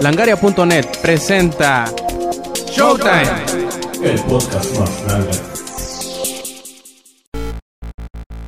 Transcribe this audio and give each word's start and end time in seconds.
Langaria.net 0.00 0.86
presenta 1.02 1.86
Showtime. 2.70 3.22
El 4.02 4.20
podcast 4.22 4.78
más 4.78 5.04
grande. 5.04 5.30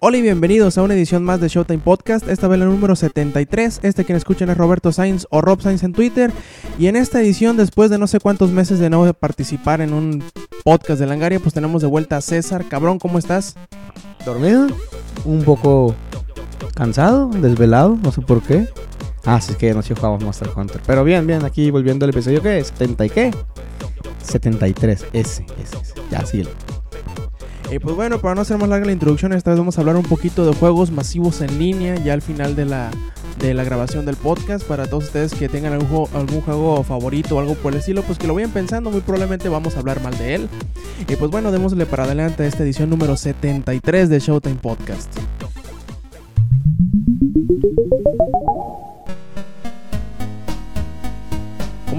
Hola 0.01 0.17
y 0.17 0.23
bienvenidos 0.23 0.79
a 0.79 0.83
una 0.83 0.95
edición 0.95 1.25
más 1.25 1.41
de 1.41 1.49
Showtime 1.49 1.81
Podcast, 1.81 2.27
esta 2.29 2.49
vez 2.49 2.59
la 2.59 2.65
número 2.65 2.97
73. 2.97 3.81
Este 3.83 4.05
quien 4.05 4.17
escuchan 4.17 4.49
es 4.49 4.57
Roberto 4.57 4.93
Sainz 4.93 5.27
o 5.31 5.41
Rob 5.41 5.61
Sainz 5.61 5.83
en 5.83 5.93
Twitter. 5.93 6.33
Y 6.79 6.87
en 6.87 6.97
esta 6.97 7.21
edición, 7.21 7.57
después 7.57 7.91
de 7.91 7.99
no 7.99 8.07
sé 8.07 8.21
cuántos 8.21 8.51
meses 8.51 8.79
de 8.79 8.89
no 8.89 9.13
participar 9.13 9.81
en 9.81 9.93
un 9.93 10.25
podcast 10.65 11.01
de 11.01 11.07
Langaria, 11.07 11.41
pues 11.41 11.53
tenemos 11.53 11.83
de 11.83 11.89
vuelta 11.89 12.17
a 12.17 12.21
César. 12.21 12.65
Cabrón, 12.69 12.99
¿cómo 12.99 13.19
estás? 13.19 13.57
dormido, 14.25 14.69
un 15.25 15.43
poco 15.43 15.95
cansado, 16.75 17.29
desvelado, 17.29 17.99
no 18.03 18.13
sé 18.13 18.21
por 18.21 18.43
qué. 18.43 18.69
Ah, 19.25 19.41
sí, 19.41 19.53
es 19.53 19.59
que 19.59 19.71
anoche 19.71 19.95
jugábamos 19.95 20.25
Monster 20.25 20.49
Hunter. 20.57 20.81
Pero 20.87 21.05
bien, 21.05 21.27
bien, 21.27 21.45
aquí 21.45 21.71
volviendo 21.71 22.05
al 22.05 22.11
episodio, 22.11 22.43
¿qué? 22.43 22.63
¿70 22.65 23.07
y 23.07 23.11
qué? 23.11 23.31
73, 24.23 25.07
ese, 25.13 25.45
ese, 25.63 25.77
ese. 25.79 25.95
Ya, 26.11 26.25
sí. 26.25 26.43
Y 27.71 27.79
pues 27.79 27.95
bueno, 27.95 28.21
para 28.21 28.35
no 28.35 28.41
hacer 28.41 28.59
más 28.59 28.69
larga 28.69 28.87
la 28.87 28.93
introducción, 28.93 29.33
esta 29.33 29.51
vez 29.51 29.59
vamos 29.59 29.79
a 29.79 29.81
hablar 29.83 29.97
un 29.97 30.03
poquito 30.03 30.45
de 30.45 30.55
juegos 30.57 30.91
masivos 30.91 31.41
en 31.41 31.59
línea, 31.59 31.95
ya 31.97 32.15
al 32.15 32.23
final 32.23 32.57
de 32.57 32.65
la, 32.65 32.91
de 33.39 33.55
la 33.55 33.63
grabación 33.63 34.05
del 34.07 34.17
podcast. 34.17 34.65
Para 34.67 34.87
todos 34.89 35.05
ustedes 35.05 35.35
que 35.35 35.49
tengan 35.49 35.75
algún, 35.75 35.89
juego- 35.89 36.09
algún 36.15 36.41
juego 36.41 36.83
favorito 36.83 37.37
o 37.37 37.41
algo 37.41 37.55
por 37.55 37.73
el 37.73 37.79
estilo, 37.79 38.03
pues 38.03 38.19
que 38.19 38.27
lo 38.27 38.35
vayan 38.35 38.51
pensando, 38.51 38.91
muy 38.91 39.03
probablemente 39.03 39.49
vamos 39.49 39.77
a 39.77 39.81
hablar 39.81 40.03
mal 40.03 40.17
de 40.19 40.35
él. 40.35 40.49
Y 41.07 41.15
pues 41.15 41.31
bueno, 41.31 41.53
démosle 41.53 41.87
para 41.87 42.05
adelante 42.05 42.43
a 42.43 42.47
esta 42.47 42.65
edición 42.65 42.91
número 42.91 43.17
73 43.17 44.09
de 44.09 44.19
Showtime 44.19 44.57
Podcast. 44.57 45.13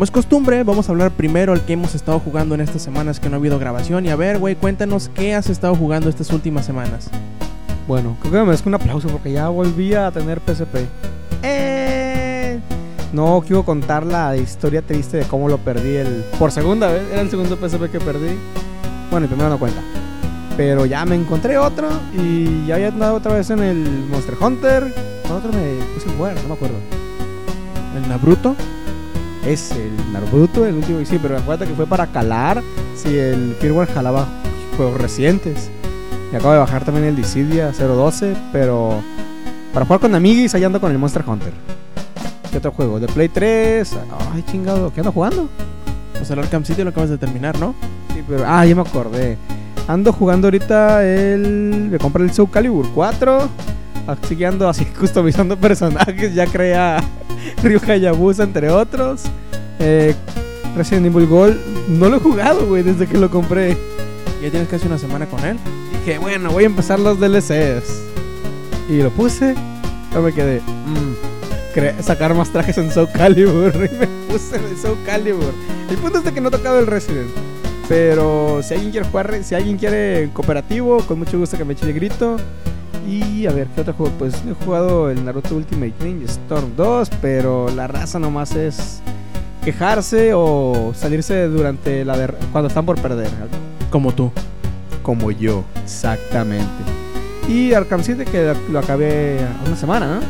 Como 0.02 0.06
es 0.08 0.12
costumbre, 0.12 0.64
vamos 0.64 0.90
a 0.90 0.94
hablar 0.94 1.12
primero 1.12 1.54
el 1.54 1.62
que 1.62 1.74
hemos 1.74 1.94
estado 1.94 2.18
jugando 2.18 2.56
en 2.56 2.62
estas 2.62 2.82
semanas 2.82 3.20
que 3.20 3.30
no 3.30 3.36
ha 3.36 3.38
habido 3.38 3.60
grabación. 3.60 4.04
Y 4.04 4.10
a 4.10 4.16
ver, 4.16 4.40
güey, 4.40 4.56
cuéntanos 4.56 5.12
qué 5.14 5.36
has 5.36 5.48
estado 5.48 5.76
jugando 5.76 6.10
estas 6.10 6.32
últimas 6.32 6.66
semanas. 6.66 7.08
Bueno, 7.88 8.18
creo 8.20 8.32
que 8.32 8.38
me 8.40 8.46
merezco 8.46 8.68
un 8.68 8.74
aplauso 8.74 9.10
porque 9.10 9.32
ya 9.32 9.50
volví 9.50 9.94
a 9.94 10.10
tener 10.10 10.40
PSP. 10.40 10.88
¡Eh! 11.44 12.60
No 13.14 13.44
quiero 13.46 13.64
contar 13.64 14.04
la 14.04 14.36
historia 14.36 14.82
triste 14.82 15.18
de 15.18 15.26
cómo 15.26 15.48
lo 15.48 15.60
perdí 15.60 15.98
el 15.98 16.26
por 16.40 16.52
segunda 16.52 16.88
vez. 16.88 17.04
Era 17.12 17.22
el 17.22 17.30
segundo 17.30 17.56
PSP 17.56 17.92
que 17.92 18.00
perdí. 18.00 18.36
Bueno, 19.12 19.26
el 19.26 19.30
primero 19.30 19.52
no 19.52 19.60
cuenta. 19.60 19.82
Pero 20.58 20.88
ya 20.88 21.06
me 21.06 21.14
encontré 21.14 21.60
otro 21.60 21.90
y 22.12 22.66
ya 22.66 22.74
había 22.74 22.88
andado 22.88 23.14
otra 23.14 23.36
vez 23.36 23.52
en 23.52 23.60
el 23.60 23.78
Monster 24.10 24.34
Hunter. 24.42 24.96
¿Cuál 25.28 25.38
otro 25.38 25.52
me 25.54 25.76
puse 25.94 26.10
a 26.10 26.18
jugar? 26.18 26.36
No 26.42 26.48
me 26.48 26.54
acuerdo. 26.56 26.78
El 27.96 28.10
Nabruto. 28.10 28.56
Es 29.46 29.72
el 29.72 30.14
Naruto, 30.14 30.66
el 30.66 30.76
último. 30.76 31.00
Sí, 31.06 31.20
pero 31.22 31.38
acuérdate 31.38 31.70
que 31.70 31.76
fue 31.76 31.88
para 31.88 32.08
calar 32.08 32.62
si 32.96 33.18
el 33.18 33.56
firmware 33.60 33.92
jalaba 33.92 34.28
juegos 34.78 35.02
recientes. 35.02 35.70
Y 36.32 36.36
acabo 36.36 36.54
de 36.54 36.60
bajar 36.60 36.86
también 36.86 37.06
el 37.08 37.16
Dissidia 37.16 37.72
012, 37.72 38.36
pero 38.54 39.02
para 39.74 39.86
jugar 39.86 40.02
con 40.02 40.16
amiguis, 40.16 40.54
ahí 40.54 40.64
ando 40.64 40.80
con 40.80 40.92
el 40.92 40.98
Monster 40.98 41.24
Hunter. 41.26 41.54
¿Qué 42.52 42.58
otro 42.58 42.72
juego? 42.72 43.00
De 43.00 43.08
Play 43.08 43.30
3. 43.30 43.98
Ay, 44.34 44.44
chingado, 44.44 44.94
¿qué 44.94 45.00
ando 45.00 45.12
jugando? 45.12 45.50
Pues 46.14 46.30
el 46.30 46.40
Arkham 46.40 46.64
City 46.66 46.84
lo 46.84 46.90
acabas 46.90 47.10
de 47.10 47.18
terminar, 47.18 47.58
¿no? 47.60 47.74
Sí, 48.14 48.24
pero. 48.28 48.44
Ah, 48.46 48.66
ya 48.66 48.76
me 48.76 48.82
acordé. 48.82 49.38
Ando 49.88 50.14
jugando 50.14 50.48
ahorita 50.48 51.06
el. 51.06 51.88
Me 51.92 51.98
compré 51.98 52.24
el 52.24 52.32
Soul 52.32 52.52
Calibur 52.52 52.88
4. 52.94 53.50
Así 54.08 54.36
que 54.36 54.46
ando 54.46 54.68
así 54.68 54.86
customizando 54.86 55.58
personajes. 55.58 56.34
Ya 56.34 56.46
crea 56.48 57.04
Ryu 57.64 57.80
Hayabusa, 57.88 58.44
entre 58.44 58.70
otros. 58.70 59.24
Eh, 59.80 60.16
Resident 60.76 61.08
Evil 61.08 61.28
Gold. 61.28 61.58
No 61.90 62.10
lo 62.10 62.18
he 62.18 62.20
jugado, 62.20 62.66
güey, 62.68 62.84
desde 62.84 63.08
que 63.08 63.18
lo 63.18 63.30
compré. 63.30 63.78
Ya 64.42 64.50
tienes 64.50 64.68
casi 64.70 64.88
una 64.88 64.98
semana 64.98 65.26
con 65.26 65.44
él. 65.46 65.58
Dije, 66.06 66.18
bueno, 66.18 66.52
voy 66.52 66.64
a 66.64 66.68
empezar 66.68 67.00
los 67.00 67.20
DLCs. 67.20 68.02
Y 68.90 69.02
lo 69.02 69.10
puse. 69.12 69.56
Yo 70.14 70.22
me 70.22 70.34
quedé. 70.34 70.62
mm, 70.62 72.02
sacar 72.02 72.34
más 72.34 72.50
trajes 72.50 72.78
en 72.78 72.92
Soul 72.92 73.10
Calibur. 73.14 73.74
Y 73.92 73.98
me 73.98 74.08
puse 74.28 74.56
en 74.56 74.78
Soul 74.78 74.98
Calibur. 75.06 75.54
El 75.90 75.98
punto 75.98 76.20
es 76.20 76.24
de 76.24 76.34
que 76.34 76.42
no 76.42 76.50
he 76.50 76.52
tocado 76.52 76.80
el 76.80 76.88
Resident. 76.88 77.30
Pero 77.88 78.62
si 78.64 78.74
alguien 78.74 78.92
quiere 78.92 79.08
jugar, 79.08 79.44
si 79.44 79.54
alguien 79.54 79.78
quiere 79.78 80.30
cooperativo, 80.34 81.00
con 81.06 81.20
mucho 81.20 81.38
gusto 81.38 81.58
que 81.58 81.66
me 81.66 81.74
eche 81.74 81.86
el 81.86 81.94
grito. 81.94 82.38
Y 83.08 83.48
a 83.48 83.52
ver, 83.52 83.68
¿qué 83.74 83.82
otro 83.82 83.94
juego? 83.94 84.14
Pues 84.20 84.36
he 84.48 84.54
jugado 84.66 85.10
el 85.10 85.26
Naruto 85.26 85.56
Ultimate 85.56 85.94
Ninja 86.04 86.26
Storm 86.26 86.76
2, 86.76 87.10
pero 87.22 87.70
la 87.70 87.88
raza 87.88 88.20
nomás 88.20 88.56
es 88.56 89.02
quejarse 89.64 90.34
o 90.34 90.92
salirse 90.96 91.48
durante 91.48 92.06
la 92.06 92.34
cuando 92.52 92.68
están 92.68 92.86
por 92.86 93.02
perder. 93.02 93.30
Como 93.90 94.14
tú. 94.14 94.32
Como 95.02 95.32
yo, 95.32 95.64
exactamente. 95.84 96.68
Y 97.48 97.74
Arkham 97.74 98.04
City 98.04 98.24
que 98.24 98.54
lo, 98.70 98.80
acabé 98.80 99.40
una 99.66 99.76
semana, 99.76 100.20
¿no? 100.20 100.22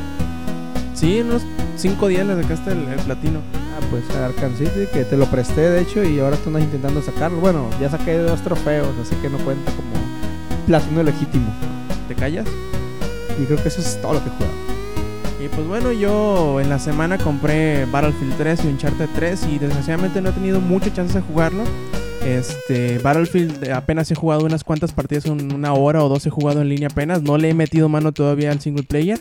Sí, 0.94 1.20
en 1.20 1.28
unos 1.28 1.42
5 1.76 2.08
días 2.08 2.26
le 2.26 2.42
sacaste 2.42 2.72
el, 2.72 2.88
el 2.88 3.00
platino. 3.00 3.40
Ah, 3.76 3.86
pues 3.90 4.04
Arkham 4.16 4.56
City 4.58 4.88
que 4.94 5.04
te 5.04 5.18
lo 5.18 5.26
presté 5.26 5.62
de 5.62 5.82
hecho 5.82 6.04
y 6.04 6.20
ahora 6.20 6.38
tú 6.38 6.48
andas 6.48 6.64
intentando 6.64 7.02
sacarlo. 7.02 7.40
Bueno, 7.40 7.70
ya 7.82 7.90
saqué 7.90 8.18
dos 8.18 8.42
trofeos, 8.42 8.90
así 9.02 9.16
que 9.16 9.30
no 9.30 9.38
cuenta 9.40 9.72
como 9.74 9.92
platino 10.66 11.04
legítimo. 11.04 11.52
¿Te 12.12 12.18
callas? 12.18 12.46
Y 13.42 13.46
creo 13.46 13.62
que 13.64 13.70
eso 13.70 13.80
es 13.80 13.98
todo 14.02 14.16
lo 14.16 14.20
que 14.22 14.28
he 14.28 14.32
jugado. 14.34 14.54
Y 15.42 15.48
pues 15.48 15.66
bueno, 15.66 15.94
yo 15.94 16.60
en 16.60 16.68
la 16.70 16.78
semana 16.78 17.18
compré 17.18 17.86
Battlefield 17.86 18.34
3 18.38 18.66
y 18.66 18.68
Uncharted 18.68 19.08
3 19.16 19.48
y 19.50 19.60
desgraciadamente 19.60 20.22
no 20.22 20.28
he 20.30 20.34
tenido 20.34 20.60
mucha 20.60 20.92
chance 20.94 21.14
de 21.14 21.22
jugarlo. 21.22 21.64
Este, 22.26 23.00
Battlefield 23.00 23.64
eh, 23.64 23.72
apenas 23.72 24.12
he 24.12 24.16
jugado 24.16 24.44
unas 24.46 24.66
cuantas 24.66 24.92
partidas, 24.92 25.26
un- 25.26 25.54
una 25.54 25.74
hora 25.74 26.04
o 26.04 26.10
dos 26.10 26.26
he 26.26 26.30
jugado 26.30 26.62
en 26.62 26.68
línea 26.68 26.90
apenas, 26.92 27.22
no 27.24 27.38
le 27.38 27.50
he 27.50 27.54
metido 27.54 27.88
mano 27.88 28.12
todavía 28.12 28.52
al 28.52 28.60
single 28.60 28.84
player. 28.84 29.20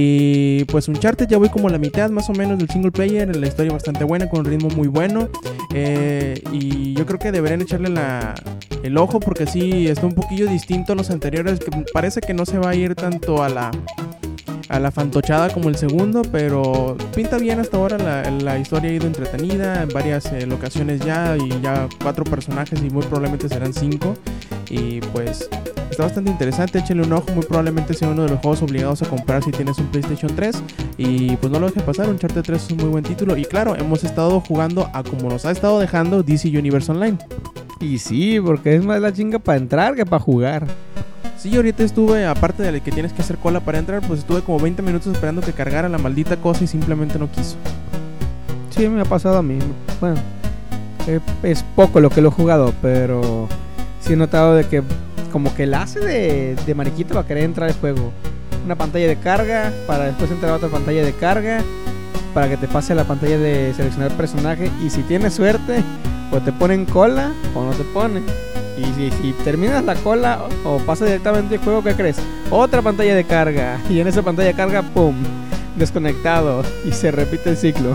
Y 0.00 0.64
pues 0.66 0.86
Uncharted 0.86 1.26
ya 1.26 1.38
voy 1.38 1.48
como 1.48 1.66
a 1.66 1.72
la 1.72 1.78
mitad 1.78 2.08
más 2.10 2.30
o 2.30 2.32
menos 2.32 2.56
del 2.56 2.70
single 2.70 2.92
player, 2.92 3.34
la 3.34 3.48
historia 3.48 3.72
bastante 3.72 4.04
buena, 4.04 4.28
con 4.28 4.38
un 4.38 4.44
ritmo 4.44 4.68
muy 4.68 4.86
bueno. 4.86 5.28
Eh, 5.74 6.40
y 6.52 6.94
yo 6.94 7.04
creo 7.04 7.18
que 7.18 7.32
deberían 7.32 7.62
echarle 7.62 7.88
la, 7.88 8.32
el 8.84 8.96
ojo 8.96 9.18
porque 9.18 9.48
sí 9.48 9.88
está 9.88 10.06
un 10.06 10.14
poquillo 10.14 10.46
distinto 10.46 10.92
a 10.92 10.94
los 10.94 11.10
anteriores, 11.10 11.58
que 11.58 11.72
parece 11.92 12.20
que 12.20 12.32
no 12.32 12.46
se 12.46 12.58
va 12.58 12.70
a 12.70 12.74
ir 12.76 12.94
tanto 12.94 13.42
a 13.42 13.48
la 13.48 13.72
a 14.68 14.78
la 14.78 14.92
fantochada 14.92 15.48
como 15.48 15.68
el 15.68 15.76
segundo, 15.76 16.22
pero 16.30 16.96
pinta 17.16 17.38
bien 17.38 17.58
hasta 17.58 17.76
ahora. 17.76 17.98
La, 17.98 18.30
la 18.30 18.56
historia 18.56 18.90
ha 18.90 18.92
ido 18.92 19.06
entretenida 19.08 19.82
en 19.82 19.88
varias 19.88 20.26
eh, 20.26 20.46
locaciones 20.46 21.00
ya 21.00 21.36
y 21.36 21.60
ya 21.60 21.88
cuatro 22.00 22.22
personajes 22.22 22.80
y 22.84 22.90
muy 22.90 23.02
probablemente 23.02 23.48
serán 23.48 23.72
cinco. 23.72 24.14
Y 24.70 25.00
pues 25.12 25.48
está 25.90 26.04
bastante 26.04 26.30
interesante. 26.30 26.78
Échenle 26.78 27.04
un 27.04 27.12
ojo, 27.12 27.26
muy 27.34 27.44
probablemente 27.44 27.94
sea 27.94 28.08
uno 28.08 28.22
de 28.22 28.30
los 28.30 28.40
juegos 28.40 28.62
obligados 28.62 29.02
a 29.02 29.06
comprar 29.08 29.42
si 29.42 29.50
tienes 29.50 29.78
un 29.78 29.86
PlayStation 29.86 30.34
3. 30.34 30.62
Y 30.98 31.36
pues 31.36 31.52
no 31.52 31.58
lo 31.58 31.66
dejen 31.66 31.82
pasar, 31.82 32.08
Uncharted 32.08 32.42
3 32.42 32.62
es 32.62 32.70
un 32.70 32.78
muy 32.78 32.88
buen 32.88 33.04
título. 33.04 33.36
Y 33.36 33.44
claro, 33.44 33.76
hemos 33.76 34.04
estado 34.04 34.40
jugando 34.40 34.90
a 34.92 35.02
como 35.02 35.28
nos 35.28 35.44
ha 35.44 35.50
estado 35.50 35.80
dejando 35.80 36.22
DC 36.22 36.48
Universe 36.48 36.90
Online. 36.90 37.18
Y 37.80 37.98
sí, 37.98 38.40
porque 38.40 38.74
es 38.74 38.84
más 38.84 39.00
la 39.00 39.12
chinga 39.12 39.38
para 39.38 39.58
entrar 39.58 39.94
que 39.94 40.04
para 40.04 40.22
jugar. 40.22 40.66
Sí, 41.38 41.54
ahorita 41.54 41.84
estuve, 41.84 42.26
aparte 42.26 42.64
de 42.64 42.80
que 42.80 42.90
tienes 42.90 43.12
que 43.12 43.22
hacer 43.22 43.38
cola 43.38 43.60
para 43.60 43.78
entrar, 43.78 44.02
pues 44.04 44.20
estuve 44.20 44.42
como 44.42 44.58
20 44.58 44.82
minutos 44.82 45.12
esperando 45.12 45.40
que 45.40 45.52
cargara 45.52 45.88
la 45.88 45.98
maldita 45.98 46.36
cosa 46.36 46.64
y 46.64 46.66
simplemente 46.66 47.16
no 47.16 47.30
quiso. 47.30 47.56
Sí, 48.70 48.88
me 48.88 49.00
ha 49.00 49.04
pasado 49.04 49.38
a 49.38 49.42
mí. 49.42 49.58
Bueno, 50.00 50.16
eh, 51.06 51.20
es 51.44 51.62
poco 51.76 52.00
lo 52.00 52.10
que 52.10 52.20
lo 52.20 52.30
he 52.30 52.32
jugado, 52.32 52.74
pero 52.82 53.48
sí 54.08 54.14
he 54.14 54.16
notado 54.16 54.54
de 54.54 54.64
que 54.64 54.82
como 55.30 55.54
que 55.54 55.66
la 55.66 55.82
hace 55.82 56.00
de, 56.00 56.56
de 56.66 56.74
mariquita 56.74 57.12
para 57.12 57.28
querer 57.28 57.44
entrar 57.44 57.68
al 57.68 57.76
juego. 57.76 58.10
Una 58.64 58.74
pantalla 58.74 59.06
de 59.06 59.16
carga, 59.16 59.70
para 59.86 60.06
después 60.06 60.30
entrar 60.30 60.52
a 60.52 60.56
otra 60.56 60.70
pantalla 60.70 61.04
de 61.04 61.12
carga, 61.12 61.60
para 62.32 62.48
que 62.48 62.56
te 62.56 62.66
pase 62.68 62.94
a 62.94 62.96
la 62.96 63.04
pantalla 63.04 63.38
de 63.38 63.74
seleccionar 63.74 64.10
personaje. 64.12 64.70
Y 64.82 64.88
si 64.88 65.02
tienes 65.02 65.34
suerte, 65.34 65.84
o 66.32 66.40
te 66.40 66.52
ponen 66.52 66.86
cola 66.86 67.32
o 67.54 67.64
no 67.64 67.72
te 67.72 67.84
ponen. 67.84 68.24
Y 68.78 68.84
si, 68.94 69.10
si 69.10 69.32
terminas 69.44 69.84
la 69.84 69.94
cola 69.96 70.40
o, 70.64 70.76
o 70.76 70.78
pasas 70.78 71.08
directamente 71.08 71.56
el 71.56 71.60
juego, 71.60 71.84
¿qué 71.84 71.92
crees? 71.92 72.16
Otra 72.50 72.80
pantalla 72.80 73.14
de 73.14 73.24
carga. 73.24 73.78
Y 73.90 74.00
en 74.00 74.06
esa 74.06 74.22
pantalla 74.22 74.48
de 74.48 74.54
carga, 74.54 74.80
¡pum! 74.82 75.14
Desconectado. 75.76 76.62
Y 76.86 76.92
se 76.92 77.10
repite 77.10 77.50
el 77.50 77.58
ciclo. 77.58 77.94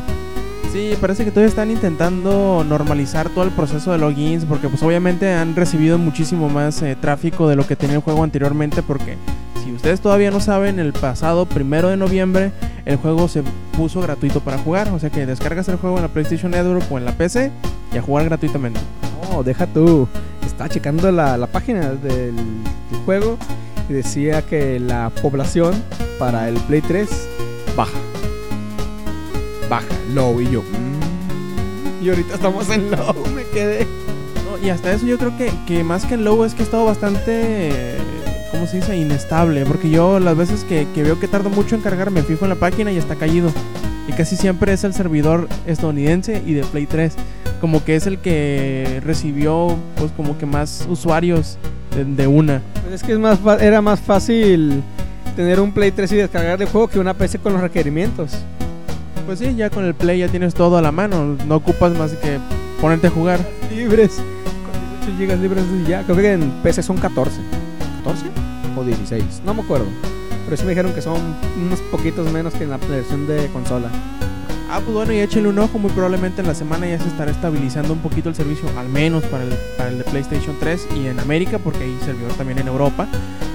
Sí, 0.73 0.97
parece 0.99 1.23
que 1.23 1.29
todavía 1.29 1.49
están 1.49 1.69
intentando 1.69 2.65
normalizar 2.67 3.29
todo 3.29 3.43
el 3.43 3.51
proceso 3.51 3.91
de 3.91 3.99
logins 3.99 4.43
porque 4.43 4.69
pues 4.69 4.81
obviamente 4.81 5.31
han 5.31 5.55
recibido 5.55 5.99
muchísimo 5.99 6.49
más 6.49 6.81
eh, 6.81 6.97
tráfico 6.99 7.47
de 7.47 7.55
lo 7.55 7.67
que 7.67 7.75
tenía 7.75 7.97
el 7.97 8.01
juego 8.01 8.23
anteriormente 8.23 8.81
porque 8.81 9.17
si 9.63 9.71
ustedes 9.71 10.01
todavía 10.01 10.31
no 10.31 10.39
saben, 10.39 10.79
el 10.79 10.91
pasado 10.91 11.45
primero 11.45 11.89
de 11.89 11.97
noviembre 11.97 12.51
el 12.85 12.95
juego 12.95 13.27
se 13.27 13.43
puso 13.77 14.01
gratuito 14.01 14.39
para 14.39 14.57
jugar, 14.57 14.89
o 14.89 14.97
sea 14.97 15.11
que 15.11 15.27
descargas 15.27 15.67
el 15.67 15.75
juego 15.75 15.97
en 15.97 16.01
la 16.01 16.09
PlayStation 16.09 16.49
Network 16.49 16.91
o 16.91 16.97
en 16.97 17.05
la 17.05 17.11
PC 17.11 17.51
y 17.93 17.97
a 17.99 18.01
jugar 18.01 18.25
gratuitamente. 18.25 18.79
No, 19.29 19.43
deja 19.43 19.67
tú. 19.67 20.07
Estaba 20.43 20.69
checando 20.69 21.11
la, 21.11 21.37
la 21.37 21.45
página 21.45 21.91
del, 21.91 22.35
del 22.35 22.99
juego 23.05 23.37
y 23.87 23.93
decía 23.93 24.41
que 24.41 24.79
la 24.79 25.11
población 25.21 25.75
para 26.17 26.49
el 26.49 26.55
Play 26.55 26.81
3 26.81 27.29
baja. 27.77 28.12
Baja, 29.69 29.85
low. 30.13 30.39
Y 30.41 30.49
yo, 30.49 30.61
mm, 30.61 32.03
Y 32.03 32.09
ahorita 32.09 32.35
estamos 32.35 32.69
en 32.69 32.91
low, 32.91 33.15
me 33.35 33.43
quedé. 33.45 33.85
No, 34.45 34.65
y 34.65 34.69
hasta 34.69 34.91
eso 34.93 35.05
yo 35.05 35.17
creo 35.17 35.35
que, 35.37 35.51
que 35.67 35.83
más 35.83 36.05
que 36.05 36.15
en 36.15 36.23
low 36.25 36.43
es 36.43 36.53
que 36.53 36.61
he 36.61 36.65
estado 36.65 36.85
bastante, 36.85 37.95
¿cómo 38.51 38.67
se 38.67 38.77
dice? 38.77 38.97
Inestable. 38.97 39.65
Porque 39.65 39.89
yo 39.89 40.19
las 40.19 40.35
veces 40.35 40.63
que, 40.63 40.87
que 40.93 41.03
veo 41.03 41.19
que 41.19 41.27
tardo 41.27 41.49
mucho 41.49 41.75
en 41.75 41.81
cargar 41.81 42.11
me 42.11 42.23
fijo 42.23 42.45
en 42.45 42.49
la 42.49 42.55
página 42.55 42.91
y 42.91 42.97
está 42.97 43.15
caído. 43.15 43.51
Y 44.07 44.11
casi 44.11 44.35
siempre 44.35 44.73
es 44.73 44.83
el 44.83 44.93
servidor 44.93 45.47
estadounidense 45.65 46.41
y 46.45 46.53
de 46.53 46.63
Play 46.63 46.85
3. 46.85 47.13
Como 47.61 47.85
que 47.85 47.95
es 47.95 48.05
el 48.05 48.19
que 48.19 49.01
recibió 49.05 49.77
pues 49.95 50.11
como 50.11 50.37
que 50.37 50.45
más 50.45 50.85
usuarios 50.89 51.57
de, 51.95 52.03
de 52.03 52.27
una. 52.27 52.61
Pues 52.81 52.95
es 52.95 53.03
que 53.03 53.13
es 53.13 53.19
más 53.19 53.39
era 53.61 53.81
más 53.81 54.01
fácil 54.01 54.83
tener 55.37 55.61
un 55.61 55.71
Play 55.71 55.91
3 55.91 56.11
y 56.11 56.15
descargar 56.17 56.61
el 56.61 56.67
juego 56.67 56.89
que 56.89 56.99
una 56.99 57.13
PC 57.13 57.39
con 57.39 57.53
los 57.53 57.61
requerimientos. 57.61 58.37
Pues 59.25 59.39
sí, 59.39 59.55
ya 59.55 59.69
con 59.69 59.85
el 59.85 59.93
Play 59.93 60.19
ya 60.19 60.27
tienes 60.27 60.53
todo 60.53 60.77
a 60.77 60.81
la 60.81 60.91
mano. 60.91 61.37
No 61.47 61.55
ocupas 61.55 61.97
más 61.97 62.11
que 62.13 62.39
ponerte 62.81 63.07
a 63.07 63.09
jugar. 63.09 63.39
Libres. 63.73 64.21
Con 64.65 65.15
18 65.17 65.35
GB 65.35 65.41
libres 65.41 65.63
y 65.83 65.89
ya. 65.89 66.03
Creo 66.03 66.17
que 66.17 66.33
en 66.33 66.51
PC 66.61 66.83
son 66.83 66.97
14. 66.97 67.39
¿14? 68.05 68.77
O 68.77 68.83
16. 68.83 69.41
No 69.45 69.53
me 69.53 69.61
acuerdo. 69.61 69.85
Pero 70.45 70.57
sí 70.57 70.63
me 70.63 70.69
dijeron 70.69 70.93
que 70.93 71.01
son 71.01 71.17
unos 71.65 71.79
poquitos 71.91 72.31
menos 72.31 72.53
que 72.53 72.65
en 72.65 72.71
la 72.71 72.77
versión 72.77 73.25
de 73.27 73.47
consola. 73.47 73.89
Ah, 74.75 74.79
pues 74.79 74.91
bueno, 74.91 75.13
y 75.13 75.19
échenle 75.19 75.49
un 75.49 75.59
ojo. 75.59 75.77
Muy 75.77 75.91
probablemente 75.91 76.41
en 76.41 76.47
la 76.47 76.55
semana 76.55 76.87
ya 76.87 76.97
se 76.97 77.07
estará 77.07 77.29
estabilizando 77.29 77.93
un 77.93 77.99
poquito 77.99 78.29
el 78.29 78.33
servicio, 78.33 78.67
al 78.75 78.89
menos 78.89 79.23
para 79.25 79.43
el, 79.43 79.51
para 79.77 79.89
el 79.91 79.99
de 79.99 80.03
PlayStation 80.03 80.57
3 80.59 80.87
y 80.95 81.05
en 81.05 81.19
América, 81.19 81.59
porque 81.59 81.83
hay 81.83 81.95
servidor 82.03 82.33
también 82.33 82.57
en 82.57 82.67
Europa. 82.67 83.07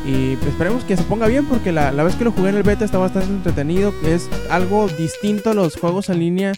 Y 0.06 0.34
esperemos 0.46 0.84
que 0.84 0.96
se 0.96 1.02
ponga 1.02 1.26
bien, 1.26 1.46
porque 1.46 1.72
la, 1.72 1.90
la 1.90 2.04
vez 2.04 2.14
que 2.14 2.22
lo 2.22 2.30
jugué 2.30 2.50
en 2.50 2.54
el 2.54 2.62
beta 2.62 2.84
está 2.84 2.98
bastante 2.98 3.30
entretenido. 3.30 3.92
Es 4.04 4.30
algo 4.48 4.86
distinto 4.86 5.50
a 5.50 5.54
los 5.54 5.74
juegos 5.74 6.08
en 6.08 6.20
línea 6.20 6.52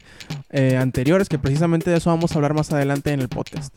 eh, 0.51 0.77
anteriores, 0.77 1.31
que 1.31 1.39
precisamente 1.39 1.89
de 1.89 1.97
eso 1.97 2.11
vamos 2.11 2.33
a 2.33 2.35
hablar 2.35 2.53
más 2.53 2.71
adelante 2.71 3.13
en 3.13 3.21
el 3.21 3.31
podcast. 3.31 3.75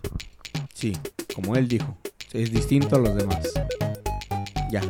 Sí, 0.74 0.98
como 1.34 1.56
él 1.56 1.70
dijo. 1.70 1.98
Es 2.34 2.52
distinto 2.52 2.98
a 2.98 3.00
los 3.00 3.16
demás. 3.16 3.54
Ya. 4.70 4.82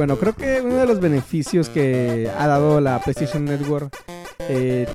Bueno, 0.00 0.16
creo 0.16 0.34
que 0.34 0.62
uno 0.62 0.76
de 0.76 0.86
los 0.86 0.98
beneficios 0.98 1.68
que 1.68 2.30
ha 2.38 2.46
dado 2.46 2.80
la 2.80 3.00
PlayStation 3.00 3.44
Network, 3.44 3.94
eh, 4.48 4.86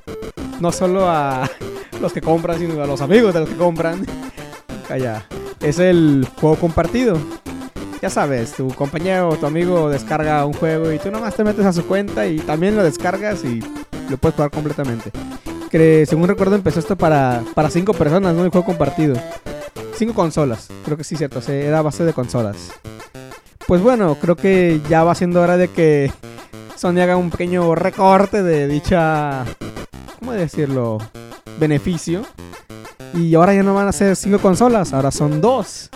no 0.58 0.72
solo 0.72 1.08
a 1.08 1.48
los 2.00 2.12
que 2.12 2.20
compran, 2.20 2.58
sino 2.58 2.82
a 2.82 2.88
los 2.88 3.00
amigos 3.00 3.32
de 3.32 3.38
los 3.38 3.48
que 3.48 3.54
compran, 3.54 4.04
calla, 4.88 5.24
es 5.60 5.78
el 5.78 6.26
juego 6.40 6.56
compartido. 6.56 7.20
Ya 8.02 8.10
sabes, 8.10 8.54
tu 8.54 8.66
compañero 8.74 9.28
o 9.28 9.36
tu 9.36 9.46
amigo 9.46 9.88
descarga 9.90 10.44
un 10.44 10.54
juego 10.54 10.90
y 10.90 10.98
tú 10.98 11.12
nomás 11.12 11.36
te 11.36 11.44
metes 11.44 11.64
a 11.64 11.72
su 11.72 11.86
cuenta 11.86 12.26
y 12.26 12.40
también 12.40 12.74
lo 12.74 12.82
descargas 12.82 13.44
y 13.44 13.60
lo 14.10 14.16
puedes 14.16 14.34
jugar 14.34 14.50
completamente. 14.50 15.12
Que, 15.70 16.04
según 16.06 16.26
recuerdo 16.26 16.56
empezó 16.56 16.80
esto 16.80 16.96
para, 16.96 17.44
para 17.54 17.70
cinco 17.70 17.94
personas, 17.94 18.34
¿no? 18.34 18.42
El 18.42 18.50
juego 18.50 18.66
compartido. 18.66 19.14
Cinco 19.94 20.14
consolas, 20.14 20.66
creo 20.84 20.96
que 20.96 21.04
sí, 21.04 21.14
cierto, 21.14 21.38
o 21.38 21.42
sea, 21.42 21.54
era 21.54 21.80
base 21.80 22.04
de 22.04 22.12
consolas. 22.12 22.72
Pues 23.66 23.82
bueno, 23.82 24.16
creo 24.20 24.36
que 24.36 24.80
ya 24.88 25.02
va 25.02 25.16
siendo 25.16 25.42
hora 25.42 25.56
de 25.56 25.68
que 25.68 26.12
Sony 26.76 27.00
haga 27.00 27.16
un 27.16 27.30
pequeño 27.30 27.74
recorte 27.74 28.44
de 28.44 28.68
dicha, 28.68 29.44
¿cómo 30.20 30.32
decirlo? 30.32 30.98
Beneficio. 31.58 32.22
Y 33.12 33.34
ahora 33.34 33.54
ya 33.54 33.64
no 33.64 33.74
van 33.74 33.88
a 33.88 33.92
ser 33.92 34.14
cinco 34.14 34.38
consolas, 34.38 34.92
ahora 34.92 35.10
son 35.10 35.40
dos. 35.40 35.90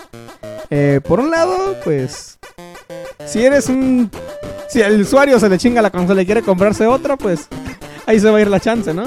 Eh, 0.69 0.99
por 1.07 1.21
un 1.21 1.31
lado, 1.31 1.77
pues, 1.83 2.39
si 3.25 3.45
eres 3.45 3.69
un... 3.69 4.11
Si 4.67 4.81
el 4.81 5.01
usuario 5.01 5.39
se 5.39 5.49
le 5.49 5.57
chinga 5.57 5.81
la 5.81 5.91
consola 5.91 6.21
y 6.21 6.25
quiere 6.25 6.41
comprarse 6.41 6.87
otra, 6.87 7.15
pues 7.15 7.47
ahí 8.05 8.19
se 8.19 8.29
va 8.29 8.37
a 8.37 8.41
ir 8.41 8.47
la 8.49 8.59
chance, 8.59 8.93
¿no? 8.93 9.03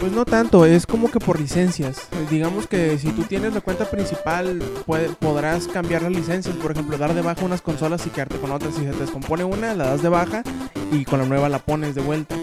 Pues 0.00 0.12
no 0.12 0.24
tanto, 0.24 0.64
es 0.64 0.86
como 0.86 1.10
que 1.10 1.18
por 1.20 1.38
licencias. 1.38 1.98
Eh, 2.12 2.26
Digamos 2.30 2.66
que 2.66 2.96
si 2.98 3.10
tú 3.10 3.22
tienes 3.24 3.52
la 3.52 3.60
cuenta 3.60 3.84
principal, 3.90 4.58
puede- 4.86 5.10
podrás 5.10 5.68
cambiar 5.68 6.00
las 6.02 6.12
licencias. 6.12 6.56
Por 6.56 6.72
ejemplo, 6.72 6.96
dar 6.96 7.12
de 7.14 7.20
baja 7.20 7.44
unas 7.44 7.60
consolas 7.60 8.06
y 8.06 8.10
quedarte 8.10 8.38
con 8.38 8.50
otras. 8.50 8.74
Si 8.74 8.80
se 8.80 8.90
te 8.92 8.98
descompone 9.00 9.44
una, 9.44 9.74
la 9.74 9.84
das 9.90 10.02
de 10.02 10.08
baja 10.08 10.42
y 10.90 11.04
con 11.04 11.18
la 11.20 11.26
nueva 11.26 11.50
la 11.50 11.58
pones 11.58 11.94
de 11.94 12.00
vuelta. 12.00 12.34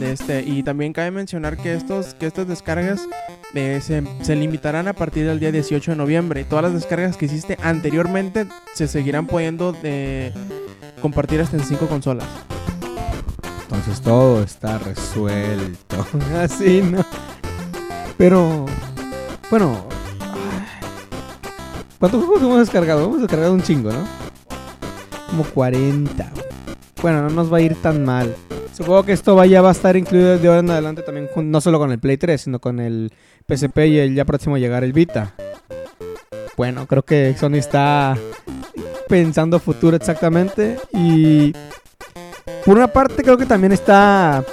De 0.00 0.12
este, 0.12 0.42
y 0.42 0.62
también 0.64 0.92
cabe 0.92 1.10
mencionar 1.12 1.56
que, 1.56 1.74
estos, 1.74 2.14
que 2.14 2.26
estas 2.26 2.46
descargas 2.48 3.00
eh, 3.54 3.80
se, 3.82 4.02
se 4.22 4.34
limitarán 4.36 4.86
a 4.88 4.92
partir 4.92 5.24
del 5.26 5.38
día 5.40 5.52
18 5.52 5.92
de 5.92 5.96
noviembre. 5.96 6.44
Todas 6.44 6.64
las 6.64 6.74
descargas 6.74 7.16
que 7.16 7.26
hiciste 7.26 7.56
anteriormente 7.62 8.46
se 8.74 8.88
seguirán 8.88 9.26
pudiendo 9.26 9.76
eh, 9.84 10.32
compartir 11.00 11.40
hasta 11.40 11.56
en 11.56 11.64
5 11.64 11.86
consolas. 11.86 12.26
Entonces 13.78 14.02
todo 14.02 14.42
está 14.42 14.76
resuelto. 14.78 16.04
Así, 16.36 16.82
¿no? 16.82 17.04
Pero, 18.16 18.66
bueno. 19.50 19.86
¿Cuántos 22.00 22.24
juegos 22.24 22.42
hemos 22.42 22.58
descargado? 22.58 23.04
Hemos 23.04 23.20
descargado 23.20 23.54
un 23.54 23.62
chingo, 23.62 23.92
¿no? 23.92 24.04
Como 25.28 25.44
40. 25.44 26.28
Bueno, 27.00 27.22
no 27.22 27.30
nos 27.30 27.52
va 27.52 27.58
a 27.58 27.60
ir 27.60 27.80
tan 27.80 28.04
mal. 28.04 28.34
Supongo 28.76 29.04
que 29.04 29.12
esto 29.12 29.44
ya 29.44 29.62
va 29.62 29.68
a 29.68 29.72
estar 29.72 29.96
incluido 29.96 30.36
de 30.36 30.48
ahora 30.48 30.60
en 30.60 30.70
adelante 30.70 31.02
también, 31.02 31.28
no 31.36 31.60
solo 31.60 31.78
con 31.78 31.92
el 31.92 32.00
Play 32.00 32.16
3, 32.16 32.40
sino 32.40 32.58
con 32.58 32.80
el 32.80 33.12
PSP 33.46 33.78
y 33.86 33.98
el 33.98 34.14
ya 34.16 34.24
próximo 34.24 34.56
a 34.56 34.58
llegar 34.58 34.82
el 34.82 34.92
Vita. 34.92 35.34
Bueno, 36.56 36.88
creo 36.88 37.04
que 37.04 37.36
Sony 37.38 37.54
está 37.54 38.18
pensando 39.08 39.60
futuro 39.60 39.96
exactamente 39.96 40.78
y 40.92 41.52
por 42.64 42.76
una 42.76 42.88
parte 42.88 43.22
creo 43.22 43.36
que 43.36 43.46
también 43.46 43.72
está 43.72 44.44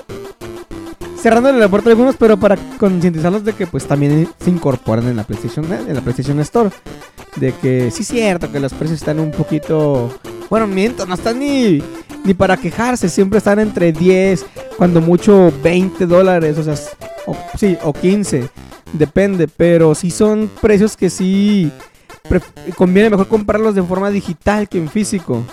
cerrándole 1.18 1.60
la 1.60 1.69
puerta 1.69 1.90
a 1.90 1.92
algunos, 1.92 2.16
pero 2.18 2.38
para 2.38 2.57
concientizarlos 2.78 3.44
de 3.44 3.54
que 3.54 3.66
pues 3.66 3.88
también 3.88 4.30
se 4.40 4.50
incorporan 4.50 5.07
en 5.07 5.16
la 5.16 5.24
PlayStation 5.24 5.66
en 5.74 5.94
la 5.94 6.02
PlayStation 6.02 6.40
Store, 6.42 6.69
de 7.38 7.52
que 7.54 7.90
sí 7.92 8.04
es 8.04 8.07
cierto 8.07 8.52
que 8.52 8.60
los 8.60 8.74
precios 8.74 9.00
están 9.00 9.19
un 9.19 9.31
poquito 9.31 10.13
bueno, 10.50 10.68
miento, 10.68 11.06
no 11.06 11.16
están 11.16 11.40
ni 11.40 11.81
ni 12.25 12.34
para 12.34 12.57
quejarse, 12.57 13.07
siempre 13.07 13.38
están 13.38 13.60
entre 13.60 13.92
10, 13.92 14.46
cuando 14.78 15.00
mucho 15.00 15.54
20 15.63 16.06
dólares, 16.08 16.58
o 16.58 16.63
sea, 16.63 16.75
o, 17.28 17.38
sí, 17.58 17.78
o 17.84 17.94
15, 17.94 18.50
depende, 18.94 19.48
pero 19.48 19.96
sí 19.96 20.12
son 20.12 20.50
precios 20.60 20.98
que 20.98 21.10
sí 21.10 21.72
conviene 22.75 23.10
mejor 23.10 23.27
comprarlos 23.27 23.75
de 23.75 23.84
forma 23.84 24.10
digital 24.10 24.67
que 24.67 24.77
en 24.77 24.89
físico. 24.89 25.44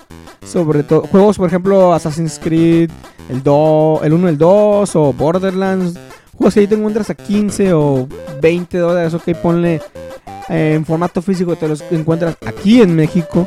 Sobre 0.44 0.82
todo 0.82 1.02
juegos, 1.02 1.38
por 1.38 1.48
ejemplo, 1.48 1.92
Assassin's 1.92 2.40
Creed, 2.42 2.90
el, 3.28 3.42
do, 3.42 4.00
el 4.02 4.12
1, 4.12 4.28
el 4.28 4.38
2 4.38 4.96
o 4.96 5.12
Borderlands. 5.12 5.98
Juegos 6.36 6.54
que 6.54 6.60
ahí 6.60 6.66
te 6.66 6.74
encuentras 6.74 7.10
a 7.10 7.14
15 7.14 7.72
o 7.74 8.08
20 8.40 8.78
dólares, 8.78 9.14
ok, 9.14 9.34
ponle 9.40 9.80
eh, 10.48 10.74
en 10.74 10.84
formato 10.84 11.22
físico, 11.22 11.54
te 11.56 11.68
los 11.68 11.82
encuentras 11.90 12.36
aquí 12.44 12.82
en 12.82 12.96
México 12.96 13.46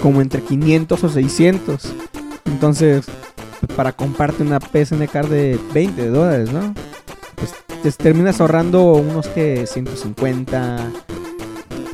como 0.00 0.20
entre 0.20 0.42
500 0.42 1.02
o 1.02 1.08
600. 1.08 1.94
Entonces, 2.44 3.06
para 3.74 3.92
comprarte 3.92 4.42
una 4.42 4.60
PSN 4.60 5.06
card 5.06 5.30
de 5.30 5.58
20 5.72 6.08
dólares, 6.08 6.52
¿no? 6.52 6.74
Pues 7.34 7.52
te 7.82 7.90
terminas 7.92 8.40
ahorrando 8.40 8.92
unos 8.92 9.26
que 9.28 9.66
150 9.66 10.90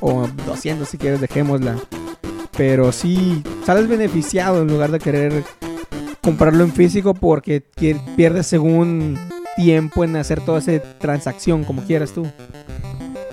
o 0.03 0.29
200 0.47 0.87
si 0.87 0.99
quieres, 0.99 1.21
dejémosla. 1.23 1.77
Pero 2.55 2.93
sí, 2.93 3.43
sales 3.65 3.89
beneficiado 3.89 4.61
en 4.61 4.69
lugar 4.69 4.91
de 4.91 4.99
querer 4.99 5.45
comprarlo 6.21 6.65
en 6.65 6.73
físico 6.73 7.15
porque 7.15 7.63
pierdes 8.17 8.47
según 8.47 9.19
tiempo 9.57 10.05
en 10.05 10.17
hacer 10.17 10.41
toda 10.41 10.59
esa 10.59 10.79
transacción 10.99 11.65
como 11.65 11.83
quieras 11.83 12.13
tú. 12.13 12.27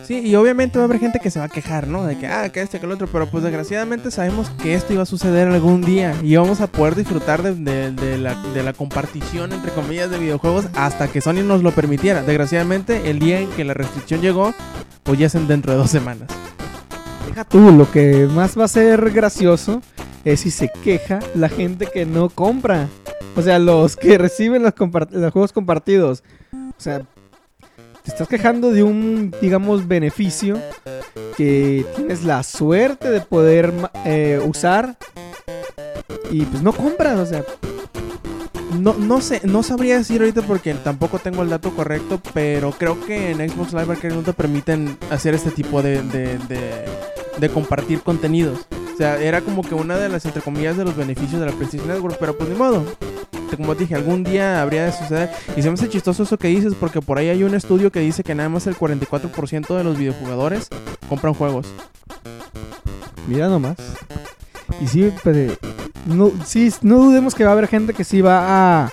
Sí, 0.05 0.21
y 0.25 0.35
obviamente 0.35 0.79
va 0.79 0.85
a 0.85 0.87
haber 0.87 0.99
gente 0.99 1.19
que 1.19 1.29
se 1.29 1.37
va 1.37 1.45
a 1.45 1.49
quejar, 1.49 1.87
¿no? 1.87 2.03
De 2.03 2.17
que, 2.17 2.25
ah, 2.25 2.49
que 2.49 2.61
este, 2.61 2.79
que 2.79 2.87
el 2.87 2.91
otro. 2.93 3.05
Pero 3.11 3.29
pues 3.29 3.43
desgraciadamente 3.43 4.09
sabemos 4.09 4.49
que 4.49 4.73
esto 4.73 4.91
iba 4.91 5.03
a 5.03 5.05
suceder 5.05 5.47
algún 5.49 5.81
día. 5.81 6.15
Y 6.23 6.35
vamos 6.35 6.61
a 6.61 6.67
poder 6.67 6.95
disfrutar 6.95 7.43
de, 7.43 7.53
de- 7.53 7.91
de 7.91 8.17
la, 8.17 8.33
de 8.53 8.63
la 8.63 8.73
compartición, 8.73 9.53
entre 9.53 9.71
comillas, 9.71 10.09
de 10.09 10.17
videojuegos 10.17 10.65
hasta 10.73 11.09
que 11.09 11.21
Sony 11.21 11.43
nos 11.43 11.61
lo 11.61 11.71
permitiera. 11.73 12.23
Desgraciadamente, 12.23 13.11
el 13.11 13.19
día 13.19 13.39
en 13.39 13.49
que 13.51 13.63
la 13.63 13.75
restricción 13.75 14.19
llegó, 14.21 14.51
pues 15.03 15.19
ya 15.19 15.27
es 15.27 15.35
en 15.35 15.47
dentro 15.47 15.73
de 15.73 15.77
dos 15.77 15.91
semanas. 15.91 16.27
Deja 17.29 17.43
tú, 17.43 17.71
lo 17.71 17.91
que 17.91 18.27
más 18.27 18.57
va 18.57 18.65
a 18.65 18.67
ser 18.67 19.11
gracioso 19.11 19.83
es 20.25 20.39
si 20.39 20.49
se 20.49 20.71
queja 20.83 21.19
la 21.35 21.47
gente 21.47 21.85
que 21.85 22.03
no 22.07 22.29
compra. 22.29 22.87
O 23.35 23.43
sea, 23.43 23.59
los 23.59 23.95
que 23.95 24.17
reciben 24.17 24.63
los, 24.63 24.73
juegos 24.73 25.53
compartidos. 25.53 26.23
O 26.51 26.81
sea, 26.81 26.99
te 28.01 28.09
estás 28.11 28.27
quejando 28.27 28.71
de 28.71 28.81
un, 28.81 29.31
digamos, 29.41 29.87
beneficio 29.87 30.59
que 31.37 31.85
tienes 31.95 32.23
la 32.23 32.41
suerte 32.41 33.11
de 33.11 33.21
poder 33.21 33.71
eh, 34.05 34.41
usar 34.43 34.97
y 36.31 36.45
pues 36.45 36.63
no 36.63 36.73
compras. 36.73 37.19
O 37.19 37.25
sea, 37.27 37.45
No, 38.79 38.95
no 38.95 39.21
sé, 39.21 39.41
no 39.43 39.61
sabría 39.61 39.99
decir 39.99 40.21
ahorita 40.21 40.41
porque 40.41 40.73
tampoco 40.73 41.19
tengo 41.19 41.43
el 41.43 41.49
dato 41.49 41.75
correcto, 41.75 42.19
pero 42.33 42.71
creo 42.71 42.99
que 43.05 43.31
en 43.31 43.49
Xbox 43.49 43.73
Live 43.73 43.93
Arcade 43.93 44.15
no 44.15 44.23
te 44.23 44.33
permiten 44.33 44.97
hacer 45.11 45.35
este 45.35 45.51
tipo 45.51 45.81
de, 45.81 46.01
de, 46.03 46.37
de, 46.47 46.85
de 47.39 47.49
compartir 47.49 48.01
contenidos. 48.01 48.59
O 48.93 48.97
sea, 48.97 49.21
era 49.21 49.41
como 49.41 49.63
que 49.63 49.73
una 49.75 49.97
de 49.97 50.09
las, 50.09 50.25
entre 50.25 50.41
comillas, 50.41 50.75
de 50.77 50.83
los 50.85 50.95
beneficios 50.95 51.39
de 51.39 51.45
la 51.47 51.53
PlayStation 51.53 51.87
Network, 51.87 52.17
pero 52.19 52.37
pues 52.37 52.49
ni 52.49 52.55
modo. 52.55 52.83
Como 53.55 53.73
te 53.75 53.83
dije, 53.83 53.95
algún 53.95 54.23
día 54.23 54.61
habría 54.61 54.85
de 54.85 54.91
suceder. 54.91 55.29
Y 55.57 55.61
se 55.61 55.69
me 55.69 55.73
hace 55.75 55.89
chistoso 55.89 56.23
eso 56.23 56.37
que 56.37 56.49
dices, 56.49 56.73
porque 56.79 57.01
por 57.01 57.17
ahí 57.17 57.29
hay 57.29 57.43
un 57.43 57.55
estudio 57.55 57.91
que 57.91 57.99
dice 57.99 58.23
que 58.23 58.35
nada 58.35 58.49
más 58.49 58.67
el 58.67 58.75
44% 58.77 59.75
de 59.77 59.83
los 59.83 59.97
videojugadores 59.97 60.67
compran 61.07 61.33
juegos. 61.33 61.65
Mira 63.27 63.47
nomás. 63.47 63.77
Y 64.81 64.87
sí, 64.87 65.11
pues, 65.23 65.57
no, 66.05 66.31
sí, 66.45 66.71
no 66.81 66.97
dudemos 66.99 67.35
que 67.35 67.43
va 67.43 67.51
a 67.51 67.53
haber 67.53 67.67
gente 67.67 67.93
que 67.93 68.03
sí 68.03 68.21
va 68.21 68.83
a, 68.85 68.91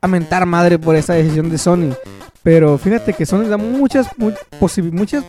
a 0.00 0.08
mentar 0.08 0.46
madre 0.46 0.78
por 0.78 0.96
esa 0.96 1.14
decisión 1.14 1.50
de 1.50 1.58
Sony. 1.58 1.94
Pero 2.42 2.78
fíjate 2.78 3.12
que 3.12 3.26
Sony 3.26 3.44
da 3.48 3.56
muchas, 3.56 4.06
mu- 4.18 4.32
posibi- 4.60 4.92
muchos 4.92 5.24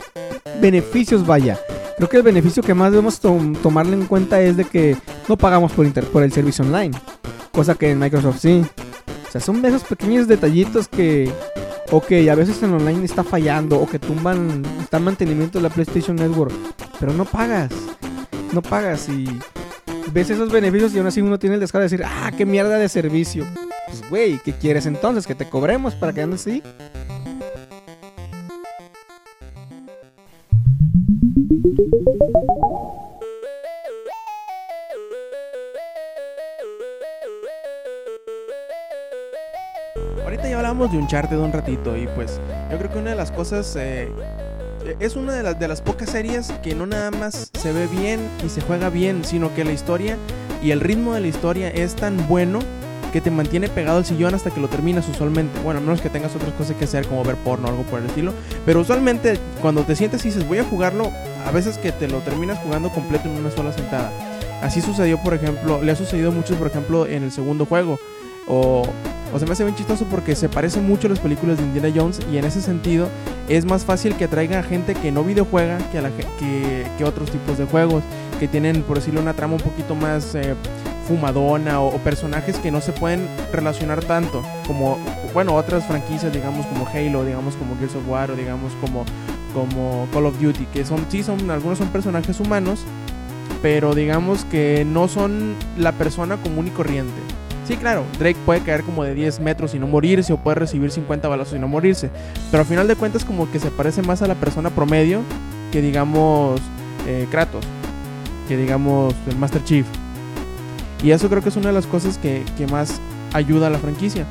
beneficios, 0.60 1.26
vaya. 1.26 1.58
Creo 1.98 2.08
que 2.08 2.16
el 2.16 2.22
beneficio 2.22 2.62
que 2.62 2.74
más 2.74 2.90
debemos 2.92 3.20
tom- 3.20 3.54
tomarle 3.56 3.94
en 3.94 4.06
cuenta 4.06 4.40
es 4.40 4.56
de 4.56 4.64
que 4.64 4.96
no 5.28 5.36
pagamos 5.36 5.72
por, 5.72 5.84
inter- 5.84 6.06
por 6.06 6.22
el 6.22 6.32
servicio 6.32 6.64
online. 6.64 6.92
Cosa 7.52 7.74
que 7.74 7.90
en 7.90 7.98
Microsoft 7.98 8.38
sí. 8.40 8.64
O 9.28 9.30
sea, 9.30 9.40
son 9.40 9.64
esos 9.66 9.82
pequeños 9.84 10.28
detallitos 10.28 10.86
que, 10.88 11.30
ok, 11.90 12.12
a 12.30 12.34
veces 12.36 12.62
en 12.62 12.72
online 12.72 13.04
está 13.04 13.24
fallando 13.24 13.78
o 13.80 13.86
que 13.88 13.98
tumban, 13.98 14.62
está 14.80 14.98
en 14.98 15.04
mantenimiento 15.04 15.58
de 15.58 15.64
la 15.64 15.70
PlayStation 15.70 16.16
Network. 16.16 16.52
Pero 17.00 17.12
no 17.12 17.24
pagas. 17.24 17.70
No 18.52 18.62
pagas 18.62 19.08
y 19.08 19.26
ves 20.12 20.30
esos 20.30 20.50
beneficios 20.50 20.94
y 20.94 20.98
aún 20.98 21.08
así 21.08 21.20
uno 21.20 21.38
tiene 21.38 21.54
el 21.56 21.60
descaro 21.60 21.82
de 21.82 21.90
decir, 21.90 22.06
ah, 22.06 22.30
qué 22.36 22.46
mierda 22.46 22.78
de 22.78 22.88
servicio. 22.88 23.44
Pues, 23.86 24.08
güey, 24.08 24.38
¿qué 24.44 24.52
quieres 24.52 24.86
entonces? 24.86 25.26
¿Que 25.26 25.34
te 25.34 25.48
cobremos 25.48 25.94
para 25.94 26.12
que 26.12 26.22
andes 26.22 26.42
así? 26.42 26.62
Ahorita 40.24 40.48
ya 40.48 40.56
hablamos 40.56 40.90
de 40.90 40.98
Uncharted 40.98 41.38
un 41.38 41.52
ratito 41.52 41.96
y 41.96 42.06
pues 42.08 42.40
yo 42.70 42.78
creo 42.78 42.90
que 42.90 42.98
una 42.98 43.10
de 43.10 43.16
las 43.16 43.30
cosas 43.30 43.76
eh, 43.76 44.08
es 45.00 45.16
una 45.16 45.34
de 45.34 45.42
las, 45.42 45.58
de 45.58 45.68
las 45.68 45.82
pocas 45.82 46.08
series 46.10 46.50
que 46.62 46.74
no 46.74 46.86
nada 46.86 47.10
más 47.10 47.50
se 47.52 47.72
ve 47.72 47.86
bien 47.86 48.20
y 48.44 48.48
se 48.48 48.62
juega 48.62 48.88
bien, 48.88 49.24
sino 49.24 49.54
que 49.54 49.64
la 49.64 49.72
historia 49.72 50.16
y 50.62 50.70
el 50.70 50.80
ritmo 50.80 51.12
de 51.14 51.20
la 51.20 51.28
historia 51.28 51.68
es 51.68 51.94
tan 51.94 52.26
bueno 52.26 52.60
que 53.12 53.20
te 53.20 53.30
mantiene 53.30 53.68
pegado 53.68 53.98
al 53.98 54.04
sillón 54.04 54.34
hasta 54.34 54.50
que 54.50 54.60
lo 54.60 54.68
terminas 54.68 55.08
usualmente. 55.08 55.58
Bueno, 55.60 55.78
a 55.78 55.80
menos 55.82 56.00
que 56.00 56.10
tengas 56.10 56.34
otras 56.34 56.52
cosas 56.52 56.76
que 56.76 56.84
hacer 56.84 57.06
como 57.06 57.24
ver 57.24 57.36
porno 57.36 57.68
o 57.68 57.70
algo 57.70 57.82
por 57.84 58.00
el 58.00 58.06
estilo. 58.06 58.32
Pero 58.66 58.80
usualmente 58.80 59.38
cuando 59.60 59.82
te 59.82 59.96
sientes 59.96 60.24
y 60.24 60.28
dices 60.28 60.46
voy 60.46 60.58
a 60.58 60.64
jugarlo, 60.64 61.10
a 61.46 61.50
veces 61.50 61.78
que 61.78 61.92
te 61.92 62.08
lo 62.08 62.18
terminas 62.20 62.58
jugando 62.58 62.90
completo 62.90 63.28
en 63.28 63.36
una 63.36 63.50
sola 63.50 63.72
sentada. 63.72 64.12
Así 64.62 64.80
sucedió, 64.80 65.18
por 65.22 65.34
ejemplo, 65.34 65.82
le 65.82 65.92
ha 65.92 65.96
sucedido 65.96 66.30
a 66.30 66.32
muchos, 66.32 66.56
por 66.56 66.66
ejemplo, 66.66 67.06
en 67.06 67.22
el 67.22 67.30
segundo 67.30 67.64
juego. 67.64 67.98
O, 68.46 68.88
o 69.32 69.38
se 69.38 69.44
me 69.44 69.52
hace 69.52 69.62
bien 69.64 69.76
chistoso 69.76 70.06
porque 70.10 70.34
se 70.34 70.48
parece 70.48 70.80
mucho 70.80 71.06
a 71.06 71.10
las 71.10 71.20
películas 71.20 71.58
de 71.58 71.64
Indiana 71.64 71.92
Jones 71.94 72.20
y 72.32 72.38
en 72.38 72.44
ese 72.44 72.62
sentido 72.62 73.08
es 73.48 73.66
más 73.66 73.84
fácil 73.84 74.16
que 74.16 74.24
atraiga 74.24 74.58
a 74.58 74.62
gente 74.62 74.94
que 74.94 75.12
no 75.12 75.22
videojuega 75.22 75.78
que, 75.92 75.98
a 75.98 76.10
que, 76.38 76.86
que 76.96 77.04
otros 77.04 77.30
tipos 77.30 77.58
de 77.58 77.66
juegos 77.66 78.02
que 78.38 78.48
tienen, 78.48 78.82
por 78.82 78.96
decirlo, 78.96 79.20
una 79.20 79.34
trama 79.34 79.54
un 79.54 79.60
poquito 79.60 79.94
más 79.94 80.34
eh, 80.34 80.54
fumadona 81.08 81.80
o, 81.80 81.88
o 81.88 81.98
personajes 81.98 82.58
que 82.58 82.70
no 82.70 82.80
se 82.80 82.92
pueden 82.92 83.26
relacionar 83.52 84.04
tanto 84.04 84.42
como, 84.66 84.98
bueno, 85.32 85.54
otras 85.54 85.86
franquicias, 85.86 86.32
digamos, 86.32 86.66
como 86.66 86.86
Halo, 86.86 87.24
digamos, 87.24 87.56
como 87.56 87.76
Gears 87.78 87.96
of 87.96 88.08
War 88.08 88.30
o 88.30 88.36
digamos 88.36 88.72
como, 88.80 89.04
como 89.54 90.06
Call 90.12 90.26
of 90.26 90.38
Duty, 90.40 90.66
que 90.66 90.84
son, 90.84 91.04
sí, 91.08 91.22
son, 91.22 91.50
algunos 91.50 91.78
son 91.78 91.88
personajes 91.88 92.38
humanos, 92.38 92.80
pero 93.62 93.94
digamos 93.94 94.44
que 94.44 94.84
no 94.84 95.08
son 95.08 95.56
la 95.78 95.92
persona 95.92 96.36
común 96.36 96.68
y 96.68 96.70
corriente. 96.70 97.20
Sí, 97.66 97.76
claro, 97.76 98.04
Drake 98.18 98.38
puede 98.46 98.60
caer 98.60 98.82
como 98.82 99.04
de 99.04 99.14
10 99.14 99.40
metros 99.40 99.74
y 99.74 99.78
no 99.78 99.86
morirse, 99.86 100.32
o 100.32 100.38
puede 100.38 100.54
recibir 100.54 100.90
50 100.90 101.28
balazos 101.28 101.54
y 101.54 101.58
no 101.58 101.68
morirse. 101.68 102.10
Pero 102.50 102.62
al 102.62 102.66
final 102.66 102.88
de 102.88 102.96
cuentas, 102.96 103.24
como 103.24 103.50
que 103.50 103.58
se 103.58 103.70
parece 103.70 104.00
más 104.00 104.22
a 104.22 104.26
la 104.26 104.34
persona 104.36 104.70
promedio 104.70 105.20
que, 105.70 105.82
digamos, 105.82 106.62
eh, 107.06 107.26
Kratos, 107.30 107.66
que, 108.48 108.56
digamos, 108.56 109.14
el 109.28 109.36
Master 109.36 109.62
Chief. 109.64 109.86
Y 111.02 111.12
eso 111.12 111.28
creo 111.28 111.42
que 111.42 111.48
es 111.48 111.56
una 111.56 111.68
de 111.68 111.74
las 111.74 111.86
cosas 111.86 112.18
que, 112.18 112.44
que 112.56 112.66
más 112.66 113.00
ayuda 113.32 113.68
a 113.68 113.70
la 113.70 113.78
franquicia. 113.78 114.26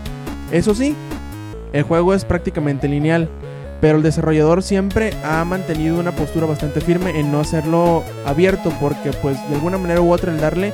Eso 0.52 0.76
sí, 0.76 0.96
el 1.74 1.84
juego 1.84 2.14
es 2.14 2.26
prácticamente 2.26 2.88
lineal. 2.88 3.30
Pero 3.80 3.98
el 3.98 4.04
desarrollador 4.04 4.64
siempre 4.64 5.14
ha 5.24 5.44
mantenido 5.46 6.00
una 6.00 6.12
postura 6.12 6.48
bastante 6.48 6.82
firme 6.82 7.20
en 7.20 7.32
no 7.32 7.40
hacerlo 7.40 8.04
abierto 8.26 8.74
porque 8.82 9.12
pues 9.22 9.38
de 9.50 9.56
alguna 9.56 9.78
manera 9.78 10.02
u 10.02 10.12
otra 10.12 10.32
el 10.32 10.40
darle 10.40 10.74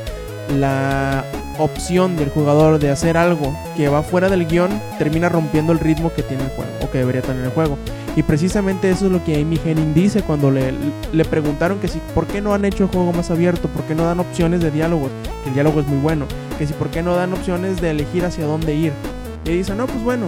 la 0.57 1.25
opción 1.59 2.15
del 2.15 2.29
jugador 2.29 2.79
de 2.79 2.89
hacer 2.89 3.17
algo 3.17 3.55
que 3.75 3.89
va 3.89 4.03
fuera 4.03 4.29
del 4.29 4.47
guion 4.47 4.71
termina 4.97 5.29
rompiendo 5.29 5.73
el 5.73 5.79
ritmo 5.79 6.13
que 6.13 6.23
tiene 6.23 6.43
el 6.43 6.49
juego 6.51 6.71
o 6.81 6.89
que 6.89 6.99
debería 6.99 7.21
tener 7.21 7.43
el 7.43 7.51
juego. 7.51 7.77
Y 8.15 8.21
precisamente 8.21 8.91
eso 8.91 9.07
es 9.07 9.11
lo 9.11 9.23
que 9.23 9.41
Amy 9.41 9.59
Henning 9.63 9.93
dice 9.93 10.21
cuando 10.21 10.51
le, 10.51 10.71
le 11.11 11.25
preguntaron 11.25 11.79
que 11.79 11.87
si 11.87 11.99
por 12.13 12.27
qué 12.27 12.41
no 12.41 12.53
han 12.53 12.63
hecho 12.63 12.83
el 12.83 12.89
juego 12.89 13.11
más 13.11 13.31
abierto, 13.31 13.67
por 13.69 13.83
qué 13.85 13.95
no 13.95 14.05
dan 14.05 14.19
opciones 14.19 14.61
de 14.61 14.69
diálogos, 14.69 15.09
que 15.43 15.49
el 15.49 15.55
diálogo 15.55 15.79
es 15.79 15.87
muy 15.87 15.97
bueno, 15.97 16.27
que 16.59 16.67
si 16.67 16.73
por 16.73 16.89
qué 16.89 17.01
no 17.01 17.15
dan 17.15 17.33
opciones 17.33 17.81
de 17.81 17.89
elegir 17.89 18.23
hacia 18.23 18.45
dónde 18.45 18.75
ir. 18.75 18.93
Y 19.45 19.49
dice, 19.49 19.73
no, 19.73 19.87
pues 19.87 20.03
bueno, 20.03 20.27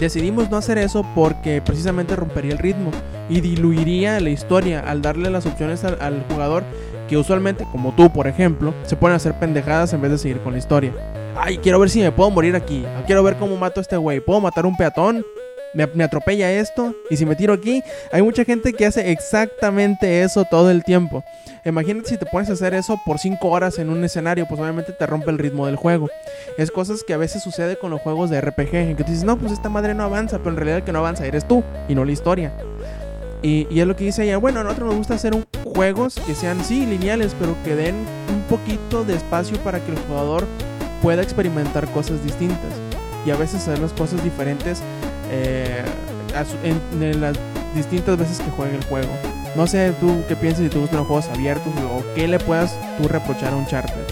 decidimos 0.00 0.50
no 0.50 0.56
hacer 0.56 0.78
eso 0.78 1.04
porque 1.14 1.60
precisamente 1.60 2.16
rompería 2.16 2.52
el 2.52 2.58
ritmo 2.58 2.90
y 3.28 3.40
diluiría 3.40 4.18
la 4.20 4.30
historia 4.30 4.80
al 4.80 5.02
darle 5.02 5.30
las 5.30 5.46
opciones 5.46 5.84
al, 5.84 6.24
jugador 6.30 6.64
que 7.08 7.16
usualmente, 7.16 7.66
como 7.70 7.92
tú 7.92 8.10
por 8.10 8.26
ejemplo, 8.26 8.72
se 8.84 8.96
ponen 8.96 9.14
a 9.14 9.16
hacer 9.16 9.38
pendejadas 9.38 9.92
en 9.92 10.00
vez 10.00 10.10
de 10.10 10.18
seguir 10.18 10.40
con 10.40 10.52
la 10.52 10.58
historia. 10.58 10.92
Ay, 11.38 11.58
quiero 11.58 11.78
ver 11.78 11.90
si 11.90 12.00
me 12.00 12.10
puedo 12.10 12.30
morir 12.30 12.56
aquí. 12.56 12.84
Quiero 13.04 13.22
ver 13.22 13.36
cómo 13.36 13.56
mato 13.56 13.80
a 13.80 13.82
este 13.82 13.96
güey. 13.98 14.20
¿Puedo 14.20 14.40
matar 14.40 14.64
un 14.64 14.74
peatón? 14.74 15.24
Me, 15.74 16.04
atropella 16.04 16.50
esto. 16.52 16.94
Y 17.10 17.16
si 17.16 17.26
me 17.26 17.36
tiro 17.36 17.52
aquí, 17.52 17.82
hay 18.12 18.22
mucha 18.22 18.44
gente 18.44 18.72
que 18.72 18.86
hace 18.86 19.10
exactamente 19.10 20.22
eso 20.22 20.44
todo 20.44 20.70
el 20.70 20.84
tiempo. 20.84 21.22
Imagínate 21.64 22.08
si 22.08 22.16
te 22.16 22.26
pones 22.26 22.48
a 22.48 22.52
hacer 22.52 22.74
eso 22.74 22.98
por 23.04 23.18
5 23.18 23.48
horas 23.48 23.78
en 23.78 23.90
un 23.90 24.02
escenario, 24.04 24.46
pues 24.46 24.60
obviamente 24.60 24.92
te 24.92 25.04
rompe 25.06 25.30
el 25.30 25.38
ritmo 25.38 25.66
del 25.66 25.76
juego. 25.76 26.08
Es 26.56 26.70
cosas 26.70 27.02
que 27.04 27.12
a 27.12 27.16
veces 27.16 27.42
sucede 27.42 27.76
con 27.76 27.90
los 27.90 28.00
juegos 28.00 28.30
de 28.30 28.40
RPG, 28.40 28.74
en 28.76 28.96
que 28.96 29.02
tú 29.04 29.10
dices, 29.10 29.24
no, 29.24 29.36
pues 29.36 29.52
esta 29.52 29.68
madre 29.68 29.92
no 29.94 30.04
avanza, 30.04 30.38
pero 30.38 30.50
en 30.50 30.56
realidad 30.56 30.78
el 30.78 30.84
que 30.84 30.92
no 30.92 31.00
avanza 31.00 31.26
eres 31.26 31.46
tú 31.46 31.64
y 31.88 31.94
no 31.94 32.04
la 32.04 32.12
historia. 32.12 32.52
Y, 33.42 33.66
y 33.68 33.80
es 33.80 33.86
lo 33.86 33.96
que 33.96 34.04
dice 34.04 34.24
ella, 34.24 34.38
bueno, 34.38 34.60
a 34.60 34.62
nosotros 34.64 34.88
nos 34.88 34.96
gusta 34.98 35.14
hacer 35.14 35.34
un- 35.34 35.44
juegos 35.64 36.14
que 36.26 36.34
sean, 36.34 36.64
sí, 36.64 36.86
lineales, 36.86 37.34
pero 37.38 37.54
que 37.64 37.74
den 37.74 37.96
un 38.32 38.42
poquito 38.48 39.04
de 39.04 39.14
espacio 39.14 39.58
para 39.58 39.78
que 39.80 39.90
el 39.92 39.98
jugador 39.98 40.46
pueda 41.02 41.22
experimentar 41.22 41.86
cosas 41.88 42.22
distintas. 42.24 42.72
Y 43.26 43.30
a 43.30 43.36
veces 43.36 43.56
hacer 43.62 43.80
las 43.80 43.92
cosas 43.92 44.22
diferentes 44.22 44.80
eh, 45.30 45.82
en, 46.64 47.20
las 47.20 47.36
distintas 47.74 48.16
veces 48.18 48.38
que 48.40 48.50
juegue 48.50 48.76
el 48.76 48.84
juego. 48.84 49.08
No 49.56 49.66
sé 49.66 49.92
tú 50.00 50.22
qué 50.28 50.36
piensas 50.36 50.64
si 50.64 50.68
te 50.70 50.78
gustan 50.78 50.98
los 50.98 51.06
juegos 51.06 51.26
abiertos 51.28 51.72
o 51.90 52.02
qué 52.14 52.28
le 52.28 52.38
puedas 52.38 52.78
tú 52.98 53.08
reprochar 53.08 53.52
a 53.52 53.56
un 53.56 53.66
charter. 53.66 54.04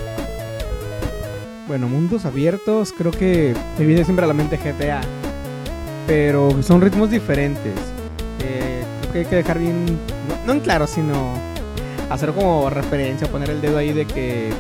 Bueno, 1.66 1.88
mundos 1.88 2.24
abiertos, 2.24 2.92
creo 2.96 3.10
que 3.10 3.54
me 3.78 3.86
viene 3.86 4.04
siempre 4.04 4.24
a 4.24 4.28
la 4.28 4.34
mente 4.34 4.56
GTA. 4.58 5.00
Pero 6.06 6.62
son 6.62 6.80
ritmos 6.82 7.10
diferentes. 7.10 7.72
Eh, 8.42 8.82
creo 9.00 9.12
que 9.12 9.18
hay 9.20 9.24
que 9.24 9.36
dejar 9.36 9.58
bien, 9.58 9.98
no, 10.46 10.52
en 10.52 10.60
claro, 10.60 10.86
sino 10.86 11.32
hacer 12.10 12.32
como 12.32 12.68
referencia, 12.68 13.26
poner 13.28 13.48
el 13.50 13.60
dedo 13.62 13.78
ahí 13.78 13.92
de 13.94 14.04
que 14.06 14.50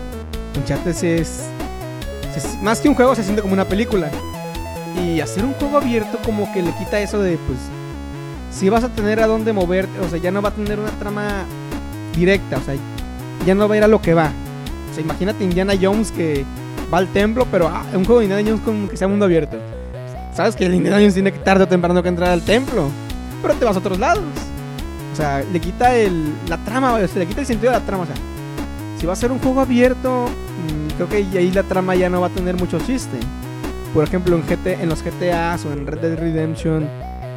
Uncharted 0.56 0.90
es, 1.04 1.44
se- 2.34 2.58
más 2.62 2.80
que 2.80 2.88
un 2.88 2.94
juego 2.94 3.14
se 3.14 3.22
siente 3.22 3.42
como 3.42 3.52
una 3.52 3.66
película. 3.66 4.10
Y 5.02 5.20
hacer 5.20 5.44
un 5.44 5.52
juego 5.54 5.78
abierto 5.78 6.18
como 6.24 6.52
que 6.52 6.62
le 6.62 6.72
quita 6.76 7.00
eso 7.00 7.20
de, 7.20 7.36
pues, 7.36 7.58
si 8.50 8.68
vas 8.68 8.84
a 8.84 8.88
tener 8.88 9.20
a 9.20 9.26
dónde 9.26 9.52
moverte, 9.52 9.98
o 10.00 10.08
sea, 10.08 10.18
ya 10.18 10.30
no 10.30 10.40
va 10.40 10.50
a 10.50 10.52
tener 10.52 10.78
una 10.78 10.90
trama 10.92 11.44
directa, 12.14 12.58
o 12.58 12.62
sea, 12.62 12.74
ya 13.44 13.54
no 13.54 13.68
va 13.68 13.74
a 13.74 13.78
ir 13.78 13.84
a 13.84 13.88
lo 13.88 14.00
que 14.00 14.14
va. 14.14 14.30
O 14.90 14.94
sea, 14.94 15.02
imagínate 15.02 15.42
Indiana 15.42 15.74
Jones 15.80 16.12
que 16.12 16.44
va 16.92 16.98
al 16.98 17.08
templo, 17.08 17.46
pero 17.50 17.68
ah, 17.68 17.84
un 17.94 18.04
juego 18.04 18.20
de 18.20 18.26
Indiana 18.26 18.48
Jones 18.48 18.62
como 18.64 18.88
que 18.88 18.96
sea 18.96 19.08
mundo 19.08 19.24
abierto. 19.24 19.56
Sabes 20.34 20.54
que 20.54 20.66
el 20.66 20.74
Indiana 20.74 20.98
Jones 20.98 21.14
tiene 21.14 21.32
que 21.32 21.38
tarde 21.40 21.64
o 21.64 21.68
temprano 21.68 22.02
que 22.02 22.08
entrar 22.08 22.30
al 22.30 22.42
templo, 22.42 22.88
pero 23.42 23.54
te 23.54 23.64
vas 23.64 23.76
a 23.76 23.80
otros 23.80 23.98
lados. 23.98 24.24
O 25.12 25.16
sea, 25.16 25.44
le 25.52 25.60
quita 25.60 25.94
el, 25.96 26.32
la 26.48 26.58
trama, 26.58 26.94
o 26.94 27.08
sea, 27.08 27.18
le 27.18 27.26
quita 27.26 27.40
el 27.40 27.46
sentido 27.46 27.72
de 27.72 27.78
la 27.78 27.84
trama. 27.84 28.04
O 28.04 28.06
sea, 28.06 28.16
si 28.98 29.06
va 29.06 29.12
a 29.12 29.16
ser 29.16 29.32
un 29.32 29.38
juego 29.38 29.60
abierto, 29.60 30.26
mm, 30.26 30.94
creo 30.96 31.08
que 31.08 31.38
ahí 31.38 31.50
la 31.50 31.62
trama 31.62 31.94
ya 31.94 32.08
no 32.08 32.20
va 32.20 32.28
a 32.28 32.30
tener 32.30 32.56
mucho 32.56 32.78
chiste. 32.80 33.18
Por 33.94 34.02
ejemplo, 34.02 34.34
en, 34.34 34.42
GT, 34.42 34.82
en 34.82 34.88
los 34.88 35.04
GTAs 35.04 35.64
o 35.66 35.72
en 35.72 35.86
Red 35.86 36.00
Dead 36.00 36.18
Redemption, 36.18 36.88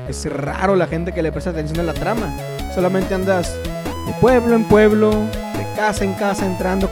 es 0.09 0.25
raro 0.25 0.75
la 0.75 0.87
gente 0.87 1.13
que 1.13 1.21
le 1.21 1.31
presta 1.31 1.51
atención 1.51 1.79
a 1.79 1.83
la 1.83 1.93
trama. 1.93 2.35
Solamente 2.73 3.13
andas 3.13 3.55
de 4.07 4.13
pueblo 4.19 4.55
en 4.55 4.63
pueblo, 4.63 5.11
de 5.11 5.67
casa 5.75 6.03
en 6.03 6.13
casa 6.13 6.47
entrando, 6.47 6.89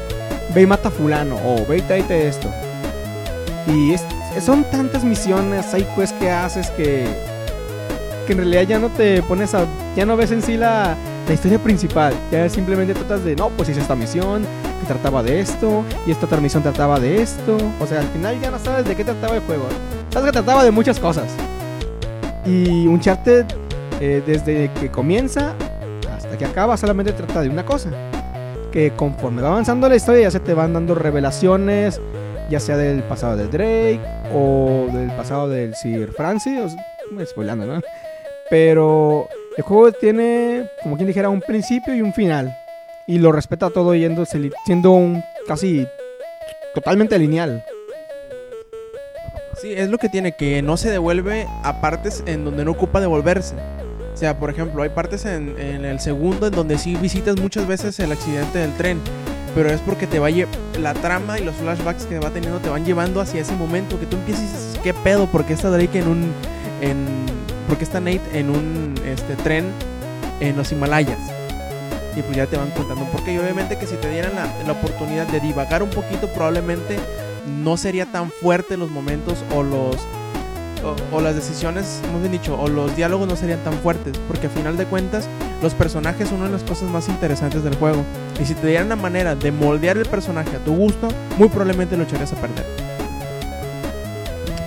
ve 0.53 0.61
y 0.61 0.67
mata 0.67 0.89
a 0.89 0.91
fulano, 0.91 1.35
o 1.43 1.65
ve 1.65 1.79
y 1.79 1.81
tráete 1.81 2.27
esto. 2.27 2.47
Y 3.67 3.95
son 4.39 4.63
tantas 4.65 5.03
misiones, 5.03 5.73
hay 5.73 5.83
quests 5.97 6.15
que 6.19 6.29
haces 6.29 6.69
que, 6.71 7.07
que 8.27 8.33
en 8.33 8.37
realidad 8.37 8.61
ya 8.63 8.77
no 8.77 8.89
te 8.89 9.23
pones 9.23 9.55
a, 9.55 9.65
ya 9.95 10.05
no 10.05 10.15
ves 10.15 10.31
en 10.31 10.43
sí 10.43 10.57
la, 10.57 10.95
la 11.27 11.33
historia 11.33 11.57
principal, 11.57 12.13
ya 12.31 12.47
simplemente 12.49 12.93
tratas 12.93 13.23
de, 13.23 13.35
no, 13.35 13.49
pues 13.49 13.69
hice 13.69 13.81
esta 13.81 13.95
misión 13.95 14.45
que 14.79 14.87
trataba 14.87 15.23
de 15.23 15.39
esto, 15.39 15.83
y 16.05 16.11
esta 16.11 16.25
otra 16.25 16.39
misión 16.39 16.63
trataba 16.63 16.99
de 16.99 17.21
esto, 17.21 17.57
o 17.79 17.85
sea, 17.87 17.99
al 18.01 18.07
final 18.07 18.39
ya 18.41 18.51
no 18.51 18.59
sabes 18.59 18.85
de 18.85 18.95
qué 18.95 19.03
trataba 19.03 19.35
el 19.35 19.41
juego, 19.41 19.65
sabes 20.11 20.27
que 20.27 20.33
trataba 20.33 20.63
de 20.63 20.71
muchas 20.71 20.99
cosas. 20.99 21.33
Y 22.45 22.85
Uncharted, 22.87 23.45
eh, 23.99 24.21
desde 24.25 24.69
que 24.79 24.91
comienza 24.91 25.53
hasta 26.15 26.37
que 26.37 26.45
acaba, 26.45 26.77
solamente 26.77 27.11
trata 27.13 27.41
de 27.41 27.49
una 27.49 27.65
cosa. 27.65 27.89
Que 28.71 28.91
conforme 28.91 29.41
va 29.41 29.49
avanzando 29.49 29.89
la 29.89 29.95
historia, 29.95 30.23
ya 30.23 30.31
se 30.31 30.39
te 30.39 30.53
van 30.53 30.73
dando 30.73 30.93
revelaciones, 30.93 31.99
ya 32.49 32.59
sea 32.59 32.77
del 32.77 33.01
pasado 33.03 33.37
de 33.37 33.47
Drake 33.47 34.01
o 34.33 34.87
del 34.93 35.11
pasado 35.11 35.49
del 35.49 35.73
Sir 35.75 36.11
Francis. 36.11 36.59
O 36.59 36.69
sea, 36.69 37.25
spoilando, 37.25 37.65
¿no? 37.65 37.81
Pero 38.49 39.27
el 39.57 39.63
juego 39.63 39.91
tiene, 39.91 40.69
como 40.83 40.97
quien 40.97 41.07
dijera, 41.07 41.29
un 41.29 41.41
principio 41.41 41.95
y 41.95 42.01
un 42.01 42.13
final. 42.13 42.55
Y 43.07 43.19
lo 43.19 43.31
respeta 43.31 43.69
todo 43.69 43.93
yendo, 43.93 44.25
siendo 44.25 44.91
un 44.91 45.23
casi 45.47 45.87
totalmente 46.73 47.17
lineal. 47.19 47.63
Sí, 49.61 49.73
es 49.73 49.89
lo 49.89 49.97
que 49.97 50.09
tiene, 50.09 50.35
que 50.35 50.61
no 50.61 50.75
se 50.75 50.89
devuelve 50.89 51.47
a 51.63 51.79
partes 51.81 52.23
en 52.25 52.43
donde 52.43 52.65
no 52.65 52.71
ocupa 52.71 52.99
devolverse. 52.99 53.55
O 54.13 54.17
sea, 54.17 54.37
por 54.39 54.49
ejemplo, 54.49 54.83
hay 54.83 54.89
partes 54.89 55.25
en, 55.25 55.59
en 55.59 55.85
el 55.85 55.99
segundo 55.99 56.47
en 56.47 56.53
donde 56.53 56.77
sí 56.77 56.95
visitas 56.95 57.39
muchas 57.39 57.67
veces 57.67 57.99
el 57.99 58.11
accidente 58.11 58.59
del 58.59 58.73
tren. 58.73 58.99
Pero 59.53 59.69
es 59.69 59.79
porque 59.81 60.05
te 60.05 60.19
va 60.19 60.29
la 60.79 60.93
trama 60.93 61.39
y 61.39 61.43
los 61.43 61.55
flashbacks 61.55 62.05
que 62.05 62.19
va 62.19 62.29
teniendo 62.29 62.59
te 62.59 62.69
van 62.69 62.85
llevando 62.85 63.21
hacia 63.21 63.41
ese 63.41 63.55
momento 63.55 63.99
que 63.99 64.05
tú 64.05 64.17
empiezas 64.17 64.43
y 64.43 64.47
dices, 64.47 64.79
¿qué 64.83 64.93
pedo? 64.93 65.27
¿Por 65.27 65.45
qué 65.45 65.53
está 65.53 65.69
Drake 65.69 65.99
en 65.99 66.07
un... 66.07 66.31
En, 66.81 67.05
¿Por 67.67 67.77
qué 67.77 67.85
está 67.85 67.99
Nate 67.99 68.21
en 68.33 68.49
un 68.49 68.93
este, 69.05 69.35
tren 69.37 69.65
en 70.39 70.55
los 70.57 70.71
Himalayas? 70.71 71.34
Y 72.15 72.21
pues 72.21 72.37
ya 72.37 72.47
te 72.47 72.57
van 72.57 72.71
contando 72.71 73.05
por 73.05 73.23
qué. 73.23 73.33
Y 73.33 73.37
obviamente 73.37 73.77
que 73.77 73.87
si 73.87 73.95
te 73.95 74.09
dieran 74.09 74.35
la, 74.35 74.45
la 74.65 74.71
oportunidad 74.71 75.27
de 75.27 75.39
divagar 75.39 75.83
un 75.83 75.89
poquito, 75.89 76.27
probablemente 76.29 76.97
no 77.45 77.77
sería 77.77 78.05
tan 78.05 78.31
fuerte 78.31 78.77
los 78.77 78.89
momentos 78.89 79.43
o 79.53 79.63
los 79.63 79.97
o, 81.11 81.21
las 81.21 81.35
decisiones, 81.35 82.01
hemos 82.07 82.29
dicho, 82.29 82.59
o 82.59 82.67
los 82.67 82.95
diálogos 82.95 83.27
no 83.27 83.35
serían 83.35 83.63
tan 83.63 83.73
fuertes, 83.73 84.17
porque 84.27 84.47
a 84.47 84.49
final 84.49 84.77
de 84.77 84.85
cuentas 84.85 85.27
los 85.61 85.73
personajes 85.73 86.29
son 86.29 86.39
una 86.39 86.47
de 86.47 86.53
las 86.53 86.63
cosas 86.63 86.89
más 86.89 87.07
interesantes 87.09 87.63
del 87.63 87.75
juego. 87.75 88.03
Y 88.39 88.45
si 88.45 88.53
te 88.53 88.67
dieran 88.67 88.87
una 88.87 88.95
manera 88.95 89.35
de 89.35 89.51
moldear 89.51 89.97
el 89.97 90.05
personaje 90.05 90.55
a 90.55 90.59
tu 90.59 90.75
gusto, 90.75 91.07
muy 91.37 91.49
probablemente 91.49 91.97
lo 91.97 92.03
echarías 92.03 92.33
a 92.33 92.35
perder. 92.35 92.65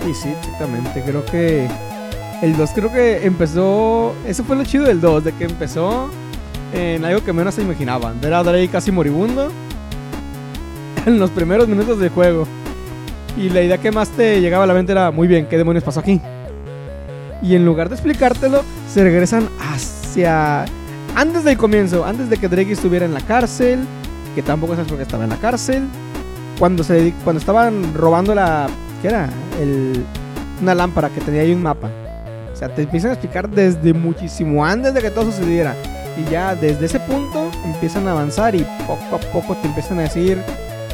Y 0.08 0.14
sí, 0.14 0.30
exactamente, 0.30 1.02
creo 1.02 1.24
que 1.24 1.68
el 2.42 2.56
2 2.56 2.70
creo 2.74 2.92
que 2.92 3.26
empezó, 3.26 4.14
eso 4.26 4.44
fue 4.44 4.56
lo 4.56 4.64
chido 4.64 4.84
del 4.84 5.00
2, 5.00 5.24
de 5.24 5.32
que 5.32 5.44
empezó 5.44 6.10
en 6.72 7.04
algo 7.04 7.24
que 7.24 7.32
menos 7.32 7.54
se 7.54 7.62
imaginaban, 7.62 8.20
ver 8.20 8.34
a 8.34 8.42
Drake 8.42 8.68
casi 8.68 8.92
moribundo 8.92 9.50
en 11.06 11.18
los 11.18 11.30
primeros 11.30 11.68
minutos 11.68 11.98
del 11.98 12.10
juego. 12.10 12.46
Y 13.36 13.50
la 13.50 13.62
idea 13.62 13.78
que 13.78 13.92
más 13.92 14.08
te 14.10 14.40
llegaba 14.40 14.64
a 14.64 14.66
la 14.66 14.74
mente 14.74 14.92
era, 14.92 15.10
muy 15.10 15.28
bien, 15.28 15.46
¿qué 15.46 15.56
demonios 15.56 15.84
pasó 15.84 16.00
aquí? 16.00 16.20
Y 17.40 17.54
en 17.54 17.64
lugar 17.64 17.88
de 17.88 17.94
explicártelo, 17.94 18.62
se 18.92 19.02
regresan 19.02 19.48
hacia... 19.60 20.64
Antes 21.14 21.44
del 21.44 21.56
comienzo, 21.56 22.04
antes 22.04 22.28
de 22.30 22.36
que 22.36 22.48
Drake 22.48 22.72
estuviera 22.72 23.04
en 23.04 23.14
la 23.14 23.20
cárcel, 23.20 23.80
que 24.34 24.42
tampoco 24.42 24.74
sabes 24.74 24.88
por 24.88 24.96
qué 24.96 25.04
estaba 25.04 25.24
en 25.24 25.30
la 25.30 25.36
cárcel, 25.36 25.84
cuando, 26.58 26.82
se, 26.82 27.14
cuando 27.24 27.38
estaban 27.38 27.94
robando 27.94 28.34
la... 28.34 28.66
¿Qué 29.00 29.08
era? 29.08 29.28
El, 29.60 30.04
una 30.60 30.74
lámpara 30.74 31.08
que 31.08 31.20
tenía 31.20 31.42
ahí 31.42 31.52
un 31.52 31.62
mapa. 31.62 31.88
O 32.52 32.56
sea, 32.56 32.68
te 32.68 32.82
empiezan 32.82 33.10
a 33.10 33.14
explicar 33.14 33.48
desde 33.48 33.92
muchísimo 33.92 34.64
antes 34.64 34.92
de 34.92 35.00
que 35.00 35.10
todo 35.10 35.26
sucediera. 35.26 35.76
Y 36.18 36.30
ya 36.30 36.54
desde 36.54 36.86
ese 36.86 37.00
punto 37.00 37.50
empiezan 37.64 38.08
a 38.08 38.12
avanzar 38.12 38.54
y 38.54 38.66
poco 38.86 39.16
a 39.16 39.18
poco 39.32 39.54
te 39.56 39.68
empiezan 39.68 40.00
a 40.00 40.02
decir 40.02 40.42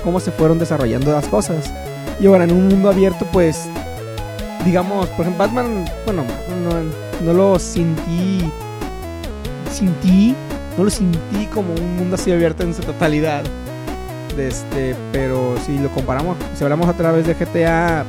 cómo 0.02 0.20
se 0.20 0.30
fueron 0.30 0.58
desarrollando 0.58 1.12
las 1.12 1.26
cosas. 1.26 1.72
Y 2.20 2.26
ahora 2.26 2.44
en 2.44 2.52
un 2.52 2.68
mundo 2.68 2.90
abierto, 2.90 3.26
pues, 3.32 3.66
digamos, 4.64 5.08
por 5.10 5.22
ejemplo, 5.22 5.44
Batman, 5.46 5.84
bueno, 6.04 6.24
no, 6.62 7.24
no 7.24 7.32
lo 7.32 7.58
sentí, 7.58 8.40
sentí, 9.72 10.34
no 10.76 10.84
lo 10.84 10.90
sentí 10.90 11.46
como 11.52 11.72
un 11.72 11.96
mundo 11.96 12.16
así 12.16 12.30
abierto 12.30 12.62
en 12.62 12.74
su 12.74 12.82
totalidad. 12.82 13.42
Este, 14.38 14.94
pero 15.12 15.54
si 15.64 15.78
lo 15.78 15.88
comparamos, 15.90 16.36
si 16.54 16.64
hablamos 16.64 16.88
a 16.88 16.92
través 16.92 17.26
de 17.26 17.34
GTA, 17.34 18.04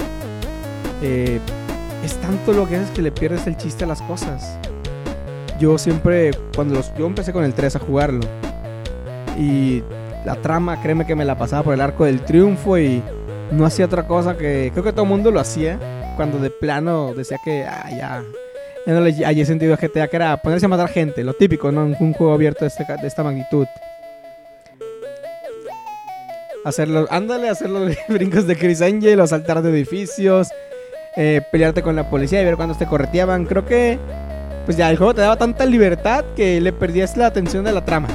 es 1.01 2.15
tanto 2.21 2.51
lo 2.51 2.67
que 2.67 2.75
haces 2.75 2.89
que 2.91 3.01
le 3.01 3.11
pierdes 3.11 3.47
el 3.47 3.57
chiste 3.57 3.83
a 3.85 3.87
las 3.87 4.01
cosas. 4.01 4.57
Yo 5.59 5.77
siempre, 5.77 6.31
cuando 6.55 6.75
los, 6.75 6.93
yo 6.97 7.05
empecé 7.05 7.31
con 7.31 7.43
el 7.43 7.53
3 7.53 7.77
a 7.77 7.79
jugarlo, 7.79 8.21
y 9.37 9.83
la 10.25 10.35
trama, 10.35 10.81
créeme 10.81 11.05
que 11.05 11.15
me 11.15 11.25
la 11.25 11.37
pasaba 11.37 11.63
por 11.63 11.73
el 11.73 11.81
arco 11.81 12.05
del 12.05 12.21
triunfo 12.21 12.77
y 12.77 13.01
no 13.51 13.65
hacía 13.65 13.85
otra 13.85 14.07
cosa 14.07 14.37
que. 14.37 14.71
Creo 14.73 14.83
que 14.83 14.91
todo 14.91 15.03
el 15.03 15.09
mundo 15.09 15.31
lo 15.31 15.39
hacía. 15.39 15.79
Cuando 16.15 16.39
de 16.39 16.49
plano 16.49 17.13
decía 17.13 17.37
que 17.43 17.63
ah, 17.63 17.89
ya. 17.91 18.23
Ya 18.85 18.93
no 18.93 19.01
le 19.01 19.25
haya 19.25 19.45
sentido 19.45 19.73
a 19.73 19.77
GTA, 19.77 20.07
que 20.07 20.15
era 20.15 20.37
ponerse 20.37 20.67
a 20.67 20.69
matar 20.69 20.89
gente, 20.89 21.23
lo 21.23 21.33
típico, 21.33 21.71
¿no? 21.71 21.85
Un, 21.85 21.95
un 21.99 22.13
juego 22.13 22.33
abierto 22.33 22.65
de, 22.65 22.67
este, 22.67 22.85
de, 22.85 23.07
esta 23.07 23.23
magnitud. 23.23 23.65
Hacerlo, 26.63 27.07
ándale, 27.09 27.49
hacer 27.49 27.69
los 27.69 27.95
brincos 28.07 28.45
de 28.45 28.55
Chris 28.55 28.83
Angel, 28.83 29.19
o 29.19 29.25
saltar 29.25 29.63
de 29.63 29.71
edificios, 29.71 30.49
eh, 31.15 31.41
pelearte 31.51 31.81
con 31.81 31.95
la 31.95 32.11
policía 32.11 32.41
y 32.43 32.45
ver 32.45 32.57
cuándo 32.57 32.75
te 32.75 32.85
correteaban. 32.85 33.45
Creo 33.45 33.65
que, 33.65 33.97
pues 34.65 34.77
ya, 34.77 34.89
el 34.89 34.97
juego 34.97 35.13
te 35.13 35.21
daba 35.21 35.37
tanta 35.37 35.65
libertad 35.65 36.25
que 36.35 36.59
le 36.59 36.73
perdías 36.73 37.15
la 37.15 37.27
atención 37.27 37.63
de 37.63 37.71
la 37.71 37.85
trama. 37.85 38.07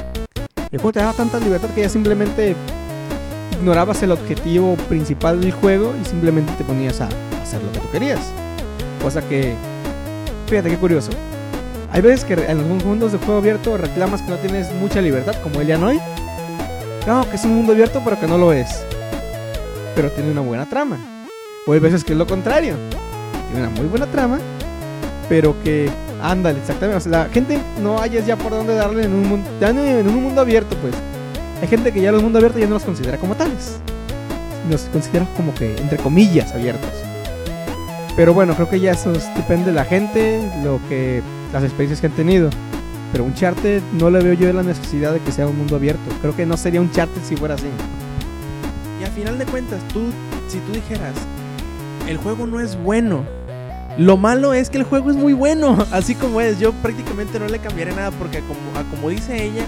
El 0.73 0.79
juego 0.79 0.93
te 0.93 0.99
daba 0.99 1.13
tanta 1.13 1.39
libertad 1.39 1.69
que 1.75 1.83
ya 1.83 1.89
simplemente 1.89 2.57
ignorabas 3.53 4.03
el 4.03 4.11
objetivo 4.11 4.75
principal 4.89 5.41
del 5.41 5.53
juego 5.53 5.95
y 6.01 6.05
simplemente 6.05 6.53
te 6.55 6.65
ponías 6.65 7.01
a 7.01 7.09
hacer 7.41 7.63
lo 7.63 7.71
que 7.73 7.79
tú 7.79 7.91
querías. 7.93 8.21
Cosa 9.01 9.23
que, 9.23 9.55
fíjate 10.49 10.71
qué 10.71 10.77
curioso. 10.77 11.11
Hay 11.93 12.03
veces 12.03 12.25
que 12.25 12.35
en 12.35 12.59
los 12.59 12.85
mundos 12.85 13.13
de 13.13 13.19
juego 13.19 13.39
abierto 13.39 13.77
reclamas 13.77 14.23
que 14.23 14.31
no 14.31 14.37
tienes 14.37 14.73
mucha 14.75 15.01
libertad, 15.01 15.35
como 15.43 15.61
el 15.61 15.73
hoy. 15.83 16.01
Claro 17.05 17.29
que 17.31 17.37
es 17.37 17.45
un 17.45 17.55
mundo 17.55 17.73
abierto, 17.73 18.01
pero 18.05 18.19
que 18.19 18.27
no 18.27 18.39
lo 18.39 18.53
es. 18.53 18.85
Pero 19.95 20.11
tiene 20.11 20.31
una 20.31 20.41
buena 20.41 20.67
trama. 20.67 20.99
O 21.67 21.73
hay 21.73 21.81
veces 21.81 22.05
que 22.05 22.13
es 22.13 22.19
lo 22.19 22.27
contrario. 22.27 22.77
Tiene 23.51 23.67
una 23.67 23.77
muy 23.77 23.87
buena 23.87 24.07
trama, 24.07 24.39
pero 25.29 25.55
que, 25.63 25.91
ándale, 26.23 26.59
exactamente. 26.59 26.99
O 26.99 27.01
sea, 27.01 27.25
la 27.25 27.25
gente 27.31 27.59
no 27.83 28.01
hayas 28.01 28.27
ya 28.27 28.37
por 28.37 28.53
dónde 28.53 28.75
darle 28.75 29.05
en 29.05 29.13
un 29.13 29.29
mundo, 29.29 29.49
en 29.61 30.09
un 30.09 30.23
mundo 30.23 30.41
abierto, 30.41 30.77
pues. 30.81 30.95
Hay 31.61 31.69
gente 31.69 31.93
que 31.93 32.01
ya 32.01 32.11
los 32.13 32.23
mundos 32.23 32.41
abiertos 32.41 32.61
ya 32.61 32.67
no 32.67 32.75
los 32.75 32.85
considera 32.85 33.19
como 33.19 33.35
tales. 33.35 33.79
Los 34.71 34.83
considera 34.93 35.27
como 35.37 35.55
que, 35.55 35.77
entre 35.77 35.99
comillas, 35.99 36.53
abiertos. 36.53 36.91
Pero 38.17 38.35
bueno, 38.35 38.55
creo 38.55 38.69
que 38.69 38.81
ya 38.81 38.93
eso 38.93 39.13
depende 39.37 39.67
de 39.67 39.73
la 39.73 39.85
gente, 39.85 40.41
lo 40.65 40.81
que 40.89 41.23
las 41.53 41.63
experiencias 41.63 42.01
que 42.01 42.07
han 42.07 42.13
tenido. 42.13 42.51
Pero 43.13 43.25
un 43.25 43.35
charter 43.35 43.83
no 43.93 44.11
le 44.11 44.21
veo 44.21 44.35
yo 44.35 44.53
la 44.53 44.63
necesidad 44.63 45.13
de 45.13 45.21
que 45.21 45.33
sea 45.33 45.47
un 45.47 45.59
mundo 45.59 45.77
abierto. 45.77 46.03
Creo 46.21 46.37
que 46.37 46.47
no 46.47 46.57
sería 46.57 46.81
un 46.81 46.91
charter 46.91 47.23
si 47.25 47.37
fuera 47.37 47.55
así. 47.55 47.69
Y 49.01 49.05
al 49.05 49.11
final 49.11 49.39
de 49.39 49.47
cuentas, 49.47 49.81
tú, 49.93 50.01
si 50.49 50.59
tú 50.59 50.73
dijeras, 50.73 51.15
el 52.09 52.17
juego 52.19 52.47
no 52.47 52.61
es 52.61 52.81
bueno. 52.83 53.25
Lo 54.01 54.17
malo 54.17 54.55
es 54.55 54.71
que 54.71 54.79
el 54.79 54.85
juego 54.85 55.11
es 55.11 55.17
muy 55.17 55.35
bueno, 55.35 55.77
así 55.93 56.15
como 56.15 56.41
es. 56.41 56.59
Yo 56.59 56.73
prácticamente 56.73 57.39
no 57.39 57.47
le 57.47 57.59
cambiaré 57.59 57.95
nada 57.95 58.11
porque 58.13 58.41
como, 58.41 58.91
como 58.91 59.11
dice 59.11 59.45
ella, 59.45 59.67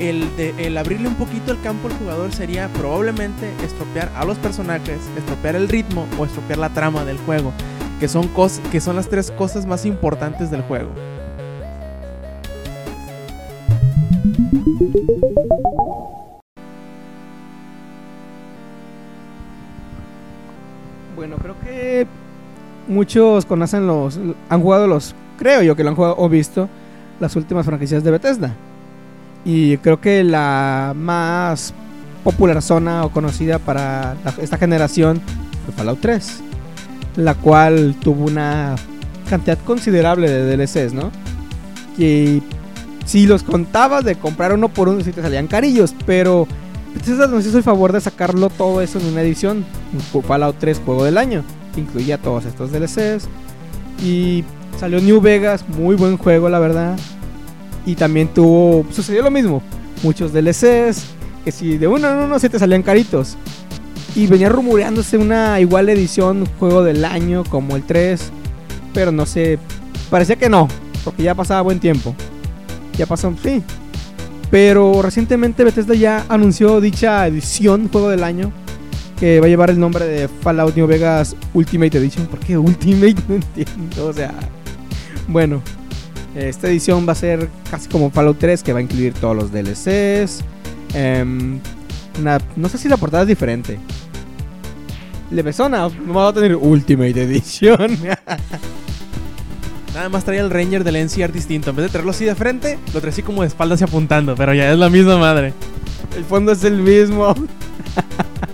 el, 0.00 0.76
abrirle 0.76 1.06
un 1.06 1.14
poquito 1.14 1.52
el 1.52 1.60
campo 1.60 1.86
al 1.86 1.94
jugador 1.94 2.32
sería 2.32 2.66
probablemente 2.70 3.52
estropear 3.64 4.10
a 4.16 4.24
los 4.24 4.36
personajes, 4.38 4.98
estropear 5.16 5.54
el 5.54 5.68
ritmo 5.68 6.08
o 6.18 6.24
estropear 6.24 6.58
la 6.58 6.70
trama 6.70 7.04
del 7.04 7.18
juego, 7.18 7.52
que 8.00 8.08
son, 8.08 8.28
que 8.72 8.80
son 8.80 8.96
las 8.96 9.08
tres 9.08 9.30
cosas 9.30 9.64
más 9.64 9.86
importantes 9.86 10.50
del 10.50 10.62
juego. 10.62 10.90
Bueno, 21.14 21.36
creo 21.36 21.54
que 21.60 22.08
muchos 22.88 23.44
conocen 23.44 23.86
los, 23.86 24.18
han 24.48 24.62
jugado 24.62 24.86
los, 24.86 25.14
creo 25.38 25.62
yo 25.62 25.76
que 25.76 25.84
lo 25.84 25.90
han 25.90 25.96
jugado 25.96 26.16
o 26.18 26.28
visto 26.28 26.68
las 27.20 27.36
últimas 27.36 27.66
franquicias 27.66 28.02
de 28.02 28.10
Bethesda. 28.10 28.54
Y 29.44 29.76
creo 29.78 30.00
que 30.00 30.24
la 30.24 30.94
más 30.96 31.72
popular 32.24 32.60
zona 32.60 33.04
o 33.04 33.10
conocida 33.10 33.58
para 33.58 34.16
esta 34.40 34.58
generación 34.58 35.20
fue 35.64 35.74
Fallout 35.74 36.00
3, 36.00 36.40
la 37.16 37.34
cual 37.34 37.94
tuvo 38.00 38.24
una 38.24 38.74
cantidad 39.30 39.58
considerable 39.58 40.28
de 40.28 40.56
DLCs, 40.56 40.92
¿no? 40.92 41.10
Y 41.96 42.42
si 43.04 43.26
los 43.26 43.42
contabas 43.42 44.04
de 44.04 44.16
comprar 44.16 44.52
uno 44.52 44.68
por 44.68 44.88
uno, 44.88 45.02
sí 45.02 45.12
te 45.12 45.22
salían 45.22 45.46
carillos, 45.46 45.94
pero 46.04 46.46
entonces 46.94 47.28
nos 47.30 47.46
hizo 47.46 47.58
el 47.58 47.64
favor 47.64 47.92
de 47.92 48.00
sacarlo 48.00 48.50
todo 48.50 48.82
eso 48.82 48.98
en 48.98 49.06
una 49.06 49.22
edición, 49.22 49.64
Fallout 50.26 50.56
3 50.58 50.82
Juego 50.84 51.04
del 51.04 51.18
Año, 51.18 51.44
incluía 51.78 52.18
todos 52.18 52.44
estos 52.44 52.72
DLCs. 52.72 53.28
Y 54.04 54.44
salió 54.78 55.00
New 55.00 55.20
Vegas, 55.20 55.64
muy 55.68 55.96
buen 55.96 56.16
juego, 56.16 56.48
la 56.48 56.58
verdad. 56.58 56.98
Y 57.86 57.94
también 57.94 58.28
tuvo, 58.28 58.84
sucedió 58.92 59.22
lo 59.22 59.30
mismo, 59.30 59.62
muchos 60.02 60.32
DLCs, 60.32 61.06
que 61.44 61.52
si 61.52 61.78
de 61.78 61.88
uno 61.88 62.08
en 62.08 62.18
uno 62.18 62.38
se 62.38 62.48
te 62.48 62.58
salían 62.58 62.82
caritos. 62.82 63.36
Y 64.14 64.26
venía 64.26 64.48
rumoreándose 64.48 65.16
una 65.16 65.60
igual 65.60 65.88
edición, 65.88 66.46
juego 66.58 66.82
del 66.82 67.04
año, 67.04 67.44
como 67.44 67.76
el 67.76 67.84
3. 67.84 68.30
Pero 68.92 69.12
no 69.12 69.26
sé, 69.26 69.58
parecía 70.10 70.36
que 70.36 70.48
no, 70.48 70.68
porque 71.04 71.22
ya 71.22 71.34
pasaba 71.34 71.62
buen 71.62 71.78
tiempo. 71.78 72.14
Ya 72.96 73.06
pasó, 73.06 73.32
sí. 73.42 73.62
Pero 74.50 75.02
recientemente 75.02 75.62
Bethesda 75.62 75.94
ya 75.94 76.24
anunció 76.28 76.80
dicha 76.80 77.26
edición, 77.26 77.88
juego 77.88 78.08
del 78.08 78.24
año, 78.24 78.50
que 79.18 79.40
va 79.40 79.46
a 79.46 79.48
llevar 79.48 79.70
el 79.70 79.80
nombre 79.80 80.06
de 80.06 80.28
Fallout 80.28 80.76
New 80.76 80.86
Vegas 80.86 81.34
Ultimate 81.52 81.98
Edition. 81.98 82.26
¿Por 82.26 82.38
qué 82.40 82.56
Ultimate? 82.56 83.16
No 83.28 83.34
entiendo, 83.34 84.06
o 84.06 84.12
sea... 84.12 84.34
Bueno, 85.26 85.60
esta 86.34 86.68
edición 86.68 87.06
va 87.06 87.12
a 87.12 87.16
ser 87.16 87.48
casi 87.70 87.88
como 87.88 88.10
Fallout 88.10 88.38
3, 88.38 88.62
que 88.62 88.72
va 88.72 88.78
a 88.78 88.82
incluir 88.82 89.12
todos 89.14 89.36
los 89.36 89.52
DLCs. 89.52 90.44
Em, 90.94 91.58
no 92.56 92.68
sé 92.68 92.78
si 92.78 92.88
la 92.88 92.96
portada 92.96 93.24
es 93.24 93.28
diferente. 93.28 93.78
Le 95.30 95.42
besona, 95.42 95.88
no 95.88 96.14
va 96.14 96.28
a 96.28 96.32
tener 96.32 96.56
Ultimate 96.56 97.22
Edition. 97.22 97.98
Nada 99.94 100.08
más 100.08 100.24
traía 100.24 100.40
el 100.42 100.50
Ranger 100.50 100.84
del 100.84 100.96
NCR 100.96 101.32
distinto. 101.32 101.70
En 101.70 101.76
vez 101.76 101.86
de 101.86 101.90
traerlo 101.90 102.12
así 102.12 102.24
de 102.24 102.34
frente, 102.34 102.78
lo 102.94 103.00
traía 103.00 103.12
así 103.12 103.22
como 103.22 103.42
de 103.42 103.48
espaldas 103.48 103.80
y 103.80 103.84
apuntando. 103.84 104.34
Pero 104.36 104.54
ya 104.54 104.72
es 104.72 104.78
la 104.78 104.88
misma 104.88 105.18
madre. 105.18 105.52
el 106.16 106.24
fondo 106.24 106.52
es 106.52 106.64
el 106.64 106.78
mismo. 106.78 107.34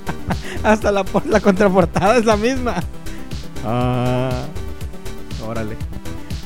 Hasta 0.64 0.90
la, 0.90 1.05
la 1.29 1.40
contraportada 1.40 2.16
es 2.16 2.24
la 2.24 2.37
misma. 2.37 2.83
Ah, 3.64 4.46
órale. 5.46 5.77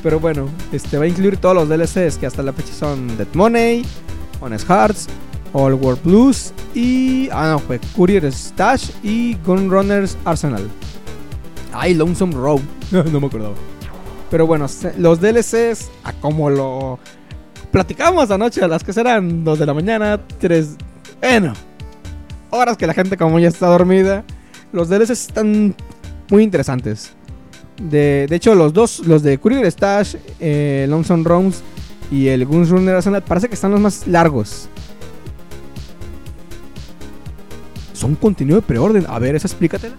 Pero 0.02 0.20
bueno, 0.20 0.48
este 0.72 0.98
va 0.98 1.04
a 1.04 1.08
incluir 1.08 1.36
todos 1.36 1.54
los 1.54 1.68
DLCs 1.68 2.18
que 2.18 2.26
hasta 2.26 2.42
la 2.42 2.52
fecha 2.52 2.72
son 2.72 3.16
Dead 3.16 3.28
Money, 3.34 3.84
Honest 4.40 4.68
Hearts, 4.68 5.06
All 5.52 5.74
World 5.74 6.02
Blues 6.02 6.52
y. 6.74 7.28
Ah, 7.32 7.52
no, 7.52 7.58
fue 7.58 7.80
Courier 7.96 8.30
Stash 8.32 8.90
y 9.02 9.36
Gunrunners 9.44 10.16
Arsenal. 10.24 10.68
Ay, 11.72 11.94
Lonesome 11.94 12.34
Road. 12.34 12.60
no 12.90 13.20
me 13.20 13.26
acordaba. 13.26 13.54
Pero 14.30 14.46
bueno, 14.46 14.66
los 14.98 15.20
DLCs, 15.20 15.90
a 16.04 16.12
como 16.12 16.50
lo 16.50 16.98
platicamos 17.70 18.30
anoche, 18.30 18.62
a 18.62 18.68
las 18.68 18.84
que 18.84 18.92
serán 18.92 19.44
2 19.44 19.58
de 19.58 19.66
la 19.66 19.74
mañana, 19.74 20.20
3. 20.38 20.76
Bueno, 21.20 21.54
horas 22.50 22.76
que 22.76 22.86
la 22.86 22.94
gente, 22.94 23.16
como 23.16 23.38
ya 23.38 23.48
está 23.48 23.66
dormida, 23.66 24.24
los 24.72 24.88
DLCs 24.88 25.10
están 25.10 25.74
muy 26.30 26.42
interesantes. 26.42 27.12
De, 27.82 28.26
de 28.28 28.36
hecho, 28.36 28.54
los 28.54 28.72
dos, 28.72 29.00
los 29.00 29.22
de 29.22 29.38
Courier 29.38 29.70
Stash, 29.70 30.16
eh, 30.40 30.86
Lonesome 30.88 31.24
Roams 31.24 31.62
y 32.10 32.28
el 32.28 32.44
Gunsrunner 32.44 32.96
Arsenal, 32.96 33.22
parece 33.22 33.48
que 33.48 33.54
están 33.54 33.70
los 33.70 33.80
más 33.80 34.06
largos. 34.06 34.68
Son 37.92 38.14
contenido 38.14 38.56
de 38.56 38.62
preorden. 38.62 39.06
A 39.08 39.18
ver, 39.18 39.36
esa 39.36 39.46
explícatela. 39.46 39.94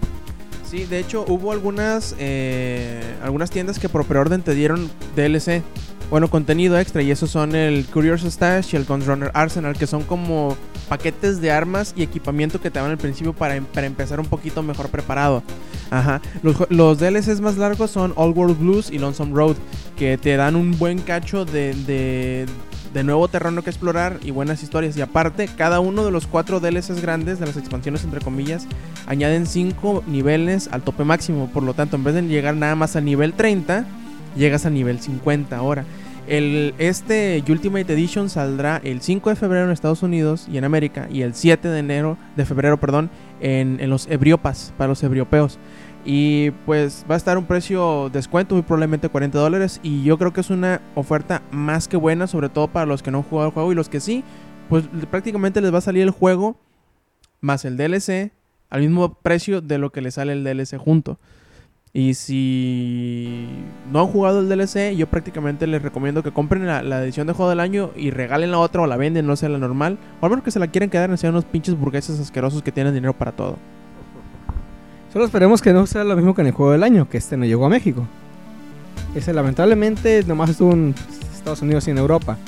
Sí, 0.70 0.84
de 0.84 1.00
hecho 1.00 1.24
hubo 1.26 1.50
algunas 1.50 2.14
eh, 2.20 3.02
algunas 3.24 3.50
tiendas 3.50 3.80
que 3.80 3.88
por 3.88 4.04
preorden 4.04 4.42
te 4.42 4.54
dieron 4.54 4.88
DLC, 5.16 5.62
bueno, 6.10 6.28
contenido 6.28 6.78
extra 6.78 7.02
y 7.02 7.10
esos 7.10 7.30
son 7.30 7.54
el 7.54 7.86
Curious 7.86 8.22
Stash 8.22 8.72
y 8.72 8.76
el 8.76 8.84
Gunsrunner 8.84 9.30
Arsenal, 9.32 9.76
que 9.78 9.86
son 9.86 10.02
como 10.02 10.56
paquetes 10.88 11.40
de 11.40 11.52
armas 11.52 11.94
y 11.96 12.02
equipamiento 12.02 12.60
que 12.60 12.70
te 12.70 12.80
dan 12.80 12.90
al 12.90 12.98
principio 12.98 13.32
para, 13.32 13.54
em- 13.56 13.64
para 13.64 13.86
empezar 13.86 14.18
un 14.18 14.26
poquito 14.26 14.62
mejor 14.62 14.88
preparado. 14.88 15.42
Ajá. 15.90 16.20
Los, 16.42 16.56
los 16.68 16.98
DLCs 16.98 17.40
más 17.40 17.56
largos 17.56 17.90
son 17.92 18.12
All 18.16 18.32
World 18.32 18.58
Blues 18.58 18.90
y 18.90 18.98
Lonesome 18.98 19.34
Road, 19.34 19.56
que 19.96 20.18
te 20.18 20.36
dan 20.36 20.56
un 20.56 20.76
buen 20.78 20.98
cacho 20.98 21.44
de, 21.44 21.74
de, 21.74 22.46
de 22.92 23.04
nuevo 23.04 23.28
terreno 23.28 23.62
que 23.62 23.70
explorar 23.70 24.18
y 24.24 24.32
buenas 24.32 24.64
historias. 24.64 24.96
Y 24.96 25.02
aparte, 25.02 25.48
cada 25.56 25.78
uno 25.78 26.04
de 26.04 26.10
los 26.10 26.26
cuatro 26.26 26.58
DLCs 26.58 27.00
grandes, 27.02 27.38
de 27.38 27.46
las 27.46 27.56
expansiones 27.56 28.02
entre 28.02 28.20
comillas, 28.20 28.66
añaden 29.06 29.46
5 29.46 30.02
niveles 30.08 30.68
al 30.72 30.82
tope 30.82 31.04
máximo. 31.04 31.48
Por 31.52 31.62
lo 31.62 31.74
tanto, 31.74 31.94
en 31.96 32.02
vez 32.04 32.14
de 32.14 32.22
llegar 32.22 32.56
nada 32.56 32.74
más 32.74 32.96
al 32.96 33.04
nivel 33.04 33.32
30, 33.32 33.84
llegas 34.36 34.66
al 34.66 34.74
nivel 34.74 35.00
50 35.00 35.56
ahora. 35.56 35.84
Este 36.26 37.42
Ultimate 37.48 37.92
Edition 37.92 38.30
saldrá 38.30 38.80
el 38.84 39.00
5 39.00 39.30
de 39.30 39.36
febrero 39.36 39.64
en 39.64 39.72
Estados 39.72 40.02
Unidos 40.04 40.46
y 40.50 40.58
en 40.58 40.64
América 40.64 41.08
y 41.10 41.22
el 41.22 41.34
7 41.34 41.68
de 41.68 41.78
enero 41.80 42.16
de 42.36 42.44
febrero, 42.44 42.78
perdón, 42.78 43.10
en, 43.40 43.78
en 43.80 43.90
los 43.90 44.06
Ebriopas, 44.06 44.72
para 44.76 44.88
los 44.88 45.02
Ebriopeos. 45.02 45.58
Y 46.04 46.52
pues 46.66 47.04
va 47.10 47.14
a 47.14 47.18
estar 47.18 47.36
un 47.36 47.46
precio 47.46 48.10
descuento, 48.10 48.54
muy 48.54 48.62
probablemente 48.62 49.08
40 49.08 49.38
dólares. 49.38 49.80
Y 49.82 50.04
yo 50.04 50.18
creo 50.18 50.32
que 50.32 50.40
es 50.40 50.50
una 50.50 50.80
oferta 50.94 51.42
más 51.50 51.88
que 51.88 51.96
buena, 51.96 52.26
sobre 52.26 52.48
todo 52.48 52.68
para 52.68 52.86
los 52.86 53.02
que 53.02 53.10
no 53.10 53.18
han 53.18 53.24
jugado 53.24 53.48
el 53.48 53.54
juego 53.54 53.72
y 53.72 53.74
los 53.74 53.88
que 53.88 54.00
sí, 54.00 54.22
pues 54.68 54.84
prácticamente 55.10 55.60
les 55.60 55.74
va 55.74 55.78
a 55.78 55.82
salir 55.82 56.02
el 56.02 56.10
juego 56.10 56.56
más 57.40 57.64
el 57.64 57.76
DLC 57.76 58.32
al 58.68 58.82
mismo 58.82 59.14
precio 59.14 59.60
de 59.60 59.78
lo 59.78 59.90
que 59.90 60.00
le 60.00 60.10
sale 60.10 60.32
el 60.32 60.44
DLC 60.44 60.78
junto. 60.78 61.18
Y 61.92 62.14
si 62.14 63.48
no 63.90 64.00
han 64.00 64.06
jugado 64.06 64.40
el 64.40 64.48
DLC, 64.48 64.94
yo 64.96 65.08
prácticamente 65.08 65.66
les 65.66 65.82
recomiendo 65.82 66.22
que 66.22 66.30
compren 66.30 66.64
la, 66.64 67.02
edición 67.02 67.26
de 67.26 67.32
juego 67.32 67.50
del 67.50 67.58
año 67.58 67.90
y 67.96 68.10
regalen 68.10 68.52
la 68.52 68.58
otra 68.58 68.82
o 68.82 68.86
la 68.86 68.96
venden, 68.96 69.26
no 69.26 69.34
sea 69.34 69.48
la 69.48 69.58
normal. 69.58 69.98
O 70.20 70.26
al 70.26 70.30
menos 70.30 70.44
que 70.44 70.52
se 70.52 70.60
la 70.60 70.68
quieren 70.68 70.88
quedar, 70.88 71.16
sean 71.18 71.32
unos 71.32 71.44
pinches 71.46 71.76
burgueses 71.76 72.20
asquerosos 72.20 72.62
que 72.62 72.70
tienen 72.70 72.94
dinero 72.94 73.12
para 73.12 73.32
todo. 73.32 73.56
Solo 75.12 75.24
esperemos 75.24 75.60
que 75.60 75.72
no 75.72 75.84
sea 75.86 76.04
lo 76.04 76.14
mismo 76.14 76.32
que 76.34 76.42
en 76.42 76.46
el 76.48 76.52
juego 76.52 76.70
del 76.70 76.84
año, 76.84 77.08
que 77.08 77.18
este 77.18 77.36
no 77.36 77.44
llegó 77.44 77.66
a 77.66 77.68
México. 77.68 78.06
Ese 79.16 79.32
lamentablemente 79.32 80.22
nomás 80.24 80.50
estuvo 80.50 80.72
en 80.72 80.94
Estados 81.34 81.60
Unidos 81.62 81.88
y 81.88 81.90
en 81.90 81.98
Europa. 81.98 82.38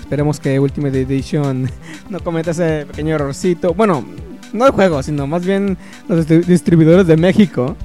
Esperemos 0.00 0.40
que 0.40 0.58
Ultimate 0.58 1.02
Edition 1.02 1.70
no 2.08 2.20
cometa 2.20 2.52
ese 2.52 2.86
pequeño 2.86 3.16
errorcito. 3.16 3.74
Bueno, 3.74 4.02
no 4.54 4.64
el 4.64 4.72
juego, 4.72 5.02
sino 5.02 5.26
más 5.26 5.44
bien 5.44 5.76
los 6.08 6.26
distri- 6.26 6.46
distribuidores 6.46 7.06
de 7.06 7.18
México 7.18 7.76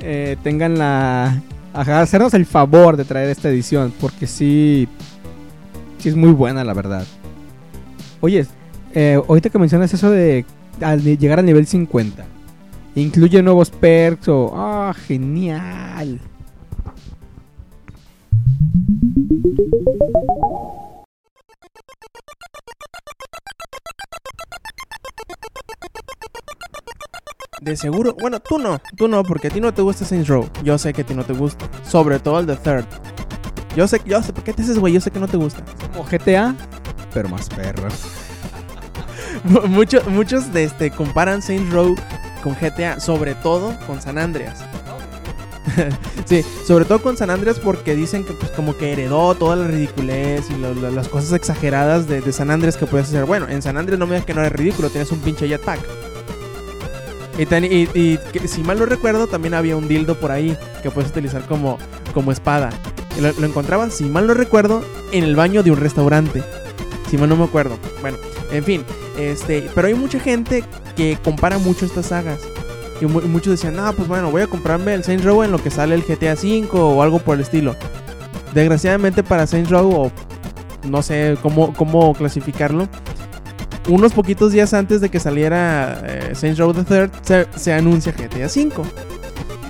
eh, 0.00 0.36
tengan 0.42 0.78
la... 0.78 1.40
Ajá, 1.74 2.02
hacernos 2.02 2.34
el 2.34 2.44
favor 2.44 2.96
de 2.96 3.04
traer 3.04 3.30
esta 3.30 3.48
edición, 3.48 3.92
porque 4.00 4.26
sí, 4.26 4.88
sí 5.98 6.08
es 6.10 6.16
muy 6.16 6.32
buena 6.32 6.64
la 6.64 6.74
verdad. 6.74 7.06
Oye, 8.20 8.46
eh, 8.94 9.20
ahorita 9.26 9.48
que 9.48 9.58
mencionas 9.58 9.92
eso 9.94 10.10
de 10.10 10.44
al 10.80 11.02
llegar 11.02 11.38
al 11.38 11.46
nivel 11.46 11.66
50. 11.66 12.24
Incluye 12.94 13.42
nuevos 13.42 13.70
perks 13.70 14.28
o... 14.28 14.52
¡Ah, 14.54 14.94
genial! 14.94 16.20
De 27.62 27.76
seguro, 27.76 28.16
bueno, 28.20 28.40
tú 28.40 28.58
no, 28.58 28.80
tú 28.96 29.06
no, 29.06 29.22
porque 29.22 29.46
a 29.46 29.50
ti 29.50 29.60
no 29.60 29.72
te 29.72 29.82
gusta 29.82 30.04
Saints 30.04 30.26
Row. 30.26 30.48
Yo 30.64 30.76
sé 30.78 30.92
que 30.92 31.02
a 31.02 31.06
ti 31.06 31.14
no 31.14 31.22
te 31.22 31.32
gusta. 31.32 31.64
Sobre 31.88 32.18
todo 32.18 32.40
el 32.40 32.46
de 32.46 32.56
Third. 32.56 32.84
Yo 33.76 33.86
sé, 33.86 34.00
yo 34.04 34.20
sé, 34.20 34.32
¿por 34.32 34.42
qué 34.42 34.52
te 34.52 34.62
haces, 34.62 34.80
güey? 34.80 34.92
Yo 34.92 35.00
sé 35.00 35.12
que 35.12 35.20
no 35.20 35.28
te 35.28 35.36
gusta. 35.36 35.62
Como 35.92 36.04
GTA, 36.04 36.56
pero 37.14 37.28
más 37.28 37.48
perro. 37.48 37.86
muchos, 39.68 40.04
muchos 40.08 40.52
de 40.52 40.64
este, 40.64 40.90
comparan 40.90 41.40
Saints 41.40 41.72
Row 41.72 41.94
con 42.42 42.54
GTA, 42.60 42.98
sobre 42.98 43.36
todo 43.36 43.78
con 43.86 44.02
San 44.02 44.18
Andreas. 44.18 44.58
sí, 46.24 46.44
sobre 46.66 46.84
todo 46.84 47.00
con 47.00 47.16
San 47.16 47.30
Andreas 47.30 47.60
porque 47.60 47.94
dicen 47.94 48.24
que 48.24 48.32
pues, 48.32 48.50
como 48.50 48.76
que 48.76 48.92
heredó 48.92 49.36
toda 49.36 49.54
la 49.54 49.68
ridiculez 49.68 50.50
y 50.50 50.56
lo- 50.56 50.74
lo- 50.74 50.90
las 50.90 51.06
cosas 51.06 51.32
exageradas 51.32 52.08
de, 52.08 52.20
de 52.22 52.32
San 52.32 52.50
Andreas 52.50 52.76
que 52.76 52.86
puedes 52.86 53.06
hacer. 53.06 53.24
Bueno, 53.24 53.46
en 53.48 53.62
San 53.62 53.76
Andreas 53.76 54.00
no 54.00 54.06
me 54.08 54.14
digas 54.16 54.26
que 54.26 54.34
no 54.34 54.40
era 54.40 54.50
ridículo, 54.50 54.90
tienes 54.90 55.12
un 55.12 55.20
pinche 55.20 55.46
jetpack. 55.46 55.78
Y, 57.38 57.46
tan- 57.46 57.64
y- 57.64 57.88
y 57.94 58.18
que, 58.32 58.46
si 58.46 58.62
mal 58.62 58.78
no 58.78 58.86
recuerdo, 58.86 59.26
también 59.26 59.54
había 59.54 59.76
un 59.76 59.88
dildo 59.88 60.18
por 60.20 60.30
ahí 60.30 60.56
que 60.82 60.90
puedes 60.90 61.10
utilizar 61.10 61.42
como, 61.46 61.78
como 62.12 62.30
espada. 62.32 62.70
Lo, 63.20 63.32
lo 63.32 63.46
encontraban, 63.46 63.90
si 63.90 64.04
mal 64.04 64.26
no 64.26 64.34
recuerdo, 64.34 64.82
en 65.12 65.24
el 65.24 65.34
baño 65.36 65.62
de 65.62 65.70
un 65.70 65.78
restaurante. 65.78 66.42
Si 67.10 67.16
mal 67.18 67.28
no 67.28 67.36
me 67.36 67.44
acuerdo. 67.44 67.78
Bueno, 68.00 68.18
en 68.50 68.64
fin. 68.64 68.84
Este, 69.18 69.68
pero 69.74 69.88
hay 69.88 69.94
mucha 69.94 70.18
gente 70.20 70.64
que 70.96 71.18
compara 71.22 71.58
mucho 71.58 71.84
estas 71.86 72.06
sagas. 72.06 72.38
Y 73.00 73.06
mu- 73.06 73.20
muchos 73.22 73.50
decían, 73.52 73.78
ah, 73.80 73.92
pues 73.96 74.08
bueno, 74.08 74.30
voy 74.30 74.42
a 74.42 74.46
comprarme 74.46 74.94
el 74.94 75.02
Saints 75.04 75.24
Row 75.24 75.42
en 75.42 75.50
lo 75.52 75.62
que 75.62 75.70
sale 75.70 75.94
el 75.94 76.02
GTA 76.02 76.34
V 76.34 76.68
o 76.72 77.02
algo 77.02 77.18
por 77.18 77.34
el 77.36 77.40
estilo. 77.42 77.74
Desgraciadamente 78.54 79.22
para 79.22 79.46
Saints 79.46 79.70
Row, 79.70 79.90
o 79.92 80.12
no 80.88 81.02
sé 81.02 81.36
cómo, 81.42 81.72
cómo 81.74 82.12
clasificarlo, 82.14 82.88
unos 83.88 84.12
poquitos 84.12 84.52
días 84.52 84.74
antes 84.74 85.00
de 85.00 85.08
que 85.10 85.18
saliera 85.20 86.00
eh, 86.06 86.34
Saints 86.34 86.58
Row 86.58 86.72
the 86.72 86.84
Third, 86.84 87.46
se, 87.56 87.72
anuncia 87.72 88.12
GTA 88.12 88.46
V. 88.46 88.70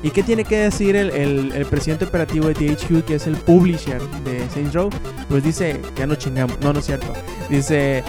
¿Y 0.04 0.10
qué 0.10 0.22
tiene 0.24 0.44
que 0.44 0.58
decir 0.58 0.96
el, 0.96 1.10
el- 1.10 1.52
el 1.52 1.64
presidente 1.66 2.04
operativo 2.06 2.48
de 2.48 2.54
THQ, 2.54 3.04
que 3.04 3.14
es 3.14 3.26
el 3.28 3.36
publisher 3.36 4.00
de 4.24 4.48
Saints 4.52 4.74
Row? 4.74 4.90
Pues 5.28 5.44
dice, 5.44 5.80
ya 5.96 6.06
no 6.06 6.16
chingamos, 6.16 6.58
no, 6.60 6.72
no 6.72 6.80
es 6.80 6.86
cierto. 6.86 7.12
Dice, 7.48 8.02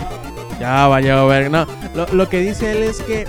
ya 0.59 0.87
vaya 0.87 1.21
a 1.21 1.25
ver, 1.25 1.51
no. 1.51 1.67
Lo, 1.95 2.07
lo 2.11 2.27
que 2.29 2.39
dice 2.41 2.71
él 2.71 2.81
es 2.83 2.99
que 3.01 3.27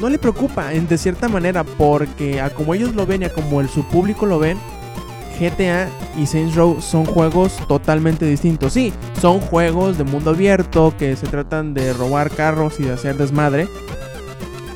no 0.00 0.08
le 0.08 0.18
preocupa 0.18 0.72
en, 0.72 0.86
de 0.86 0.96
cierta 0.96 1.28
manera 1.28 1.64
porque 1.64 2.40
a 2.40 2.50
como 2.50 2.72
ellos 2.72 2.94
lo 2.94 3.04
ven 3.04 3.22
y 3.22 3.24
a 3.24 3.32
como 3.32 3.60
el, 3.60 3.68
su 3.68 3.82
público 3.88 4.26
lo 4.26 4.38
ven, 4.38 4.56
GTA 5.38 5.88
y 6.16 6.26
Saints 6.26 6.54
Row 6.54 6.80
son 6.80 7.04
juegos 7.04 7.56
totalmente 7.68 8.26
distintos. 8.26 8.72
Sí, 8.72 8.92
son 9.20 9.40
juegos 9.40 9.96
de 9.98 10.04
mundo 10.04 10.30
abierto 10.30 10.94
que 10.98 11.14
se 11.16 11.26
tratan 11.26 11.74
de 11.74 11.92
robar 11.92 12.30
carros 12.30 12.80
y 12.80 12.84
de 12.84 12.92
hacer 12.92 13.16
desmadre, 13.16 13.68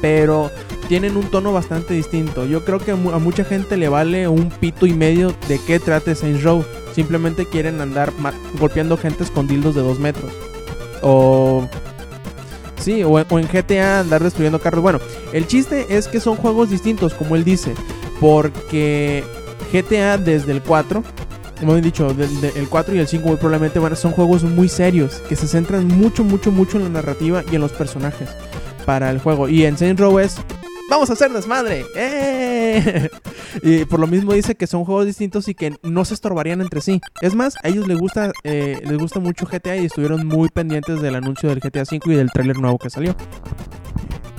pero 0.00 0.50
tienen 0.88 1.16
un 1.16 1.24
tono 1.30 1.52
bastante 1.52 1.94
distinto. 1.94 2.44
Yo 2.46 2.64
creo 2.64 2.78
que 2.78 2.90
a, 2.92 2.96
mu- 2.96 3.10
a 3.12 3.18
mucha 3.18 3.44
gente 3.44 3.76
le 3.76 3.88
vale 3.88 4.28
un 4.28 4.50
pito 4.50 4.86
y 4.86 4.92
medio 4.92 5.34
de 5.48 5.58
qué 5.58 5.78
trate 5.78 6.14
Saints 6.14 6.42
Row. 6.42 6.64
Simplemente 6.94 7.46
quieren 7.46 7.80
andar 7.80 8.12
golpeando 8.58 8.96
gentes 8.98 9.30
con 9.30 9.46
dildos 9.46 9.74
de 9.74 9.80
2 9.82 9.98
metros. 9.98 10.30
O... 11.02 11.66
Sí, 12.78 13.04
o 13.04 13.18
en 13.18 13.46
GTA 13.46 14.00
andar 14.00 14.22
destruyendo 14.24 14.58
carros. 14.60 14.82
Bueno, 14.82 14.98
el 15.32 15.46
chiste 15.46 15.96
es 15.96 16.08
que 16.08 16.18
son 16.20 16.36
juegos 16.36 16.68
distintos, 16.68 17.14
como 17.14 17.36
él 17.36 17.44
dice. 17.44 17.72
Porque 18.20 19.24
GTA 19.72 20.18
desde 20.18 20.52
el 20.52 20.62
4, 20.62 21.02
como 21.60 21.76
he 21.76 21.80
dicho, 21.80 22.12
del- 22.14 22.40
del- 22.40 22.56
el 22.56 22.68
4 22.68 22.94
y 22.94 22.98
el 22.98 23.06
5 23.08 23.28
muy 23.28 23.36
probablemente 23.36 23.78
van 23.78 23.94
son 23.96 24.12
juegos 24.12 24.42
muy 24.44 24.68
serios. 24.68 25.22
Que 25.28 25.36
se 25.36 25.46
centran 25.46 25.86
mucho, 25.86 26.24
mucho, 26.24 26.50
mucho 26.50 26.76
en 26.78 26.84
la 26.84 26.88
narrativa 26.90 27.42
y 27.50 27.54
en 27.54 27.60
los 27.60 27.72
personajes 27.72 28.28
para 28.84 29.10
el 29.10 29.18
juego. 29.20 29.48
Y 29.48 29.64
en 29.64 29.76
Saints 29.76 30.00
Row 30.00 30.18
es... 30.18 30.36
¡Vamos 30.90 31.08
a 31.08 31.12
hacer 31.14 31.32
desmadre! 31.32 31.86
¡Eh! 31.96 33.08
y 33.62 33.84
por 33.86 33.98
lo 34.00 34.06
mismo 34.06 34.34
dice 34.34 34.56
que 34.56 34.66
son 34.66 34.84
juegos 34.84 35.06
distintos 35.06 35.48
y 35.48 35.54
que 35.54 35.74
no 35.82 36.04
se 36.04 36.12
estorbarían 36.14 36.60
entre 36.60 36.80
sí. 36.82 37.00
Es 37.22 37.34
más, 37.34 37.54
a 37.62 37.68
ellos 37.68 37.86
les 37.88 37.96
gusta, 37.98 38.32
eh, 38.44 38.78
les 38.84 38.98
gusta 38.98 39.18
mucho 39.20 39.46
GTA 39.46 39.76
y 39.76 39.86
estuvieron 39.86 40.26
muy 40.26 40.48
pendientes 40.50 41.00
del 41.00 41.14
anuncio 41.14 41.48
del 41.48 41.60
GTA 41.60 41.82
V 41.90 42.00
y 42.12 42.16
del 42.16 42.30
tráiler 42.30 42.58
nuevo 42.58 42.76
que 42.78 42.90
salió. 42.90 43.14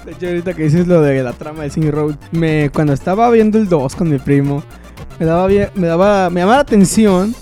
De 0.05 0.11
hecho, 0.11 0.27
ahorita 0.27 0.53
que 0.53 0.63
dices 0.63 0.85
lo 0.87 1.01
de 1.01 1.23
la 1.23 1.33
trama 1.33 1.63
de 1.63 1.69
Saints 1.69 1.91
Row, 1.91 2.13
me, 2.31 2.69
cuando 2.71 2.93
estaba 2.93 3.31
viendo 3.31 3.57
el 3.57 3.67
2 3.69 3.95
con 3.95 4.09
mi 4.09 4.19
primo, 4.19 4.61
me 5.23 5.29
daba, 5.29 5.47
bien- 5.47 5.69
me 5.75 5.87
daba, 5.87 6.29
me 6.29 6.41
llamaba 6.41 6.57
la 6.57 6.61
atención 6.63 7.33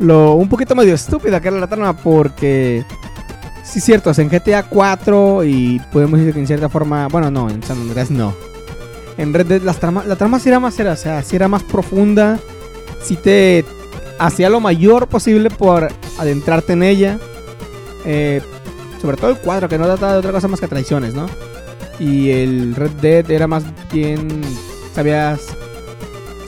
lo 0.00 0.32
un 0.34 0.48
poquito 0.48 0.74
medio 0.74 0.94
estúpida 0.94 1.40
que 1.40 1.48
era 1.48 1.58
la 1.58 1.66
trama 1.68 1.96
porque 1.96 2.84
sí 3.64 3.80
cierto, 3.80 4.10
o 4.10 4.14
sea, 4.14 4.24
en 4.24 4.30
GTA 4.30 4.64
4 4.64 5.44
y 5.44 5.80
podemos 5.92 6.18
decir 6.18 6.34
que 6.34 6.40
en 6.40 6.46
cierta 6.48 6.68
forma, 6.68 7.06
bueno, 7.08 7.30
no, 7.30 7.48
en 7.48 7.62
San 7.62 7.78
Andreas 7.78 8.10
no. 8.10 8.34
En 9.16 9.32
Red 9.32 9.46
Dead 9.46 9.62
las 9.62 9.78
tramas, 9.78 10.06
la 10.06 10.16
trama 10.16 10.40
sí 10.40 10.48
era 10.48 10.58
más, 10.58 10.78
era, 10.80 10.92
o 10.92 10.96
sea, 10.96 11.22
sí 11.22 11.36
era 11.36 11.46
más 11.48 11.62
profunda, 11.62 12.38
sí 13.02 13.14
te 13.16 13.64
hacía 14.18 14.50
lo 14.50 14.58
mayor 14.58 15.06
posible 15.06 15.48
por 15.50 15.88
adentrarte 16.18 16.72
en 16.72 16.82
ella. 16.82 17.18
Eh, 18.04 18.40
sobre 19.00 19.16
todo 19.16 19.30
el 19.30 19.38
4 19.38 19.68
que 19.68 19.78
no 19.78 19.84
trataba 19.86 20.12
de 20.14 20.18
otra 20.18 20.32
cosa 20.32 20.48
más 20.48 20.60
que 20.60 20.66
traiciones, 20.66 21.14
¿no? 21.14 21.26
Y 22.00 22.30
el 22.30 22.74
Red 22.74 22.90
Dead 23.00 23.30
era 23.30 23.46
más 23.46 23.64
bien. 23.92 24.40
Sabías. 24.94 25.40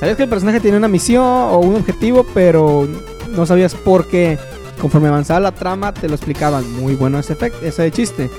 Sabías 0.00 0.16
que 0.16 0.22
el 0.22 0.30
personaje 0.30 0.60
tenía 0.60 0.78
una 0.78 0.88
misión 0.88 1.22
o 1.22 1.58
un 1.58 1.76
objetivo, 1.76 2.24
pero 2.32 2.88
no 3.36 3.44
sabías 3.44 3.74
por 3.74 4.06
qué. 4.08 4.38
Conforme 4.80 5.08
avanzaba 5.08 5.40
la 5.40 5.52
trama, 5.52 5.92
te 5.92 6.08
lo 6.08 6.14
explicaban. 6.14 6.72
Muy 6.80 6.94
bueno 6.94 7.18
ese 7.18 7.34
efecto, 7.34 7.58
ese 7.66 7.90
chiste. 7.90 8.30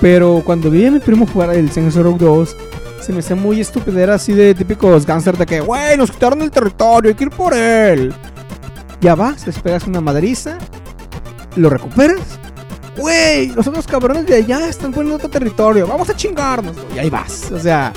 Pero 0.00 0.42
cuando 0.42 0.70
vi 0.70 0.86
a 0.86 0.90
mi 0.90 1.00
primo 1.00 1.26
jugar 1.26 1.54
el 1.54 1.70
Saints 1.70 1.96
Row 1.96 2.16
2, 2.16 2.56
se 3.02 3.12
me 3.12 3.18
hacía 3.18 3.36
muy 3.36 3.60
estúpido. 3.60 3.98
Era 3.98 4.14
así 4.14 4.32
de 4.32 4.54
típicos 4.54 5.04
gangsters 5.04 5.38
de 5.38 5.44
que, 5.44 5.60
güey, 5.60 5.98
nos 5.98 6.10
quitaron 6.10 6.40
el 6.40 6.50
territorio, 6.50 7.10
hay 7.10 7.14
que 7.14 7.24
ir 7.24 7.30
por 7.30 7.52
él. 7.52 8.14
Ya 9.02 9.14
vas, 9.14 9.46
les 9.46 9.58
pegas 9.58 9.86
una 9.86 10.00
madriza, 10.00 10.56
lo 11.56 11.68
recuperas 11.68 12.38
Güey, 12.96 13.48
los 13.48 13.66
otros 13.66 13.86
cabrones 13.86 14.26
de 14.26 14.36
allá 14.36 14.68
están 14.68 14.92
poniendo 14.92 15.16
otro 15.16 15.28
territorio. 15.28 15.86
Vamos 15.86 16.10
a 16.10 16.16
chingarnos. 16.16 16.76
Y 16.94 16.98
ahí 16.98 17.10
vas. 17.10 17.50
O 17.50 17.58
sea, 17.58 17.92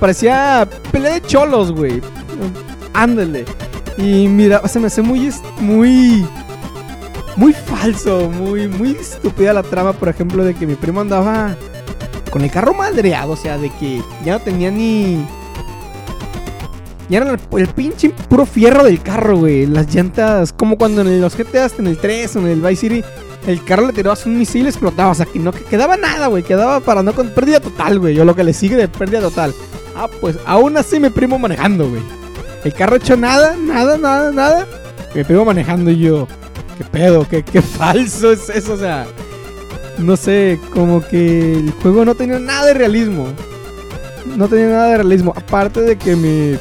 parecía 0.00 0.68
pelea 0.90 1.14
de 1.14 1.22
cholos, 1.22 1.72
güey. 1.72 2.00
Ándale. 2.92 3.44
Y 3.96 4.28
mira, 4.28 4.66
se 4.68 4.80
me 4.80 4.88
hace 4.88 5.02
muy, 5.02 5.32
muy, 5.60 6.26
muy 7.36 7.52
falso, 7.52 8.28
muy, 8.30 8.68
muy 8.68 8.92
estúpida 8.92 9.52
la 9.52 9.62
trama, 9.62 9.92
por 9.92 10.08
ejemplo, 10.08 10.44
de 10.44 10.54
que 10.54 10.66
mi 10.66 10.74
primo 10.74 11.00
andaba 11.00 11.56
con 12.30 12.42
el 12.42 12.50
carro 12.50 12.74
madreado, 12.74 13.32
o 13.32 13.36
sea, 13.36 13.58
de 13.58 13.70
que 13.70 14.02
ya 14.24 14.34
no 14.34 14.40
tenía 14.40 14.70
ni... 14.70 15.24
Ya 17.08 17.18
era 17.18 17.38
el, 17.56 17.68
pinche 17.68 18.10
puro 18.10 18.46
fierro 18.46 18.82
del 18.82 19.00
carro, 19.02 19.36
güey. 19.36 19.66
Las 19.66 19.94
llantas, 19.94 20.52
como 20.52 20.78
cuando 20.78 21.02
en 21.02 21.20
los 21.20 21.36
GTAs, 21.36 21.78
en 21.78 21.86
el 21.86 21.98
3 21.98 22.36
o 22.36 22.38
en 22.40 22.46
el 22.46 22.60
Vice 22.62 22.76
City, 22.76 23.04
el 23.46 23.62
carro 23.62 23.86
le 23.86 23.92
tirabas 23.92 24.24
un 24.24 24.38
misil 24.38 24.64
y 24.64 24.68
explotaba. 24.68 25.10
O 25.10 25.14
sea, 25.14 25.26
que 25.26 25.38
no 25.38 25.52
que 25.52 25.64
quedaba 25.64 25.98
nada, 25.98 26.28
güey. 26.28 26.42
Quedaba 26.42 26.80
para 26.80 27.02
no 27.02 27.14
con 27.14 27.28
pérdida 27.28 27.60
total, 27.60 27.98
güey. 27.98 28.14
Yo 28.14 28.24
lo 28.24 28.34
que 28.34 28.42
le 28.42 28.54
sigue 28.54 28.76
de 28.76 28.88
pérdida 28.88 29.20
total. 29.20 29.54
Ah, 29.94 30.08
pues 30.20 30.38
aún 30.46 30.78
así 30.78 30.98
mi 30.98 31.10
primo 31.10 31.38
manejando, 31.38 31.90
güey. 31.90 32.02
El 32.64 32.72
carro 32.72 32.96
hecho 32.96 33.16
nada, 33.16 33.56
nada, 33.56 33.98
nada, 33.98 34.32
nada. 34.32 34.66
Mi 35.14 35.22
primo 35.22 35.44
manejando 35.44 35.90
y 35.90 35.98
yo. 35.98 36.26
¿Qué 36.78 36.84
pedo? 36.84 37.28
¿Qué, 37.28 37.42
qué 37.42 37.62
falso 37.62 38.32
es 38.32 38.48
eso? 38.48 38.72
O 38.72 38.76
sea, 38.76 39.06
no 39.98 40.16
sé, 40.16 40.58
como 40.72 41.00
que 41.06 41.52
el 41.52 41.70
juego 41.82 42.04
no 42.04 42.14
tenía 42.14 42.38
nada 42.38 42.66
de 42.66 42.74
realismo. 42.74 43.28
No 44.36 44.48
tenía 44.48 44.68
nada 44.68 44.88
de 44.88 44.96
realismo. 44.96 45.32
Aparte 45.36 45.82
de 45.82 45.96
que 45.96 46.16
mi. 46.16 46.58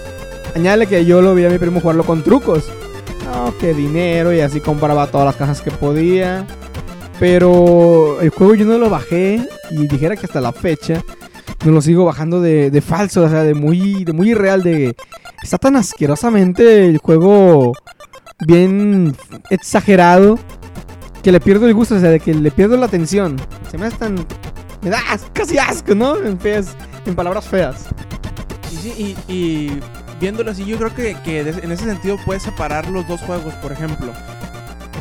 Añade 0.55 0.85
que 0.85 1.05
yo 1.05 1.21
lo 1.21 1.33
vi 1.33 1.45
a 1.45 1.49
mi 1.49 1.57
primo 1.57 1.79
jugarlo 1.79 2.03
con 2.03 2.21
trucos. 2.21 2.65
No, 3.25 3.57
que 3.57 3.73
dinero 3.73 4.33
y 4.33 4.41
así 4.41 4.59
compraba 4.59 5.07
todas 5.07 5.25
las 5.25 5.35
cajas 5.35 5.61
que 5.61 5.71
podía. 5.71 6.45
Pero 7.19 8.19
el 8.21 8.29
juego 8.29 8.55
yo 8.55 8.65
no 8.65 8.77
lo 8.77 8.89
bajé 8.89 9.47
y 9.71 9.87
dijera 9.87 10.15
que 10.15 10.25
hasta 10.25 10.41
la 10.41 10.51
fecha 10.51 11.01
no 11.65 11.71
lo 11.71 11.81
sigo 11.81 12.05
bajando 12.05 12.41
de, 12.41 12.69
de 12.69 12.81
falso, 12.81 13.23
o 13.23 13.29
sea, 13.29 13.43
de 13.43 13.53
muy, 13.53 14.03
de 14.03 14.13
muy 14.13 14.31
irreal, 14.31 14.63
de... 14.63 14.95
Está 15.43 15.57
tan 15.57 15.75
asquerosamente 15.75 16.87
el 16.87 16.97
juego 16.97 17.73
bien 18.47 19.15
exagerado 19.49 20.39
que 21.21 21.31
le 21.31 21.39
pierdo 21.39 21.67
el 21.67 21.73
gusto, 21.73 21.95
o 21.95 21.99
sea, 21.99 22.09
de 22.09 22.19
que 22.19 22.33
le 22.33 22.49
pierdo 22.51 22.75
la 22.77 22.85
atención. 22.87 23.39
Se 23.69 23.77
me 23.77 23.85
hace 23.85 23.97
tan... 23.97 24.15
Me 24.81 24.89
da 24.89 24.99
as- 25.09 25.27
casi 25.33 25.57
asco, 25.57 25.95
¿no? 25.95 26.17
En, 26.17 26.39
feas, 26.39 26.75
en 27.05 27.15
palabras 27.15 27.45
feas. 27.45 27.85
Y, 28.71 28.75
sí, 28.77 29.15
y, 29.29 29.79
viéndolo 30.19 30.51
así, 30.51 30.65
yo 30.65 30.77
creo 30.77 30.93
que, 30.93 31.15
que 31.23 31.39
en 31.41 31.71
ese 31.71 31.85
sentido 31.85 32.17
puedes 32.25 32.43
separar 32.43 32.89
los 32.89 33.07
dos 33.07 33.21
juegos. 33.21 33.53
Por 33.55 33.71
ejemplo, 33.71 34.11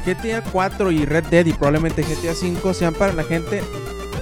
GTA 0.06 0.42
4 0.52 0.90
y 0.92 1.04
Red 1.04 1.24
Dead 1.24 1.46
y 1.46 1.52
probablemente 1.52 2.02
GTA 2.02 2.34
5 2.34 2.74
sean 2.74 2.94
para 2.94 3.12
la 3.12 3.24
gente 3.24 3.62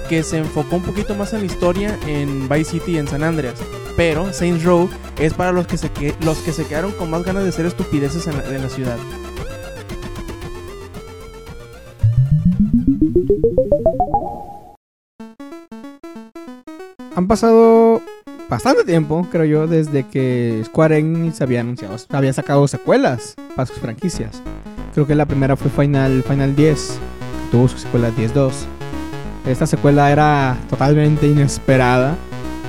que 0.09 0.23
se 0.23 0.39
enfocó 0.39 0.77
un 0.77 0.83
poquito 0.83 1.13
más 1.15 1.33
en 1.33 1.39
la 1.41 1.45
historia 1.45 1.97
en 2.07 2.49
Vice 2.49 2.71
City 2.71 2.93
y 2.93 2.97
en 2.97 3.07
San 3.07 3.23
Andreas. 3.23 3.55
Pero 4.03 4.33
Saints 4.33 4.63
Row 4.63 4.89
es 5.19 5.35
para 5.35 5.51
los 5.51 5.67
que 5.67 5.77
se, 5.77 5.91
los 6.21 6.39
que 6.39 6.53
se 6.53 6.65
quedaron 6.65 6.91
con 6.93 7.11
más 7.11 7.23
ganas 7.23 7.43
de 7.43 7.49
hacer 7.49 7.67
estupideces 7.67 8.25
en 8.25 8.35
la, 8.35 8.67
ciudad. 8.67 8.97
Han 17.15 17.27
pasado 17.27 18.01
bastante 18.49 18.85
tiempo, 18.85 19.27
creo 19.31 19.45
yo, 19.45 19.67
desde 19.67 20.07
que 20.07 20.63
Square 20.65 20.97
Enix 20.97 21.39
había 21.41 21.61
anunciado, 21.61 21.95
había 22.09 22.33
sacado 22.33 22.67
secuelas 22.67 23.35
para 23.55 23.67
sus 23.67 23.77
franquicias. 23.77 24.41
Creo 24.95 25.05
que 25.05 25.13
la 25.13 25.27
primera 25.27 25.55
fue 25.55 25.69
Final, 25.69 26.23
Final 26.23 26.55
10, 26.55 26.87
que 26.89 27.51
tuvo 27.51 27.67
su 27.67 27.77
secuela 27.77 28.09
10-2. 28.09 28.51
Esta 29.45 29.67
secuela 29.67 30.11
era 30.11 30.57
totalmente 30.71 31.27
inesperada 31.27 32.17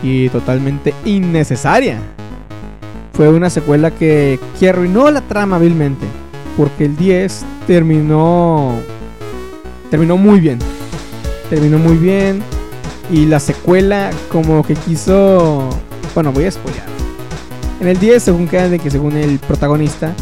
y 0.02 0.28
totalmente 0.28 0.94
innecesaria. 1.04 1.98
Fue 3.12 3.28
una 3.28 3.50
secuela 3.50 3.90
que, 3.90 4.40
que 4.58 4.68
arruinó 4.68 5.10
la 5.10 5.20
trama 5.20 5.56
hábilmente, 5.56 6.06
porque 6.56 6.86
el 6.86 6.96
10 6.96 7.44
terminó 7.66 8.76
terminó 9.90 10.16
muy 10.16 10.40
bien. 10.40 10.58
Terminó 11.50 11.78
muy 11.78 11.98
bien 11.98 12.42
y 13.10 13.26
la 13.26 13.38
secuela 13.38 14.10
como 14.30 14.62
que 14.62 14.74
quiso, 14.74 15.68
bueno, 16.14 16.32
voy 16.32 16.46
a 16.46 16.50
spoiler. 16.50 16.82
En 17.78 17.88
el 17.88 17.98
10 18.00 18.22
según 18.22 18.48
queda 18.48 18.70
de 18.70 18.78
que 18.78 18.90
según 18.90 19.16
el 19.18 19.38
protagonista 19.38 20.14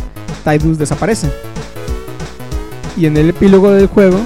Tidus 0.45 0.77
desaparece. 0.77 1.31
Y 2.97 3.07
en 3.07 3.17
el 3.17 3.31
epílogo 3.31 3.71
del 3.71 3.87
juego 3.87 4.19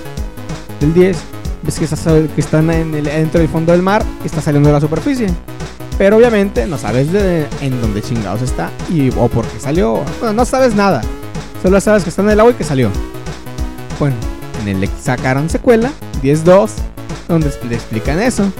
del 0.80 0.94
10 0.94 1.33
ves 1.64 1.78
que, 1.78 1.84
está, 1.84 2.12
que 2.34 2.40
están 2.40 2.70
en 2.70 2.94
el, 2.94 3.04
dentro 3.04 3.40
del 3.40 3.48
fondo 3.48 3.72
del 3.72 3.82
mar 3.82 4.04
está 4.24 4.40
saliendo 4.40 4.68
de 4.68 4.74
la 4.74 4.80
superficie. 4.80 5.28
Pero 5.96 6.16
obviamente 6.16 6.66
no 6.66 6.76
sabes 6.76 7.08
en 7.60 7.80
dónde 7.80 8.02
chingados 8.02 8.42
está 8.42 8.70
y 8.90 9.10
o 9.10 9.28
por 9.28 9.46
qué 9.46 9.60
salió. 9.60 10.02
Bueno, 10.20 10.32
no 10.32 10.44
sabes 10.44 10.74
nada. 10.74 11.02
Solo 11.62 11.80
sabes 11.80 12.02
que 12.02 12.10
está 12.10 12.22
en 12.22 12.30
el 12.30 12.40
agua 12.40 12.52
y 12.52 12.56
que 12.56 12.64
salió. 12.64 12.90
Bueno, 13.98 14.16
en 14.62 14.82
el 14.82 14.88
sacaron 15.00 15.48
secuela 15.48 15.90
10-2 16.22 16.70
donde 17.28 17.50
le 17.68 17.74
explican 17.76 18.20
eso. 18.20 18.50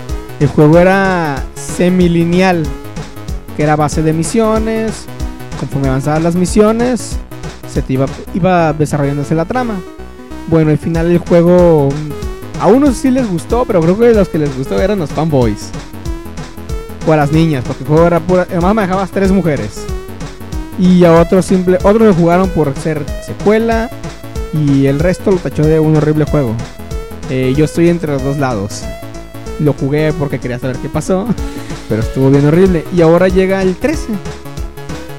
El 0.41 0.49
juego 0.49 0.79
era 0.79 1.43
semilineal, 1.55 2.65
que 3.57 3.63
era 3.63 3.77
base 3.77 4.03
de 4.03 4.13
misiones. 4.13 5.07
Conforme 5.59 5.89
avanzaban 5.89 6.23
las 6.23 6.35
misiones, 6.35 7.17
se 7.73 7.83
te 7.83 7.93
iba, 7.93 8.07
iba 8.35 8.73
desarrollándose 8.73 9.35
la 9.35 9.45
trama. 9.45 9.75
Bueno, 10.49 10.71
al 10.71 10.79
final 10.79 11.11
el 11.11 11.19
juego 11.19 11.89
a 12.61 12.67
unos 12.67 12.97
sí 12.97 13.11
les 13.11 13.29
gustó, 13.29 13.65
pero 13.65 13.81
creo 13.81 13.99
que 13.99 14.15
los 14.15 14.29
que 14.29 14.39
les 14.39 14.57
gustó 14.57 14.81
eran 14.81 14.99
los 14.99 15.11
fanboys. 15.11 15.71
o 17.07 17.13
a 17.13 17.17
las 17.17 17.33
niñas, 17.33 17.65
porque 17.67 17.83
el 17.83 17.89
juego 17.89 18.07
era 18.07 18.21
pura, 18.21 18.47
además 18.49 18.75
manejabas 18.75 19.11
tres 19.11 19.31
mujeres. 19.31 19.85
Y 20.79 21.05
a 21.05 21.13
otros 21.21 21.45
simple, 21.45 21.79
otros 21.83 22.03
lo 22.03 22.15
jugaron 22.15 22.49
por 22.49 22.75
ser 22.77 23.05
secuela 23.25 23.91
y 24.53 24.87
el 24.87 24.99
resto 24.99 25.31
lo 25.31 25.37
tachó 25.37 25.63
de 25.63 25.79
un 25.79 25.97
horrible 25.97 26.25
juego. 26.25 26.55
Eh, 27.31 27.55
yo 27.57 27.65
estoy 27.65 27.89
entre 27.89 28.13
los 28.13 28.23
dos 28.23 28.39
lados. 28.39 28.83
Lo 29.61 29.73
jugué 29.73 30.13
porque 30.13 30.39
quería 30.39 30.59
saber 30.59 30.77
qué 30.79 30.89
pasó, 30.89 31.27
pero 31.89 32.03
estuvo 32.03 32.31
bien 32.31 32.47
horrible. 32.47 32.85
Y 32.95 33.03
ahora 33.03 33.29
llega 33.29 33.63
el 33.63 33.77
13. 33.77 34.09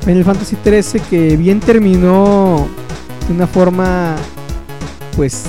Final 0.04 0.24
Fantasy 0.24 0.56
13 0.58 1.00
que 1.00 1.38
bien 1.38 1.60
terminó 1.60 2.68
de 3.28 3.34
una 3.34 3.48
forma, 3.48 4.16
pues, 5.16 5.46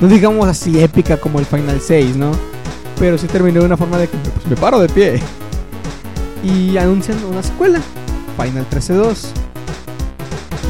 no 0.00 0.08
digamos 0.08 0.48
así 0.48 0.80
épica 0.80 1.16
como 1.18 1.38
el 1.38 1.46
Final 1.46 1.80
6, 1.80 2.16
¿no? 2.16 2.32
Pero 2.98 3.18
sí 3.18 3.26
terminó 3.26 3.60
de 3.60 3.66
una 3.66 3.76
forma 3.76 3.98
de 3.98 4.08
que 4.08 4.16
pues, 4.18 4.46
me 4.46 4.56
paro 4.56 4.78
de 4.80 4.88
pie. 4.88 5.20
Y 6.44 6.76
anuncian 6.76 7.22
una 7.24 7.42
secuela, 7.42 7.80
Final 8.40 8.66
13-2. 8.70 9.16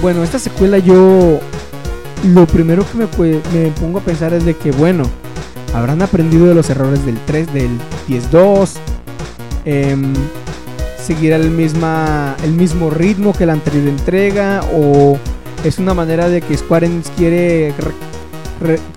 Bueno, 0.03 0.23
esta 0.23 0.39
secuela 0.39 0.79
yo 0.79 1.41
lo 2.25 2.47
primero 2.47 2.85
que 2.91 2.99
me, 2.99 3.07
pue- 3.11 3.41
me 3.53 3.71
pongo 3.81 3.99
a 3.99 4.03
pensar 4.03 4.33
es 4.33 4.45
de 4.45 4.55
que, 4.57 4.71
bueno, 4.73 5.05
habrán 5.75 6.03
aprendido 6.03 6.47
de 6.47 6.55
los 6.55 6.69
errores 6.71 7.05
del 7.05 7.19
3, 7.27 7.53
del 7.53 7.71
10-2, 8.09 8.71
em, 9.65 10.13
seguirá 11.03 11.37
el, 11.37 11.51
misma, 11.51 12.37
el 12.43 12.53
mismo 12.53 12.91
ritmo 12.91 13.33
que 13.33 13.47
la 13.47 13.53
anterior 13.55 13.87
entrega, 13.89 14.63
o 14.75 15.19
es 15.65 15.79
una 15.79 15.95
manera 15.95 16.29
de 16.29 16.41
que 16.43 16.57
Square 16.57 16.87
Enix 16.87 17.11
quiere, 17.17 17.73
re- 17.79 17.85
re- 17.89 17.95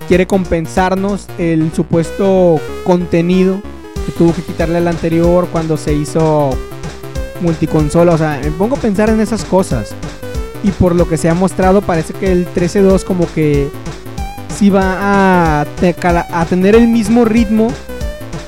quiere 0.08 0.26
compensarnos 0.26 1.26
el 1.38 1.72
supuesto 1.72 2.60
contenido 2.84 3.60
que 4.06 4.12
tuvo 4.12 4.34
que 4.34 4.42
quitarle 4.42 4.78
al 4.78 4.88
anterior 4.88 5.48
cuando 5.52 5.76
se 5.76 5.92
hizo 5.92 6.50
multiconsola. 7.40 8.14
O 8.14 8.18
sea, 8.18 8.40
me 8.42 8.50
pongo 8.50 8.76
a 8.76 8.78
pensar 8.78 9.10
en 9.10 9.20
esas 9.20 9.44
cosas. 9.44 9.90
Y 10.62 10.70
por 10.72 10.94
lo 10.94 11.08
que 11.08 11.16
se 11.16 11.28
ha 11.28 11.34
mostrado, 11.34 11.80
parece 11.82 12.12
que 12.12 12.30
el 12.30 12.46
13.2 12.52 13.04
como 13.04 13.26
que 13.32 13.70
sí 14.54 14.68
va 14.70 15.62
a, 15.62 15.66
tener 16.48 16.74
el 16.74 16.88
mismo 16.88 17.24
ritmo 17.24 17.72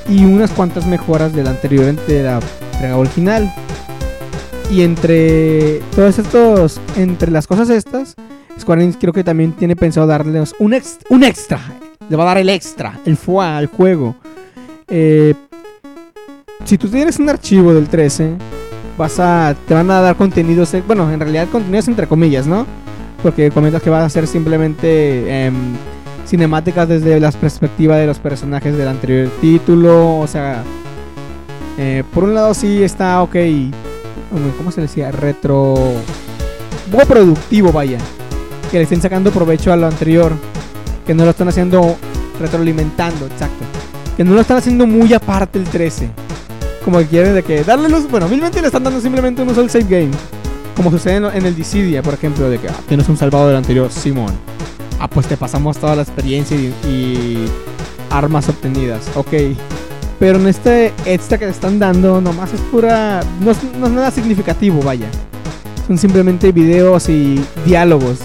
y 0.07 0.25
unas 0.25 0.51
cuantas 0.51 0.85
mejoras 0.85 1.33
del 1.33 1.47
anterior 1.47 1.95
de 2.07 2.23
la 2.23 2.97
original. 2.97 3.51
Y 4.71 4.81
entre 4.81 5.79
todos 5.95 6.19
estos, 6.19 6.79
entre 6.95 7.31
las 7.31 7.47
cosas 7.47 7.69
estas, 7.69 8.15
Square 8.59 8.83
Enix 8.83 8.97
creo 8.99 9.13
que 9.13 9.23
también 9.23 9.51
tiene 9.53 9.75
pensado 9.75 10.07
darles 10.07 10.53
un, 10.59 10.73
ex- 10.73 10.99
un 11.09 11.23
extra. 11.23 11.59
Le 12.09 12.15
va 12.15 12.23
a 12.23 12.27
dar 12.27 12.37
el 12.37 12.49
extra, 12.49 12.99
el 13.05 13.17
FUA 13.17 13.57
al 13.57 13.67
juego. 13.67 14.15
Eh, 14.87 15.33
si 16.65 16.77
tú 16.77 16.87
tienes 16.87 17.17
un 17.19 17.29
archivo 17.29 17.73
del 17.73 17.87
13, 17.87 18.33
vas 18.97 19.19
a 19.19 19.55
te 19.67 19.73
van 19.73 19.89
a 19.91 20.01
dar 20.01 20.15
contenidos, 20.15 20.73
eh, 20.73 20.83
bueno, 20.85 21.11
en 21.11 21.19
realidad 21.19 21.47
contenidos 21.51 21.87
entre 21.87 22.07
comillas, 22.07 22.45
¿no? 22.47 22.65
Porque 23.21 23.51
comentas 23.51 23.81
que 23.81 23.89
vas 23.89 24.03
a 24.03 24.05
hacer 24.05 24.27
simplemente 24.27 25.45
em, 25.45 25.53
cinemáticas 26.27 26.87
desde 26.87 27.19
la 27.19 27.31
perspectiva 27.31 27.97
de 27.97 28.05
los 28.05 28.19
personajes 28.19 28.77
del 28.77 28.87
anterior 28.87 29.29
título, 29.41 30.19
o 30.19 30.27
sea, 30.27 30.63
eh, 31.77 32.03
por 32.13 32.23
un 32.25 32.33
lado 32.35 32.53
sí 32.53 32.83
está 32.83 33.21
ok, 33.23 33.35
¿cómo 34.57 34.71
se 34.71 34.81
decía? 34.81 35.11
Retro, 35.11 35.73
un 35.73 36.91
poco 36.91 37.05
productivo, 37.05 37.71
vaya, 37.71 37.97
que 38.73 38.79
le 38.79 38.83
estén 38.83 39.01
sacando 39.01 39.31
provecho 39.31 39.71
a 39.71 39.77
lo 39.77 39.87
anterior, 39.87 40.33
que 41.05 41.13
no 41.13 41.23
lo 41.23 41.29
están 41.29 41.47
haciendo 41.47 41.95
retroalimentando, 42.41 43.27
exacto, 43.27 43.63
que 44.17 44.25
no 44.25 44.33
lo 44.33 44.41
están 44.41 44.57
haciendo 44.57 44.85
muy 44.85 45.13
aparte 45.13 45.59
el 45.59 45.65
13 45.65 46.09
como 46.83 46.99
que 46.99 47.05
quieren 47.07 47.33
de 47.33 47.43
que 47.43 47.63
darle 47.63 47.89
luz. 47.89 48.09
Bueno, 48.09 48.27
milmente 48.27 48.61
le 48.61 48.67
están 48.67 48.83
dando 48.83 48.99
simplemente 48.99 49.41
un 49.41 49.49
uso 49.49 49.61
al 49.61 49.69
save 49.69 49.85
game. 49.85 50.11
Como 50.75 50.91
sucede 50.91 51.15
en, 51.17 51.45
el 51.45 51.55
Dissidia, 51.55 52.01
por 52.01 52.13
ejemplo, 52.13 52.49
de 52.49 52.59
que 52.59 52.67
ah, 52.67 52.75
tienes 52.87 53.07
un 53.07 53.15
salvado 53.17 53.47
del 53.47 53.57
anterior, 53.57 53.91
Simón. 53.91 54.33
Ah, 54.99 55.07
pues 55.07 55.27
te 55.27 55.37
pasamos 55.37 55.77
toda 55.77 55.95
la 55.95 56.01
experiencia 56.01 56.57
y, 56.57 56.73
y 56.87 57.45
armas 58.09 58.49
obtenidas. 58.49 59.09
Ok. 59.15 59.33
Pero 60.19 60.39
en 60.39 60.47
este 60.47 60.93
extra 61.05 61.37
que 61.37 61.45
te 61.45 61.51
están 61.51 61.79
dando, 61.79 62.19
nomás 62.21 62.53
es 62.53 62.59
pura. 62.61 63.21
No 63.39 63.53
no 63.79 63.87
es 63.87 63.93
nada 63.93 64.11
significativo, 64.11 64.81
vaya. 64.81 65.07
Son 65.87 65.97
simplemente 65.97 66.51
videos 66.51 67.07
y 67.09 67.39
diálogos. 67.65 68.19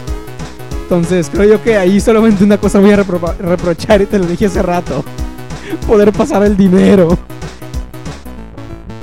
Entonces, 0.89 1.29
creo 1.31 1.45
yo 1.45 1.63
que 1.63 1.77
ahí 1.77 2.01
solamente 2.01 2.43
una 2.43 2.57
cosa 2.57 2.79
voy 2.81 2.93
a 2.93 2.97
repro- 3.05 3.37
reprochar 3.37 4.01
y 4.01 4.07
te 4.07 4.19
lo 4.19 4.25
dije 4.25 4.47
hace 4.47 4.63
rato. 4.63 5.05
Poder 5.87 6.13
pasar 6.13 6.43
el 6.45 6.57
dinero. 6.57 7.19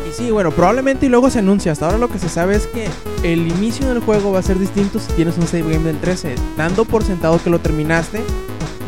Y 0.10 0.12
sí, 0.12 0.32
bueno, 0.32 0.50
probablemente 0.50 1.06
y 1.06 1.10
luego 1.10 1.30
se 1.30 1.40
anuncia. 1.40 1.72
Hasta 1.72 1.86
ahora 1.86 2.00
lo 2.00 2.08
que 2.10 2.18
se 2.18 2.28
sabe 2.28 2.56
es 2.56 2.66
que 2.66 2.88
el 3.22 3.48
inicio 3.48 3.88
del 3.88 4.00
juego 4.00 4.32
va 4.32 4.40
a 4.40 4.42
ser 4.42 4.58
distinto 4.58 4.98
si 5.00 5.12
tienes 5.14 5.38
un 5.38 5.46
save 5.46 5.62
game 5.74 5.84
del 5.84 6.00
13. 6.00 6.34
Dando 6.58 6.86
por 6.86 7.04
sentado 7.04 7.40
que 7.44 7.52
lo 7.52 7.60
terminaste, 7.60 8.22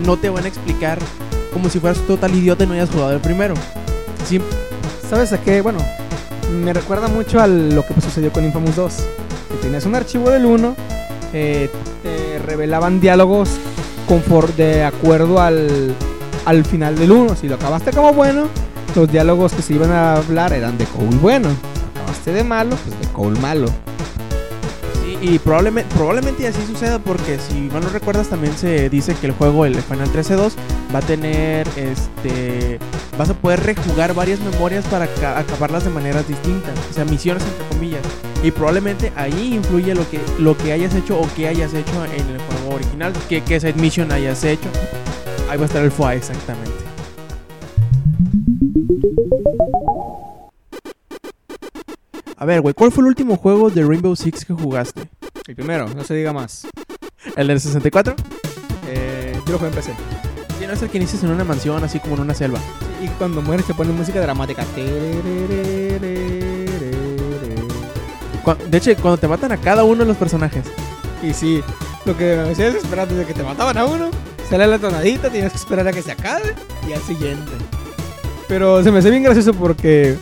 no 0.04 0.18
te 0.18 0.30
van 0.30 0.46
a 0.46 0.48
explicar 0.48 0.98
como 1.54 1.70
si 1.70 1.80
fueras 1.80 2.00
total 2.08 2.34
idiota 2.34 2.64
y 2.64 2.68
no 2.68 2.74
hayas 2.74 2.90
jugado 2.90 3.14
el 3.14 3.20
primero. 3.20 3.54
Sí, 4.28 4.42
¿Sabes 5.08 5.32
a 5.34 5.40
qué? 5.40 5.62
Bueno, 5.62 5.78
me 6.64 6.74
recuerda 6.74 7.08
mucho 7.10 7.40
a 7.40 7.46
lo 7.48 7.86
que 7.86 7.94
sucedió 8.02 8.32
con 8.34 8.44
Infamous 8.44 8.76
2. 8.76 8.94
Que 9.52 9.58
tenías 9.62 9.86
un 9.86 9.94
archivo 9.96 10.30
del 10.32 10.46
1, 10.46 10.76
eh, 11.34 11.70
revelaban 12.48 13.00
diálogos 13.00 13.50
confor- 14.08 14.54
de 14.56 14.84
acuerdo 14.84 15.40
al, 15.42 15.94
al 16.46 16.66
final 16.66 16.98
del 16.98 17.12
1. 17.12 17.36
Si 17.36 17.48
lo 17.48 17.56
acabaste 17.56 17.92
como 17.92 18.14
bueno, 18.14 18.48
los 18.96 19.12
diálogos 19.12 19.54
que 19.54 19.62
se 19.62 19.74
iban 19.76 19.92
a 19.92 20.16
hablar 20.16 20.54
eran 20.54 20.78
de 20.78 20.86
Cole 20.86 21.18
bueno. 21.22 21.50
Si 21.50 22.00
acabaste 22.00 22.32
de 22.32 22.44
malo, 22.44 22.76
pues 22.86 23.00
de 23.00 23.08
Cole 23.14 23.40
malo. 23.40 23.68
Sí, 25.04 25.18
y 25.22 25.40
probablemente, 25.40 25.94
probablemente 25.96 26.48
así 26.48 26.60
suceda 26.66 27.00
porque 27.00 27.38
si 27.40 27.54
mal 27.74 27.82
no 27.84 27.90
recuerdas 27.90 28.28
también 28.28 28.58
se 28.58 28.90
dice 28.90 29.14
que 29.16 29.28
el 29.28 29.34
juego, 29.34 29.66
el 29.66 29.76
Final 29.76 30.12
13-2, 30.12 30.52
va 30.94 31.00
a 31.00 31.02
tener, 31.02 31.68
este, 31.76 32.80
vas 33.18 33.30
a 33.30 33.34
poder 33.34 33.62
rejugar 33.64 34.14
varias 34.14 34.40
memorias 34.40 34.86
para 34.86 35.06
aca- 35.06 35.38
acabarlas 35.40 35.84
de 35.84 35.90
maneras 35.92 36.28
distintas, 36.28 36.74
o 36.90 36.94
sea, 36.94 37.06
misiones 37.06 37.44
entre 37.44 37.68
comillas. 37.78 38.02
Y 38.43 38.52
probablemente 38.52 39.12
ahí 39.15 39.56
influye 39.56 39.95
lo 39.95 40.10
que, 40.10 40.19
lo 40.39 40.56
que 40.58 40.71
hayas 40.71 40.93
hecho 40.95 41.19
o 41.19 41.28
que 41.36 41.47
hayas 41.47 41.73
hecho 41.73 42.06
en 42.06 42.28
el 42.30 42.39
juego 42.39 42.76
original, 42.76 43.13
que, 43.28 43.41
que 43.41 43.60
side 43.60 43.73
mission 43.73 44.12
hayas 44.12 44.43
hecho. 44.43 44.69
Ahí 45.50 45.58
va 45.58 45.63
a 45.63 45.67
estar 45.67 45.84
el 45.84 45.91
FUA 45.91 46.15
exactamente. 46.15 46.88
A 52.39 52.45
ver, 52.45 52.62
güey, 52.62 52.76
¿cuál 52.76 52.91
fue 52.91 53.02
el 53.02 53.08
último 53.08 53.36
juego 53.36 53.71
de 53.71 53.84
Rainbow 53.84 54.15
Six 54.15 54.45
que 54.45 54.54
jugaste? 54.54 55.10
El 55.47 55.56
primero, 55.56 55.89
no 55.89 56.04
se 56.04 56.13
diga 56.13 56.34
más. 56.34 56.67
¿El 57.36 57.47
del 57.47 57.60
64? 57.60 58.15
Eh, 58.88 59.34
yo 59.45 59.52
lo 59.54 59.58
jugué 59.58 59.69
en 59.69 59.76
PC. 59.76 59.93
Sí, 60.60 60.67
no 60.67 60.73
es 60.73 60.82
el 60.82 60.89
que 60.89 60.97
inicias 60.97 61.23
en 61.23 61.32
una 61.32 61.43
mansión, 61.43 61.84
así 61.84 62.00
como 62.00 62.15
en 62.15 62.21
una 62.21 62.36
selva. 62.36 62.60
Y 63.02 63.08
cuando 63.17 63.41
mueres 63.41 63.65
te 63.65 63.73
ponen 63.73 63.95
música 63.95 64.21
dramática. 64.21 64.65
De 68.56 68.78
hecho, 68.78 68.92
cuando 69.02 69.18
te 69.18 69.28
matan 69.28 69.52
a 69.52 69.58
cada 69.58 69.84
uno 69.84 70.00
de 70.02 70.06
los 70.06 70.18
personajes. 70.18 70.64
Y 71.24 71.34
sí, 71.34 71.62
lo 72.06 72.16
que 72.16 72.36
me 72.46 72.52
hacía 72.52 72.66
desesperante 72.72 73.14
es 73.14 73.20
de 73.20 73.26
que 73.26 73.34
te 73.34 73.44
mataban 73.44 73.78
a 73.78 73.86
uno, 73.86 74.10
sale 74.50 74.68
la 74.68 74.78
tonadita, 74.80 75.30
tienes 75.30 75.52
que 75.52 75.58
esperar 75.58 75.88
a 75.88 75.92
que 75.94 76.02
se 76.02 76.12
acabe 76.12 76.54
y 76.88 76.94
al 76.94 77.02
siguiente. 77.02 77.52
Pero 78.48 78.84
se 78.84 78.92
me 78.92 79.00
hace 79.00 79.10
bien 79.10 79.24
gracioso 79.24 79.54
porque 79.54 80.18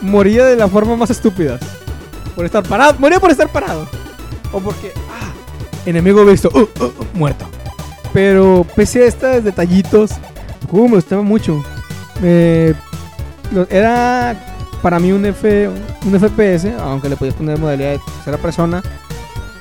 moría 0.00 0.44
de 0.46 0.56
la 0.56 0.68
forma 0.68 0.96
más 0.96 1.10
estúpida. 1.10 1.58
Por 2.34 2.44
estar 2.44 2.62
parado, 2.62 2.94
moría 2.98 3.18
por 3.20 3.30
estar 3.30 3.48
parado. 3.48 3.86
O 4.52 4.60
porque, 4.60 4.92
ah, 5.10 5.32
enemigo 5.84 6.24
visto, 6.24 6.48
uh, 6.54 6.60
uh, 6.60 6.84
uh, 6.84 7.06
muerto. 7.14 7.46
Pero 8.12 8.64
pese 8.74 9.02
a 9.02 9.06
estos 9.06 9.44
detallitos, 9.44 10.12
el 10.62 10.68
juego 10.70 10.88
me 10.88 10.94
gustaba 10.96 11.22
mucho. 11.22 11.62
Lo- 13.52 13.66
era 13.70 14.55
para 14.86 15.00
mí 15.00 15.10
un, 15.10 15.24
FPS, 15.24 16.72
aunque 16.78 17.08
le 17.08 17.16
podías 17.16 17.34
poner 17.34 17.58
modalidad 17.58 17.90
de 17.90 17.98
tercera 17.98 18.38
persona, 18.38 18.80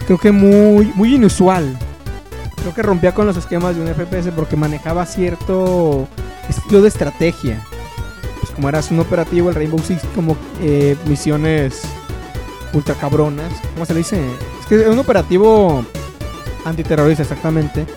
creo 0.06 0.20
que 0.20 0.32
muy, 0.32 0.93
muy 0.93 1.16
inusual. 1.16 1.76
Creo 2.58 2.76
que 2.76 2.84
rompía 2.84 3.12
con 3.12 3.26
los 3.26 3.36
esquemas 3.36 3.76
de 3.76 3.82
un 3.82 3.88
FPS 3.88 4.30
porque 4.36 4.56
manejaba 4.56 5.04
cierto 5.08 6.08
estilo 6.47 6.84
de 6.84 6.89
estrategia. 6.89 7.60
Pues 8.39 8.52
como 8.52 8.70
eras 8.70 8.91
un 8.91 9.00
operativo, 9.00 9.50
el 9.50 9.56
Rainbow 9.56 9.80
Six, 9.80 10.04
como 10.14 10.38
eh, 10.62 10.95
misiones 11.08 11.82
ultra 12.74 12.93
cabronas. 12.93 13.52
¿Cómo 13.74 13.88
se 13.88 13.93
le 13.95 14.02
dice? 14.02 14.24
Es 14.60 14.68
que 14.68 14.76
es 14.76 14.88
un 14.88 15.00
operativo 15.00 15.84
antiterrorista, 16.66 17.24
exactamente. 17.24 17.88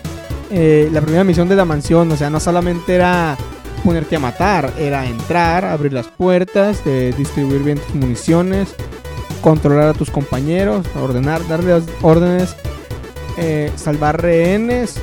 Eh, 0.49 0.89
la 0.91 1.01
primera 1.01 1.23
misión 1.23 1.47
de 1.47 1.55
la 1.55 1.65
mansión, 1.65 2.11
o 2.11 2.17
sea, 2.17 2.31
no 2.31 2.39
solamente 2.39 2.95
era 2.95 3.37
ponerte 3.79 4.15
a 4.15 4.19
matar, 4.19 4.73
era 4.77 5.05
entrar, 5.05 5.65
abrir 5.65 5.93
las 5.93 6.07
puertas, 6.07 6.81
eh, 6.85 7.13
distribuir 7.17 7.63
bien 7.63 7.79
tus 7.79 7.95
municiones, 7.95 8.75
controlar 9.41 9.89
a 9.89 9.93
tus 9.93 10.09
compañeros, 10.09 10.85
ordenar, 11.01 11.47
darles 11.47 11.83
órdenes, 12.01 12.55
eh, 13.37 13.71
salvar 13.75 14.21
rehenes. 14.21 14.97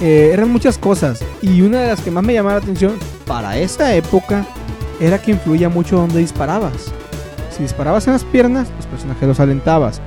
eh, 0.00 0.30
eran 0.32 0.50
muchas 0.50 0.76
cosas. 0.76 1.22
Y 1.40 1.62
una 1.62 1.80
de 1.80 1.86
las 1.88 2.00
que 2.00 2.10
más 2.10 2.24
me 2.24 2.34
llamaba 2.34 2.56
la 2.56 2.62
atención 2.62 2.94
para 3.26 3.56
esta 3.58 3.94
época 3.94 4.44
era 5.00 5.22
que 5.22 5.30
influía 5.30 5.68
mucho 5.68 5.96
donde 5.96 6.18
disparabas. 6.18 6.92
Si 7.56 7.62
disparabas 7.62 8.06
en 8.08 8.14
las 8.14 8.24
piernas, 8.24 8.68
los 8.76 8.86
personajes 8.86 9.28
los 9.28 9.38
alentabas. 9.38 10.00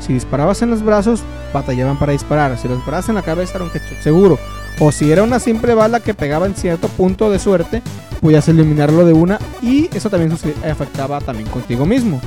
Si 0.00 0.14
disparabas 0.14 0.62
en 0.62 0.70
los 0.70 0.82
brazos, 0.82 1.22
batallaban 1.52 1.98
para 1.98 2.12
disparar. 2.12 2.56
Si 2.58 2.66
los 2.66 2.78
disparabas 2.78 3.08
en 3.08 3.16
la 3.16 3.22
cabeza, 3.22 3.56
era 3.56 3.64
un 3.64 3.70
seguro. 4.02 4.38
O 4.78 4.92
si 4.92 5.10
era 5.10 5.22
una 5.22 5.38
simple 5.38 5.74
bala 5.74 6.00
que 6.00 6.14
pegaba 6.14 6.46
en 6.46 6.54
cierto 6.54 6.88
punto 6.88 7.30
de 7.30 7.38
suerte, 7.38 7.82
podías 8.20 8.48
eliminarlo 8.48 9.06
de 9.06 9.12
una 9.14 9.38
y 9.62 9.88
eso 9.96 10.10
también 10.10 10.32
afectaba 10.70 11.20
también 11.20 11.48
contigo 11.48 11.86
mismo. 11.86 12.20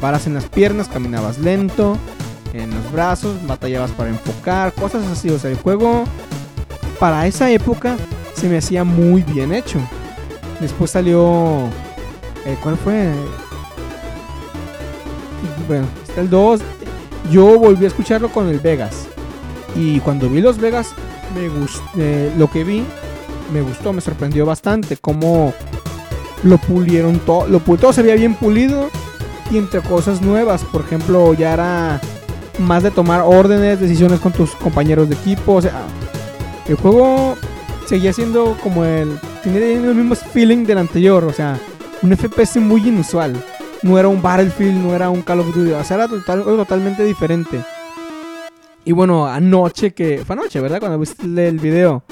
Paras 0.00 0.26
en 0.26 0.34
las 0.34 0.44
piernas, 0.44 0.88
caminabas 0.88 1.38
lento, 1.38 1.96
en 2.52 2.70
los 2.70 2.92
brazos, 2.92 3.36
batallabas 3.46 3.90
para 3.90 4.10
enfocar, 4.10 4.72
cosas 4.72 5.06
así. 5.08 5.30
O 5.30 5.38
sea, 5.38 5.50
el 5.50 5.56
juego 5.56 6.04
para 6.98 7.26
esa 7.26 7.50
época 7.50 7.96
se 8.34 8.48
me 8.48 8.58
hacía 8.58 8.84
muy 8.84 9.22
bien 9.22 9.52
hecho. 9.52 9.78
Después 10.60 10.90
salió... 10.92 11.66
eh, 12.46 12.56
¿Cuál 12.62 12.76
fue? 12.76 13.10
Bueno, 15.66 15.86
está 16.06 16.20
el 16.20 16.30
2. 16.30 16.60
Yo 17.30 17.58
volví 17.58 17.84
a 17.84 17.88
escucharlo 17.88 18.30
con 18.30 18.48
el 18.48 18.60
Vegas. 18.60 19.06
Y 19.76 20.00
cuando 20.00 20.28
vi 20.28 20.40
los 20.40 20.58
Vegas, 20.58 20.94
me 21.34 21.48
gustó, 21.48 21.82
lo 22.38 22.50
que 22.50 22.64
vi 22.64 22.84
me 23.52 23.62
gustó, 23.62 23.92
me 23.92 24.00
sorprendió 24.00 24.46
bastante. 24.46 24.96
Cómo 24.96 25.52
lo 26.44 26.58
pulieron 26.58 27.18
todo. 27.20 27.48
Lo 27.48 27.60
pu- 27.60 27.78
todo 27.78 27.92
se 27.92 28.02
veía 28.02 28.14
bien 28.14 28.34
pulido. 28.34 28.88
Y 29.50 29.58
entre 29.58 29.80
cosas 29.80 30.22
nuevas. 30.22 30.62
Por 30.64 30.82
ejemplo, 30.82 31.34
ya 31.34 31.54
era 31.54 32.00
más 32.58 32.82
de 32.84 32.90
tomar 32.92 33.22
órdenes, 33.22 33.80
decisiones 33.80 34.20
con 34.20 34.32
tus 34.32 34.52
compañeros 34.52 35.08
de 35.08 35.16
equipo. 35.16 35.54
O 35.54 35.62
sea, 35.62 35.82
el 36.68 36.76
juego 36.76 37.36
seguía 37.86 38.12
siendo 38.12 38.56
como 38.62 38.84
el. 38.84 39.18
Tenía 39.42 39.60
el 39.72 39.94
mismo 39.96 40.14
feeling 40.14 40.64
del 40.64 40.78
anterior. 40.78 41.24
O 41.24 41.32
sea, 41.32 41.58
un 42.02 42.16
FPS 42.16 42.60
muy 42.60 42.86
inusual. 42.86 43.34
No 43.82 43.98
era 43.98 44.06
un 44.08 44.22
Battlefield, 44.22 44.74
no 44.84 44.94
era 44.94 45.10
un 45.10 45.22
Call 45.22 45.40
of 45.40 45.46
Duty. 45.54 45.72
O 45.72 45.82
sea, 45.82 45.96
era 45.96 46.06
total- 46.08 46.44
totalmente 46.44 47.02
diferente. 47.02 47.60
Y 48.84 48.92
bueno, 48.92 49.26
anoche 49.26 49.92
que. 49.92 50.22
Fue 50.24 50.34
anoche, 50.34 50.60
¿verdad? 50.60 50.80
Cuando 50.80 50.98
viste 50.98 51.24
el 51.24 51.58
video 51.58 52.02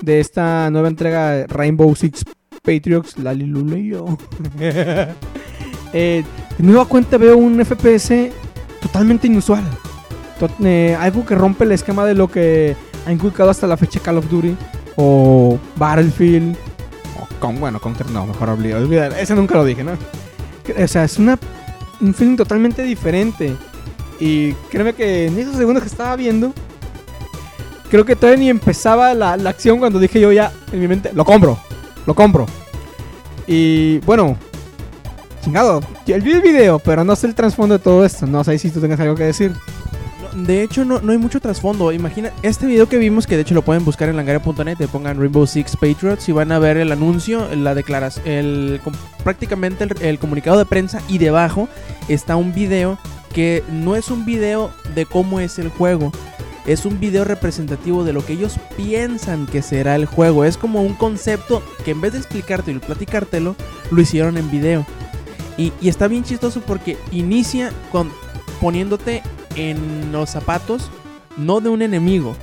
de 0.00 0.20
esta 0.20 0.70
nueva 0.70 0.88
entrega 0.88 1.30
de 1.30 1.46
Rainbow 1.46 1.94
Six 1.94 2.24
Patriots, 2.62 3.18
la 3.18 3.34
Liluleyo. 3.34 4.06
eh, 5.92 6.24
de 6.58 6.64
nueva 6.64 6.86
cuenta 6.86 7.16
veo 7.18 7.36
un 7.36 7.64
FPS 7.64 8.30
totalmente 8.80 9.26
inusual. 9.26 9.64
Eh, 10.62 10.96
algo 11.00 11.24
que 11.24 11.34
rompe 11.34 11.64
el 11.64 11.72
esquema 11.72 12.04
de 12.04 12.14
lo 12.14 12.28
que 12.28 12.76
ha 13.06 13.12
inculcado 13.12 13.50
hasta 13.50 13.66
la 13.66 13.76
fecha 13.76 14.00
Call 14.00 14.18
of 14.18 14.28
Duty 14.28 14.56
o 14.96 15.58
Battlefield. 15.76 16.56
O 17.20 17.40
con, 17.40 17.58
bueno, 17.58 17.80
Counter 17.80 18.10
no, 18.10 18.26
mejor 18.26 18.50
olvidar. 18.50 19.12
Ese 19.18 19.34
nunca 19.34 19.54
lo 19.54 19.64
dije, 19.64 19.84
¿no? 19.84 19.92
O 20.82 20.88
sea, 20.88 21.04
es 21.04 21.18
una, 21.18 21.38
un 22.00 22.14
feeling 22.14 22.36
totalmente 22.36 22.82
diferente. 22.82 23.54
Y 24.20 24.52
créeme 24.70 24.92
que 24.92 25.26
en 25.26 25.38
esos 25.38 25.56
segundos 25.56 25.82
que 25.82 25.88
estaba 25.88 26.14
viendo, 26.16 26.52
creo 27.90 28.04
que 28.04 28.16
todavía 28.16 28.40
ni 28.40 28.50
empezaba 28.50 29.14
la, 29.14 29.36
la 29.36 29.50
acción 29.50 29.78
cuando 29.78 29.98
dije 29.98 30.20
yo 30.20 30.32
ya 30.32 30.52
en 30.72 30.80
mi 30.80 30.88
mente, 30.88 31.10
lo 31.12 31.24
compro, 31.24 31.58
lo 32.06 32.14
compro. 32.14 32.46
Y 33.46 33.98
bueno, 33.98 34.36
chingado, 35.42 35.80
yo 36.06 36.18
vi 36.20 36.32
el 36.32 36.40
video, 36.40 36.78
pero 36.78 37.04
no 37.04 37.14
sé 37.16 37.26
el 37.26 37.34
trasfondo 37.34 37.78
de 37.78 37.84
todo 37.84 38.04
esto. 38.04 38.26
No 38.26 38.42
sé 38.44 38.58
si 38.58 38.70
tú 38.70 38.80
tengas 38.80 38.98
algo 39.00 39.14
que 39.14 39.24
decir. 39.24 39.52
De 40.34 40.62
hecho, 40.62 40.84
no, 40.84 41.00
no 41.00 41.12
hay 41.12 41.18
mucho 41.18 41.38
trasfondo. 41.38 41.92
Imagina, 41.92 42.32
este 42.42 42.66
video 42.66 42.88
que 42.88 42.96
vimos, 42.96 43.26
que 43.26 43.36
de 43.36 43.42
hecho 43.42 43.54
lo 43.54 43.62
pueden 43.62 43.84
buscar 43.84 44.08
en 44.08 44.16
langaria.net, 44.16 44.76
te 44.76 44.88
pongan 44.88 45.18
Rainbow 45.18 45.46
Six 45.46 45.76
Patriots 45.76 46.28
y 46.28 46.32
van 46.32 46.50
a 46.50 46.58
ver 46.58 46.76
el 46.76 46.90
anuncio, 46.90 47.46
la 47.54 47.74
declaración, 47.74 48.26
el, 48.26 48.80
prácticamente 49.22 49.86
el 50.00 50.18
comunicado 50.18 50.58
de 50.58 50.64
prensa 50.64 51.00
y 51.08 51.18
debajo 51.18 51.68
está 52.08 52.34
un 52.34 52.52
video 52.52 52.98
que 53.34 53.64
no 53.70 53.96
es 53.96 54.10
un 54.10 54.24
video 54.24 54.70
de 54.94 55.04
cómo 55.04 55.40
es 55.40 55.58
el 55.58 55.68
juego. 55.68 56.12
Es 56.66 56.86
un 56.86 56.98
video 56.98 57.24
representativo 57.24 58.04
de 58.04 58.14
lo 58.14 58.24
que 58.24 58.32
ellos 58.34 58.54
piensan 58.76 59.46
que 59.46 59.60
será 59.60 59.96
el 59.96 60.06
juego. 60.06 60.44
Es 60.44 60.56
como 60.56 60.80
un 60.82 60.94
concepto 60.94 61.62
que 61.84 61.90
en 61.90 62.00
vez 62.00 62.12
de 62.12 62.20
explicártelo 62.20 62.78
y 62.78 62.80
platicártelo, 62.80 63.54
lo 63.90 64.00
hicieron 64.00 64.38
en 64.38 64.50
video. 64.50 64.86
Y, 65.58 65.72
y 65.80 65.88
está 65.88 66.08
bien 66.08 66.24
chistoso 66.24 66.62
porque 66.62 66.96
inicia 67.12 67.70
con 67.92 68.10
poniéndote 68.60 69.22
en 69.56 70.10
los 70.10 70.30
zapatos, 70.30 70.90
no 71.36 71.60
de 71.60 71.68
un 71.68 71.82
enemigo 71.82 72.34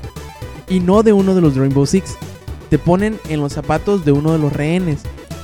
y 0.70 0.82
no 0.82 1.02
de 1.04 1.14
uno 1.14 1.34
de 1.34 1.42
los 1.42 1.56
Rainbow 1.56 1.86
Six. 1.86 2.16
Te 2.70 2.78
ponen 2.78 3.20
en 3.28 3.42
los 3.42 3.54
zapatos 3.54 4.06
de 4.06 4.12
uno 4.12 4.34
de 4.34 4.40
los 4.40 4.54
rehenes. 4.54 5.02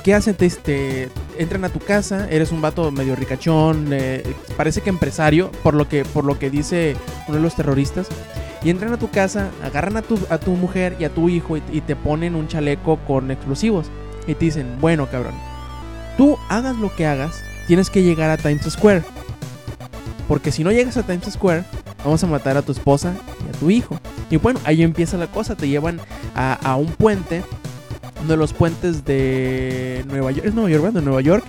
¿Qué 0.08 0.14
hacen? 0.14 0.36
Te, 0.36 0.48
te 0.48 1.10
entran 1.36 1.66
a 1.66 1.68
tu 1.68 1.80
casa, 1.80 2.28
eres 2.30 2.50
un 2.50 2.62
vato 2.62 2.90
medio 2.90 3.14
ricachón, 3.14 3.88
eh, 3.92 4.22
parece 4.56 4.80
que 4.80 4.88
empresario, 4.88 5.50
por 5.62 5.74
lo 5.74 5.86
que, 5.86 6.06
por 6.06 6.24
lo 6.24 6.38
que 6.38 6.48
dice 6.48 6.96
uno 7.26 7.36
de 7.36 7.42
los 7.42 7.54
terroristas. 7.54 8.06
Y 8.64 8.70
entran 8.70 8.94
a 8.94 8.98
tu 8.98 9.10
casa, 9.10 9.50
agarran 9.62 9.98
a 9.98 10.00
tu, 10.00 10.18
a 10.30 10.38
tu 10.38 10.52
mujer 10.52 10.96
y 10.98 11.04
a 11.04 11.10
tu 11.10 11.28
hijo 11.28 11.58
y, 11.58 11.62
y 11.70 11.82
te 11.82 11.94
ponen 11.94 12.36
un 12.36 12.48
chaleco 12.48 12.96
con 13.06 13.30
explosivos. 13.30 13.88
Y 14.26 14.34
te 14.34 14.46
dicen, 14.46 14.78
bueno 14.80 15.10
cabrón, 15.10 15.34
tú 16.16 16.38
hagas 16.48 16.76
lo 16.76 16.90
que 16.96 17.04
hagas, 17.04 17.42
tienes 17.66 17.90
que 17.90 18.02
llegar 18.02 18.30
a 18.30 18.38
Times 18.38 18.64
Square. 18.64 19.02
Porque 20.26 20.52
si 20.52 20.64
no 20.64 20.72
llegas 20.72 20.96
a 20.96 21.02
Times 21.02 21.30
Square, 21.30 21.64
vamos 22.02 22.24
a 22.24 22.28
matar 22.28 22.56
a 22.56 22.62
tu 22.62 22.72
esposa 22.72 23.12
y 23.46 23.54
a 23.54 23.60
tu 23.60 23.68
hijo. 23.68 24.00
Y 24.30 24.38
bueno, 24.38 24.58
ahí 24.64 24.82
empieza 24.82 25.18
la 25.18 25.26
cosa. 25.26 25.54
Te 25.54 25.68
llevan 25.68 26.00
a, 26.34 26.54
a 26.54 26.76
un 26.76 26.86
puente, 26.86 27.42
de 28.26 28.36
los 28.36 28.52
puentes 28.52 29.04
de 29.04 30.04
Nueva 30.08 30.32
York. 30.32 30.46
Es 30.46 30.54
Nueva 30.54 30.70
York, 30.70 30.82
¿verdad? 30.82 31.00
De 31.00 31.04
Nueva 31.04 31.20
York. 31.20 31.44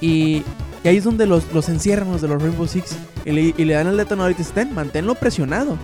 Y, 0.00 0.42
ahí 0.84 0.96
es 0.96 1.04
donde 1.04 1.26
los, 1.26 1.52
los 1.52 1.68
encierran 1.68 2.10
los 2.10 2.22
de 2.22 2.28
los 2.28 2.42
Rainbow 2.42 2.66
Six. 2.66 2.96
Y 3.24 3.32
le, 3.32 3.74
dan 3.74 3.86
el 3.86 3.96
detonador 3.96 4.32
y 4.32 4.34
te 4.34 4.38
dicen, 4.38 4.54
"Ten, 4.54 4.74
manténlo 4.74 5.14
presionado. 5.14 5.76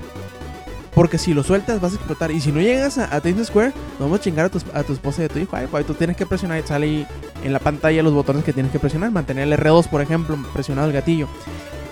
Porque 0.95 1.19
si 1.19 1.35
lo 1.35 1.43
sueltas 1.43 1.81
vas 1.81 1.93
a 1.93 1.97
explotar. 1.97 2.31
Y 2.31 2.41
si 2.41 2.53
no 2.53 2.61
llegas 2.61 2.99
a, 2.99 3.15
a 3.15 3.21
Times 3.21 3.47
Square, 3.47 3.73
nos 3.93 4.01
vamos 4.01 4.21
a 4.21 4.23
chingar 4.23 4.47
a 4.47 4.49
tu, 4.49 4.61
a 4.75 4.83
tu 4.83 4.93
esposa 4.93 5.23
y 5.23 5.25
a 5.27 5.29
tu 5.29 5.39
hijo. 5.39 5.57
Tú 5.87 5.95
tienes 5.95 6.17
que 6.17 6.27
presionar. 6.27 6.63
Sale 6.67 7.07
en 7.45 7.53
la 7.53 7.59
pantalla 7.59 8.03
los 8.03 8.13
botones 8.13 8.45
que 8.45 8.53
tienes 8.53 8.73
que 8.73 8.79
presionar. 8.79 9.11
Mantener 9.11 9.47
el 9.47 9.59
R2, 9.59 9.89
por 9.89 10.03
ejemplo, 10.03 10.37
presionado 10.53 10.89
el 10.89 10.93
gatillo. 10.93 11.29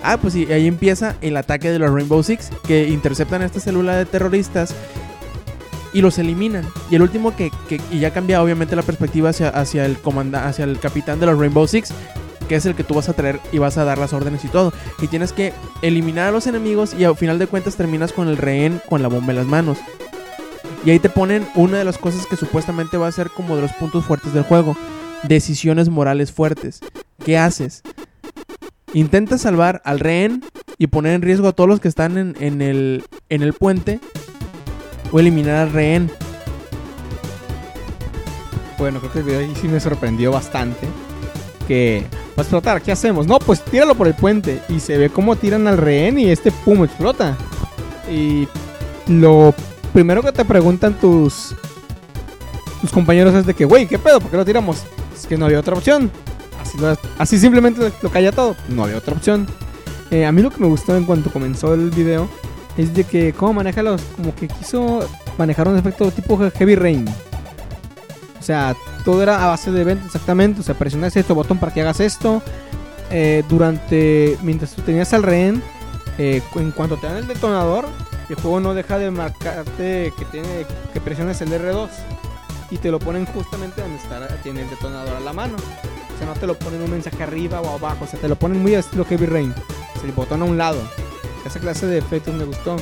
Ah, 0.03 0.17
pues 0.17 0.33
sí, 0.33 0.51
ahí 0.51 0.67
empieza 0.67 1.15
el 1.21 1.35
ataque 1.35 1.71
de 1.71 1.79
los 1.79 1.91
Rainbow 1.91 2.23
Six, 2.23 2.49
que 2.65 2.87
interceptan 2.87 3.41
esta 3.41 3.59
célula 3.59 3.97
de 3.97 4.05
terroristas 4.05 4.73
y 5.93 6.01
los 6.01 6.17
eliminan. 6.19 6.65
Y 6.89 6.95
el 6.95 7.01
último 7.01 7.35
que, 7.35 7.51
que- 7.67 7.81
y 7.91 7.99
ya 7.99 8.11
cambia 8.11 8.41
obviamente 8.43 8.75
la 8.75 8.83
perspectiva 8.83 9.29
hacia, 9.29 9.49
hacia 9.49 9.85
el 9.85 9.97
comanda, 9.97 10.47
hacia 10.47 10.65
el 10.65 10.79
capitán 10.79 11.19
de 11.19 11.25
los 11.25 11.39
Rainbow 11.39 11.67
Six, 11.67 11.91
que 12.47 12.55
es 12.55 12.65
el 12.65 12.75
que 12.75 12.83
tú 12.83 12.95
vas 12.95 13.09
a 13.09 13.13
traer 13.13 13.39
y 13.51 13.57
vas 13.59 13.77
a 13.77 13.83
dar 13.85 13.97
las 13.97 14.13
órdenes 14.13 14.43
y 14.43 14.47
todo. 14.47 14.73
Y 15.01 15.07
tienes 15.07 15.33
que 15.33 15.53
eliminar 15.81 16.29
a 16.29 16.31
los 16.31 16.47
enemigos 16.47 16.93
y 16.97 17.03
al 17.03 17.15
final 17.15 17.37
de 17.39 17.47
cuentas 17.47 17.75
terminas 17.75 18.11
con 18.13 18.27
el 18.27 18.37
rehén 18.37 18.81
con 18.89 19.01
la 19.01 19.07
bomba 19.07 19.31
en 19.33 19.37
las 19.37 19.45
manos. 19.47 19.77
Y 20.85 20.91
ahí 20.91 20.99
te 20.99 21.09
ponen 21.09 21.47
una 21.55 21.77
de 21.77 21.85
las 21.85 21.97
cosas 21.97 22.25
que 22.25 22.35
supuestamente 22.37 22.97
va 22.97 23.07
a 23.07 23.11
ser 23.11 23.29
como 23.29 23.55
de 23.55 23.61
los 23.61 23.71
puntos 23.73 24.05
fuertes 24.05 24.33
del 24.33 24.43
juego. 24.43 24.77
Decisiones 25.23 25.89
morales 25.89 26.31
fuertes. 26.31 26.79
¿Qué 27.23 27.37
haces? 27.37 27.83
Intentas 28.93 29.41
salvar 29.41 29.81
al 29.85 29.99
rehén 29.99 30.43
y 30.77 30.87
poner 30.87 31.13
en 31.13 31.21
riesgo 31.21 31.49
a 31.49 31.51
todos 31.51 31.69
los 31.69 31.79
que 31.79 31.87
están 31.89 32.17
en, 32.17 32.35
en 32.39 32.61
el, 32.61 33.03
en 33.29 33.43
el 33.43 33.53
puente 33.53 33.99
o 35.11 35.19
eliminar 35.19 35.55
al 35.55 35.71
rehén. 35.73 36.11
Bueno, 38.77 38.99
creo 38.99 39.11
que 39.11 39.19
el 39.19 39.25
video 39.25 39.39
ahí 39.39 39.53
sí 39.59 39.67
me 39.67 39.79
sorprendió 39.79 40.31
bastante. 40.31 40.87
Que 41.67 42.03
va 42.29 42.35
a 42.37 42.41
explotar, 42.41 42.81
¿qué 42.81 42.91
hacemos? 42.91 43.27
No, 43.27 43.39
pues 43.39 43.63
tíralo 43.63 43.95
por 43.95 44.07
el 44.07 44.13
puente. 44.15 44.61
Y 44.69 44.79
se 44.79 44.97
ve 44.97 45.09
cómo 45.09 45.35
tiran 45.35 45.67
al 45.67 45.77
rehén 45.77 46.17
y 46.17 46.29
este 46.29 46.51
pum 46.51 46.83
explota. 46.83 47.37
Y 48.09 48.47
lo 49.07 49.53
primero 49.93 50.23
que 50.23 50.31
te 50.31 50.45
preguntan 50.45 50.93
tus, 50.93 51.53
tus 52.81 52.91
compañeros 52.91 53.35
es 53.35 53.45
de 53.45 53.53
que, 53.53 53.65
güey, 53.65 53.85
¿qué 53.87 53.99
pedo? 53.99 54.19
¿Por 54.19 54.31
qué 54.31 54.37
lo 54.37 54.45
tiramos? 54.45 54.83
Es 55.15 55.27
que 55.27 55.37
no 55.37 55.45
había 55.45 55.59
otra 55.59 55.75
opción. 55.75 56.09
Así, 56.61 56.77
lo- 56.77 56.97
así 57.17 57.37
simplemente 57.37 57.81
lo, 57.81 57.91
lo 58.01 58.09
calla 58.09 58.31
todo. 58.31 58.55
No 58.69 58.83
había 58.85 58.97
otra 58.97 59.13
opción. 59.13 59.45
Eh, 60.09 60.25
a 60.25 60.31
mí 60.31 60.41
lo 60.41 60.49
que 60.49 60.59
me 60.61 60.67
gustó 60.67 60.95
en 60.95 61.03
cuanto 61.03 61.29
comenzó 61.31 61.73
el 61.73 61.89
video 61.91 62.27
es 62.81 62.93
de 62.93 63.03
que 63.03 63.33
cómo 63.33 63.53
maneja 63.53 63.83
los... 63.83 64.01
Como 64.15 64.33
que 64.35 64.47
quiso 64.47 65.07
manejar 65.37 65.67
un 65.67 65.77
efecto 65.77 66.09
tipo 66.11 66.37
Heavy 66.37 66.75
Rain. 66.75 67.05
O 68.39 68.41
sea, 68.41 68.75
todo 69.03 69.21
era 69.21 69.43
a 69.43 69.47
base 69.47 69.71
de 69.71 69.81
eventos 69.81 70.07
exactamente. 70.07 70.61
O 70.61 70.63
sea, 70.63 70.75
presionas 70.75 71.15
este 71.15 71.33
botón 71.33 71.57
para 71.57 71.73
que 71.73 71.81
hagas 71.81 71.99
esto. 71.99 72.41
Eh, 73.11 73.43
durante. 73.49 74.37
Mientras 74.43 74.71
tú 74.71 74.81
tenías 74.81 75.13
al 75.13 75.23
rehén. 75.23 75.61
eh, 76.17 76.41
en 76.55 76.71
cuanto 76.71 76.97
te 76.97 77.07
dan 77.07 77.17
el 77.17 77.27
detonador. 77.27 77.85
El 78.29 78.35
juego 78.35 78.59
no 78.59 78.73
deja 78.73 78.97
de 78.97 79.11
marcarte 79.11 80.13
que 80.17 80.25
tiene. 80.25 80.65
que 80.93 81.01
presiones 81.01 81.41
el 81.41 81.51
R2. 81.51 81.89
Y 82.71 82.77
te 82.77 82.91
lo 82.91 82.99
ponen 82.99 83.25
justamente 83.25 83.81
donde 83.81 83.97
está, 83.97 84.27
tiene 84.43 84.61
el 84.61 84.69
detonador 84.69 85.15
a 85.15 85.19
la 85.19 85.33
mano. 85.33 85.55
O 85.57 86.17
sea, 86.17 86.27
no 86.27 86.33
te 86.33 86.45
lo 86.45 86.57
ponen 86.57 86.81
un 86.81 86.91
mensaje 86.91 87.23
arriba 87.23 87.61
o 87.61 87.75
abajo. 87.75 88.05
O 88.05 88.07
sea, 88.07 88.19
te 88.19 88.27
lo 88.27 88.35
ponen 88.35 88.61
muy 88.61 88.75
estilo 88.75 89.03
Heavy 89.05 89.25
Rain. 89.25 89.51
O 89.51 89.99
sea, 89.99 90.05
el 90.09 90.11
botón 90.11 90.43
a 90.43 90.45
un 90.45 90.57
lado. 90.57 90.79
Esa 91.45 91.59
clase 91.59 91.87
de 91.87 91.97
efectos 91.97 92.33
me 92.35 92.43
gustó. 92.43 92.77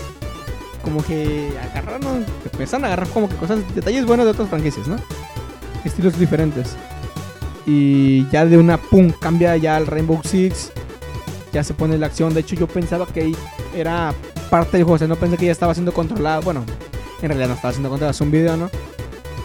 Como 0.84 1.04
que 1.04 1.50
agarraron. 1.72 2.26
Empiezan 2.52 2.84
a 2.84 2.88
agarrar 2.88 3.08
como 3.10 3.30
que 3.30 3.36
cosas. 3.36 3.60
detalles 3.76 4.06
buenos 4.06 4.26
de 4.26 4.32
otras 4.32 4.50
franquicias, 4.50 4.88
¿no? 4.88 4.98
estilos 5.88 6.18
diferentes. 6.20 6.76
Y 7.66 8.28
ya 8.30 8.46
de 8.46 8.58
una 8.58 8.78
pum, 8.78 9.12
cambia 9.12 9.58
ya 9.58 9.76
al 9.76 9.88
Rainbow 9.88 10.22
Six. 10.24 10.72
Ya 11.52 11.64
se 11.64 11.74
pone 11.74 11.98
la 11.98 12.08
acción. 12.08 12.34
De 12.34 12.42
hecho, 12.42 12.56
yo 12.56 12.68
pensaba 12.68 13.06
que 13.08 13.34
era 13.76 14.14
parte 14.50 14.78
del 14.78 14.84
juego. 14.84 14.96
O 14.96 14.98
sea, 15.00 15.08
no 15.08 15.16
pensé 15.16 15.38
que 15.38 15.46
ya 15.46 15.52
estaba 15.52 15.74
siendo 15.74 15.94
controlado. 15.94 16.42
Bueno, 16.42 16.64
en 17.22 17.28
realidad 17.28 17.50
no 17.50 17.56
estaba 17.56 17.74
siendo 17.74 17.90
controlado, 17.90 18.12
es 18.12 18.22
un 18.22 18.32
video, 18.32 18.56
¿no? 18.58 18.70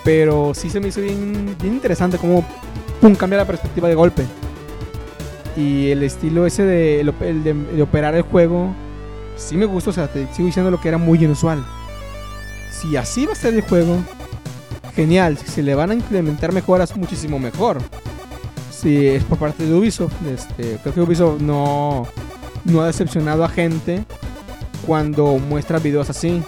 Pero 0.05 0.53
sí 0.55 0.69
se 0.69 0.81
me 0.81 0.89
hizo 0.89 1.01
bien, 1.01 1.57
interesante 1.63 2.19
cómo 2.19 2.45
pum, 3.01 3.15
cambia 3.15 3.39
la 3.39 3.47
perspectiva 3.47 3.89
de 3.89 3.95
golpe. 3.95 4.25
Y 5.57 5.91
el 5.91 6.03
estilo 6.03 6.47
ese 6.47 6.65
de, 6.65 7.05
de 7.05 7.83
operar 7.83 8.15
el 8.15 8.23
juego, 8.23 8.75
sí 9.43 9.57
me 9.57 9.67
gusta. 9.67 9.91
O 9.91 9.93
sea, 9.93 10.09
te 10.09 10.27
sigo 10.33 10.47
diciendo 10.47 10.71
lo 10.71 10.81
que 10.81 10.89
era 10.89 10.99
muy 10.99 11.23
inusual. 11.23 11.65
Si 12.71 12.97
así 12.97 13.27
va 13.27 13.33
a 13.33 13.37
ser 13.37 13.55
el 13.55 13.63
juego, 13.63 13.99
genial. 14.95 15.39
Si 15.39 15.47
se 15.47 15.63
le 15.63 15.75
van 15.75 15.91
a 15.91 15.95
implementar 15.95 16.53
mejoras, 16.53 16.97
muchísimo 16.97 17.39
mejor. 17.39 17.79
Si 18.71 19.07
es 19.07 19.25
por 19.25 19.39
parte 19.39 19.65
de 19.65 19.75
Ubisoft, 19.75 20.15
este, 20.27 20.79
creo 20.83 20.95
que 20.95 21.01
Ubisoft 21.01 21.41
no, 21.41 22.07
no 22.65 22.83
ha 22.83 22.87
decepcionado 22.87 23.45
a 23.45 23.49
gente 23.49 24.05
cuando 24.87 25.39
muestra 25.39 25.79
videos 25.79 26.11
así. 26.11 26.43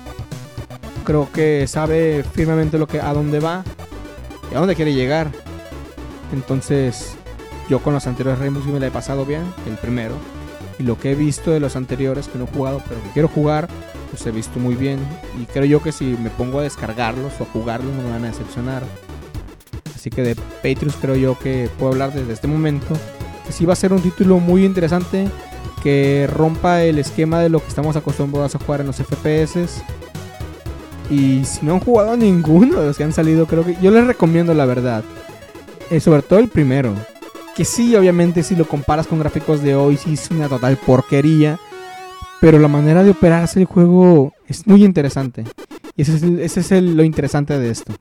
Creo 1.04 1.30
que 1.30 1.66
sabe 1.66 2.24
firmemente 2.32 2.78
lo 2.78 2.88
que, 2.88 3.00
a 3.00 3.12
dónde 3.12 3.38
va 3.38 3.62
y 4.50 4.54
a 4.54 4.58
dónde 4.58 4.74
quiere 4.74 4.94
llegar. 4.94 5.30
Entonces, 6.32 7.14
yo 7.68 7.80
con 7.80 7.94
los 7.94 8.06
anteriores 8.06 8.40
Rainbow 8.40 8.64
me 8.64 8.80
la 8.80 8.88
he 8.88 8.90
pasado 8.90 9.24
bien, 9.24 9.42
el 9.68 9.76
primero. 9.76 10.14
Y 10.78 10.82
lo 10.82 10.98
que 10.98 11.12
he 11.12 11.14
visto 11.14 11.50
de 11.50 11.60
los 11.60 11.76
anteriores 11.76 12.28
que 12.28 12.38
no 12.38 12.44
he 12.44 12.48
jugado, 12.48 12.82
pero 12.88 13.02
que 13.02 13.10
quiero 13.10 13.28
jugar, 13.28 13.68
pues 14.10 14.26
he 14.26 14.30
visto 14.30 14.58
muy 14.58 14.74
bien. 14.74 14.98
Y 15.40 15.46
creo 15.46 15.64
yo 15.64 15.82
que 15.82 15.92
si 15.92 16.04
me 16.04 16.30
pongo 16.30 16.58
a 16.58 16.62
descargarlos 16.62 17.32
o 17.38 17.44
a 17.44 17.46
jugarlos 17.46 17.94
no 17.94 18.02
me 18.02 18.10
van 18.10 18.24
a 18.24 18.28
decepcionar. 18.28 18.82
Así 19.94 20.10
que 20.10 20.22
de 20.22 20.34
Patriots 20.34 20.96
creo 21.00 21.16
yo 21.16 21.38
que 21.38 21.68
puedo 21.78 21.92
hablar 21.92 22.12
desde 22.12 22.32
este 22.32 22.48
momento. 22.48 22.94
Que 23.46 23.52
sí 23.52 23.64
va 23.64 23.72
a 23.72 23.76
ser 23.76 23.92
un 23.92 24.00
título 24.00 24.38
muy 24.38 24.64
interesante. 24.64 25.28
Que 25.82 26.28
rompa 26.32 26.82
el 26.82 26.98
esquema 26.98 27.40
de 27.40 27.48
lo 27.48 27.60
que 27.60 27.68
estamos 27.68 27.96
acostumbrados 27.96 28.54
a 28.54 28.58
jugar 28.58 28.80
en 28.80 28.88
los 28.88 28.96
FPS. 28.96 29.82
Y 31.10 31.44
si 31.44 31.64
no 31.64 31.74
han 31.74 31.80
jugado 31.80 32.16
ninguno 32.16 32.80
de 32.80 32.86
los 32.88 32.96
que 32.96 33.04
han 33.04 33.12
salido, 33.12 33.46
creo 33.46 33.64
que 33.64 33.76
yo 33.80 33.90
les 33.90 34.06
recomiendo 34.06 34.54
la 34.54 34.64
verdad. 34.64 35.04
Eh, 35.90 36.00
sobre 36.00 36.22
todo 36.22 36.38
el 36.38 36.48
primero. 36.48 36.94
Que 37.56 37.64
sí, 37.64 37.94
obviamente, 37.94 38.42
si 38.42 38.56
lo 38.56 38.66
comparas 38.66 39.06
con 39.06 39.20
gráficos 39.20 39.62
de 39.62 39.76
hoy, 39.76 39.96
sí 39.96 40.14
es 40.14 40.30
una 40.30 40.48
total 40.48 40.76
porquería. 40.76 41.58
Pero 42.40 42.58
la 42.58 42.68
manera 42.68 43.02
de 43.02 43.10
operarse 43.10 43.60
el 43.60 43.66
juego 43.66 44.32
es 44.48 44.66
muy 44.66 44.84
interesante. 44.84 45.44
Y 45.96 46.02
ese 46.02 46.60
es, 46.60 46.82
lo 46.82 47.04
interesante 47.04 47.58
de 47.58 47.70
esto. 47.70 47.94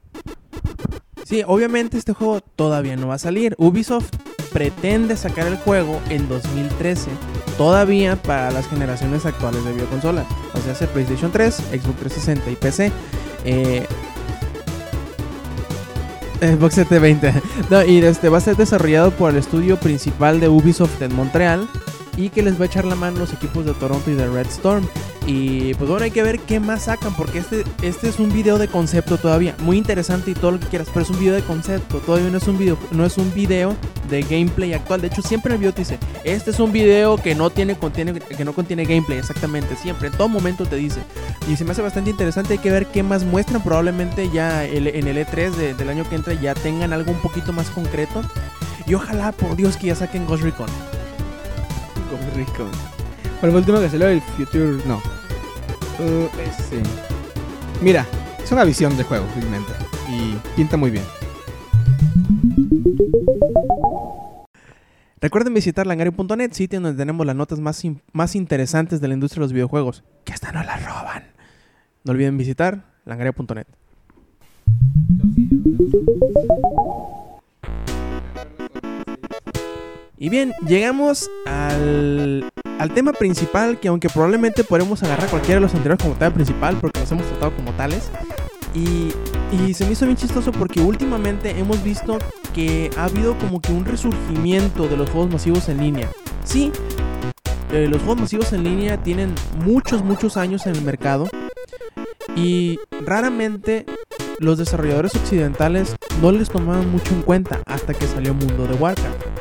Sí, 1.24 1.44
obviamente 1.46 1.98
este 1.98 2.14
juego 2.14 2.42
todavía 2.42 2.96
no 2.96 3.08
va 3.08 3.16
a 3.16 3.20
salir. 3.20 3.56
Ubisoft 3.58 4.10
pretende 4.52 5.16
sacar 5.16 5.48
el 5.48 5.58
juego 5.58 6.02
en 6.10 6.28
2013, 6.28 7.10
todavía 7.58 8.22
para 8.22 8.52
las 8.52 8.68
generaciones 8.68 9.26
actuales 9.26 9.64
de 9.64 9.74
videoconsolas. 9.74 10.26
O 10.54 10.62
sea, 10.62 10.74
hace 10.74 10.88
PlayStation 10.88 11.32
3, 11.32 11.56
Xbox 11.56 12.00
360 12.00 12.52
y 12.52 12.56
PC. 12.56 12.92
Eh, 13.46 13.86
Xbox 16.44 16.76
720. 16.76 17.42
No, 17.70 17.84
y 17.84 18.00
este 18.00 18.30
va 18.30 18.38
a 18.38 18.42
ser 18.42 18.56
desarrollado 18.56 19.12
por 19.12 19.32
el 19.32 19.38
estudio 19.38 19.78
principal 19.80 20.40
de 20.40 20.50
Ubisoft 20.50 21.02
en 21.02 21.16
Montreal 21.16 21.68
y 22.18 22.30
que 22.30 22.42
les 22.44 22.60
va 22.60 22.64
a 22.64 22.68
echar 22.68 22.86
la 22.86 22.96
mano 22.96 23.20
los 23.20 23.34
equipos 23.34 23.66
de 23.66 23.74
Toronto 23.74 24.10
y 24.12 24.14
de 24.14 24.28
Red 24.28 24.48
Storm. 24.48 24.86
Y 25.26 25.74
pues 25.76 25.90
bueno, 25.90 26.04
hay 26.04 26.12
que 26.12 26.22
ver 26.22 26.40
qué 26.42 26.60
más 26.60 26.84
sacan, 26.84 27.16
porque 27.16 27.38
este, 27.40 27.64
este 27.82 28.10
es 28.10 28.20
un 28.20 28.32
video 28.34 28.58
de 28.58 28.68
concepto 28.68 29.18
todavía, 29.18 29.56
muy 29.60 29.78
interesante 29.78 30.32
y 30.32 30.34
todo 30.34 30.52
lo 30.52 30.60
que 30.60 30.68
quieras, 30.68 30.90
pero 30.94 31.04
es 31.06 31.10
un 31.12 31.18
video 31.20 31.34
de 31.34 31.42
concepto, 31.44 32.00
todavía 32.00 32.30
no 32.30 32.38
es 32.40 32.48
un 32.48 32.58
video, 32.58 32.78
no 32.92 33.06
es 33.06 33.18
un 33.18 33.34
video 33.34 33.74
de 34.10 34.22
gameplay 34.24 34.74
actual. 34.74 35.00
De 35.00 35.08
hecho, 35.08 35.22
siempre 35.22 35.54
el 35.54 35.60
video 35.60 35.74
te 35.74 35.82
dice, 35.82 35.98
este 36.26 36.52
es 36.52 36.60
un 36.60 36.74
video 36.74 37.16
que 37.16 37.36
no 37.36 37.50
tiene, 37.50 37.78
contiene, 37.78 38.14
que 38.20 38.44
no 38.44 38.52
contiene 38.52 38.84
gameplay, 38.84 39.18
exactamente, 39.18 39.78
siempre, 39.78 40.10
en 40.10 40.14
todo 40.14 40.28
momento 40.28 40.66
te 40.66 40.76
dice. 40.76 41.00
Y 41.50 41.56
se 41.56 41.64
me 41.64 41.72
hace 41.72 41.82
bastante 41.82 42.10
interesante, 42.10 42.54
hay 42.54 42.60
que 42.60 42.72
ver 42.72 42.88
qué 42.88 43.02
más 43.02 43.24
muestran, 43.24 43.64
probablemente 43.64 44.30
ya 44.30 44.66
el- 44.66 44.88
en 44.88 45.08
el 45.08 45.18
E3 45.18 45.56
de- 45.56 45.74
del 45.74 45.88
año 45.90 46.08
que 46.10 46.16
entra 46.16 46.34
ya 46.34 46.54
tengan 46.54 46.92
algo 46.92 47.12
un 47.14 47.22
poquito 47.22 47.54
más 47.54 47.70
concreto. 47.70 48.22
Y 48.86 48.94
ojalá, 48.96 49.32
por 49.32 49.56
Dios, 49.56 49.78
que 49.78 49.88
ya 49.88 49.96
saquen 49.96 50.26
Ghost 50.26 50.44
Recon. 50.44 50.68
Ghost 52.14 52.36
Recon. 52.36 52.72
¿Cuál 53.40 53.40
fue 53.40 53.50
el 53.50 53.56
último 53.56 53.80
que 53.80 53.90
salió? 53.90 54.08
El 54.08 54.22
Future. 54.22 54.78
No. 54.86 54.98
Uh, 56.00 56.30
ese. 56.40 56.82
Mira, 57.82 58.06
es 58.44 58.52
una 58.52 58.64
visión 58.64 58.96
de 58.96 59.04
juego, 59.04 59.26
realmente. 59.36 59.74
Y 60.10 60.36
pinta 60.56 60.78
muy 60.78 60.92
bien. 60.92 61.04
Recuerden 65.20 65.54
visitar 65.54 65.88
langario.net, 65.88 66.52
sitio 66.52 66.82
donde 66.82 66.98
tenemos 66.98 67.26
las 67.26 67.36
notas 67.36 67.60
más, 67.60 67.82
más 68.12 68.36
interesantes 68.36 69.00
de 69.02 69.08
la 69.08 69.14
industria 69.14 69.40
de 69.40 69.46
los 69.46 69.54
videojuegos. 69.54 70.04
Que 70.26 70.34
hasta 70.34 70.52
no 70.52 70.64
las 70.64 70.86
roban. 70.86 71.24
No 72.04 72.12
olviden 72.12 72.38
visitar 72.38 72.86
langario.net. 73.06 73.68
Y 80.24 80.30
bien, 80.30 80.54
llegamos 80.66 81.30
al, 81.46 82.50
tema 82.96 83.12
principal, 83.12 83.78
que 83.82 83.90
aunque 83.90 84.08
probablemente 84.08 84.64
podremos 84.64 85.04
agarrar 85.04 85.30
cualquiera 85.30 85.56
de 85.56 85.64
los 85.64 85.76
anteriores 85.76 86.02
como 86.02 86.16
tema 86.16 86.34
principal, 86.34 86.78
porque 86.80 87.02
los 87.02 87.12
hemos 87.12 87.26
tratado 87.26 87.54
como 87.58 87.74
tales. 87.74 88.10
Y, 88.74 89.12
y 89.52 89.74
se 89.74 89.86
me 89.86 89.92
hizo 89.92 90.06
bien 90.06 90.16
chistoso 90.16 90.54
porque 90.54 90.80
últimamente 90.80 91.50
hemos 91.60 91.84
visto 91.84 92.20
que 92.54 92.90
ha 92.96 93.04
habido 93.04 93.38
como 93.38 93.60
que 93.60 93.74
un 93.74 93.84
resurgimiento 93.84 94.88
de 94.88 94.96
los 94.96 95.10
juegos 95.10 95.30
masivos 95.30 95.68
en 95.68 95.80
línea. 95.80 96.10
Sí, 96.46 96.72
eh, 97.74 97.90
los 97.90 98.02
juegos 98.04 98.22
masivos 98.22 98.54
en 98.54 98.64
línea 98.64 99.04
tienen 99.04 99.36
muchos, 99.66 100.06
muchos 100.06 100.38
años 100.38 100.66
en 100.68 100.76
el 100.78 100.84
mercado. 100.84 101.28
Y 102.34 102.80
raramente 103.06 103.86
los 104.40 104.58
desarrolladores 104.58 105.16
occidentales 105.16 105.98
no 106.22 106.32
les 106.32 106.50
tomaban 106.50 106.90
mucho 106.90 107.14
en 107.14 107.24
cuenta 107.24 107.62
hasta 107.66 107.94
que 107.94 108.08
salió 108.08 108.34
Mundo 108.34 108.68
de 108.68 108.76
Warcraft. 108.76 109.33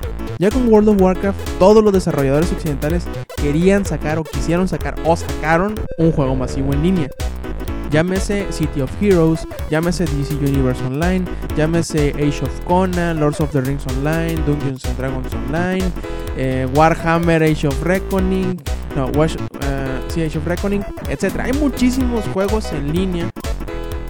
Ya 0.43 0.51
con 0.51 0.67
World 0.67 0.89
of 0.89 1.01
Warcraft, 1.01 1.39
todos 1.61 1.85
los 1.85 1.93
desarrolladores 1.93 2.51
occidentales 2.51 3.05
querían 3.37 3.85
sacar 3.85 4.19
o 4.19 4.25
quisieron 4.25 4.67
sacar 4.67 4.97
o 5.05 5.15
sacaron 5.15 5.77
un 5.99 6.11
juego 6.11 6.35
masivo 6.35 6.73
en 6.73 6.83
línea. 6.83 7.09
Llámese 7.93 8.49
City 8.51 8.81
of 8.81 8.91
Heroes, 9.01 9.47
llámese 9.71 10.05
DC 10.05 10.35
Universe 10.35 10.85
Online, 10.85 11.25
llámese 11.57 12.13
Age 12.17 12.43
of 12.43 12.61
Conan, 12.65 13.21
Lords 13.21 13.41
of 13.41 13.53
the 13.53 13.61
Rings 13.61 13.87
Online, 13.87 14.35
Dungeons 14.45 14.85
and 14.85 14.99
Dragons 14.99 15.33
Online, 15.33 15.85
eh, 16.37 16.67
Warhammer 16.75 17.41
Age 17.41 17.69
of 17.69 17.81
Reckoning, 17.85 18.61
no, 18.97 19.13
eh, 19.15 20.01
sí, 20.09 20.23
Age 20.23 20.39
of 20.39 20.47
Reckoning, 20.49 20.85
etc. 21.09 21.39
Hay 21.39 21.53
muchísimos 21.53 22.25
juegos 22.35 22.73
en 22.73 22.93
línea. 22.93 23.31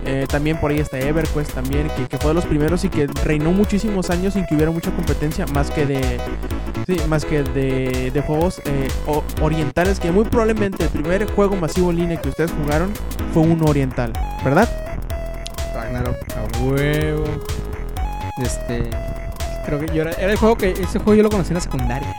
Eh, 0.05 0.27
también 0.29 0.59
por 0.59 0.71
ahí 0.73 0.81
está 0.81 0.99
EverQuest 0.99 1.53
también, 1.53 1.89
que, 2.09 2.19
fue 2.19 2.31
de 2.31 2.35
los 2.35 2.45
primeros 2.45 2.83
y 2.85 2.89
que 2.89 3.07
reinó 3.25 3.53
muchísimos 3.53 4.11
años 4.11 4.35
sin 4.35 4.45
que 4.47 4.55
hubiera 4.57 4.73
mucha 4.73 4.91
competencia, 4.91 5.47
más 5.47 5.71
que 5.71 5.87
de, 5.87 6.21
más 7.09 7.25
que 7.25 7.45
de, 7.45 8.11
de 8.11 8.21
juegos 8.23 8.61
eh, 8.65 8.89
orientales, 9.41 10.01
que 10.01 10.11
muy 10.11 10.25
probablemente 10.25 10.83
el 10.85 10.91
primer 10.91 11.31
juego 11.31 11.55
masivo 11.57 11.91
en 11.91 11.97
línea 11.99 12.21
que 12.21 12.31
ustedes 12.31 12.51
jugaron 12.51 12.93
fue 13.33 13.43
uno 13.45 13.65
oriental, 13.67 14.13
¿verdad? 14.45 14.69
Ragnarok 15.75 16.17
a 16.37 16.63
huevo. 16.63 17.25
Este. 18.43 18.91
Creo 19.65 19.79
que 19.79 19.95
yo 19.95 20.03
era, 20.03 20.11
el 20.13 20.37
juego 20.37 20.57
que. 20.57 20.71
Ese 20.73 20.99
juego 20.99 21.15
yo 21.15 21.23
lo 21.23 21.31
conocí 21.31 21.51
en 21.51 21.55
la 21.55 21.61
secundaria. 21.61 22.15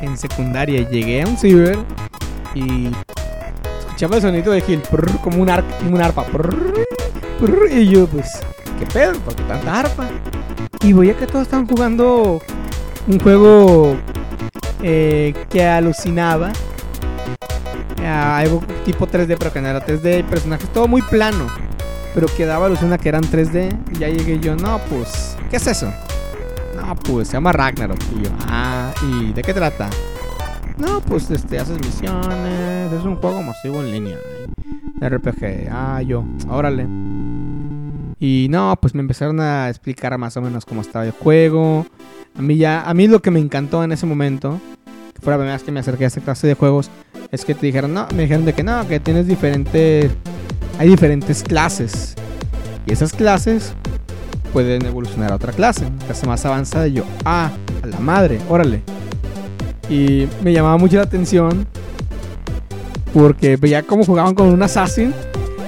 En 0.00 0.16
secundaria 0.16 0.88
llegué 0.88 1.22
a 1.22 1.26
un 1.26 1.36
ciber 1.36 1.78
y. 2.54 2.90
Escuchaba 3.80 4.16
el 4.16 4.22
sonido 4.22 4.52
de 4.52 4.60
Gil 4.62 4.80
como 5.22 5.42
un, 5.42 5.50
ar- 5.50 5.64
un 5.86 6.00
arpa. 6.00 6.24
Y 7.70 7.88
yo, 7.88 8.06
pues. 8.06 8.40
¿Qué 8.78 8.86
pedo? 8.86 9.12
¿Por 9.20 9.34
qué 9.34 9.42
tanta 9.44 9.80
arpa? 9.80 10.08
Y 10.82 10.92
veía 10.92 11.14
que 11.16 11.26
todos 11.26 11.42
estaban 11.42 11.66
jugando 11.66 12.40
un 13.06 13.20
juego 13.20 13.96
eh, 14.82 15.34
que 15.50 15.66
alucinaba. 15.66 16.52
a 18.02 18.38
algo 18.38 18.62
tipo 18.84 19.06
3D, 19.06 19.36
pero 19.38 19.52
que 19.52 19.60
no 19.60 19.68
era 19.68 19.84
3D. 19.84 20.24
Personajes 20.24 20.68
todo 20.72 20.88
muy 20.88 21.02
plano 21.02 21.46
pero 22.14 22.26
que 22.36 22.46
daba 22.46 22.66
alusión 22.66 22.92
a 22.92 22.98
que 22.98 23.08
eran 23.08 23.22
3D. 23.22 23.92
Y 23.92 23.98
ya 23.98 24.08
llegué 24.08 24.38
yo, 24.40 24.56
no, 24.56 24.78
pues, 24.88 25.36
¿qué 25.50 25.56
es 25.56 25.66
eso? 25.66 25.92
No, 26.76 26.94
pues 26.96 27.28
se 27.28 27.34
llama 27.34 27.52
Ragnarok. 27.52 27.98
Y 28.16 28.24
yo, 28.24 28.30
ah, 28.48 28.92
¿y 29.08 29.32
de 29.32 29.42
qué 29.42 29.54
trata? 29.54 29.90
No, 30.78 31.00
pues 31.00 31.30
este, 31.30 31.58
haces 31.58 31.78
misiones, 31.78 32.92
es 32.92 33.04
un 33.04 33.16
juego 33.16 33.42
masivo 33.42 33.80
en 33.80 33.92
línea. 33.92 34.16
de 34.96 35.08
RPG, 35.08 35.68
ah, 35.70 36.02
yo, 36.02 36.24
órale. 36.48 36.86
Y 38.20 38.48
no, 38.50 38.78
pues 38.80 38.94
me 38.94 39.00
empezaron 39.00 39.40
a 39.40 39.68
explicar 39.68 40.16
más 40.18 40.36
o 40.36 40.42
menos 40.42 40.66
cómo 40.66 40.82
estaba 40.82 41.06
el 41.06 41.12
juego. 41.12 41.86
A 42.36 42.42
mí 42.42 42.56
ya, 42.56 42.82
a 42.82 42.94
mí 42.94 43.08
lo 43.08 43.20
que 43.20 43.30
me 43.30 43.40
encantó 43.40 43.82
en 43.82 43.92
ese 43.92 44.06
momento, 44.06 44.60
que 45.14 45.20
fue 45.20 45.32
la 45.32 45.38
primera 45.38 45.56
vez 45.56 45.64
que 45.64 45.72
me 45.72 45.80
acerqué 45.80 46.04
a 46.04 46.08
esta 46.08 46.20
clase 46.20 46.46
de 46.46 46.54
juegos, 46.54 46.90
es 47.32 47.44
que 47.44 47.54
te 47.54 47.66
dijeron, 47.66 47.94
no, 47.94 48.06
me 48.14 48.22
dijeron 48.22 48.44
de 48.44 48.52
que 48.52 48.62
no, 48.62 48.86
que 48.86 49.00
tienes 49.00 49.26
diferentes 49.26 50.10
hay 50.80 50.88
diferentes 50.88 51.42
clases. 51.42 52.14
Y 52.86 52.92
esas 52.92 53.12
clases 53.12 53.74
pueden 54.50 54.84
evolucionar 54.86 55.30
a 55.30 55.34
otra 55.34 55.52
clase, 55.52 55.84
clase 56.06 56.26
más 56.26 56.46
avanzada. 56.46 56.88
Y 56.88 56.94
yo, 56.94 57.04
ah, 57.26 57.50
a 57.82 57.86
la 57.86 58.00
madre, 58.00 58.38
órale. 58.48 58.82
Y 59.90 60.26
me 60.42 60.54
llamaba 60.54 60.78
mucho 60.78 60.96
la 60.96 61.02
atención 61.02 61.66
porque 63.12 63.56
veía 63.56 63.82
cómo 63.82 64.04
jugaban 64.04 64.34
con 64.34 64.48
un 64.48 64.62
assassin 64.62 65.12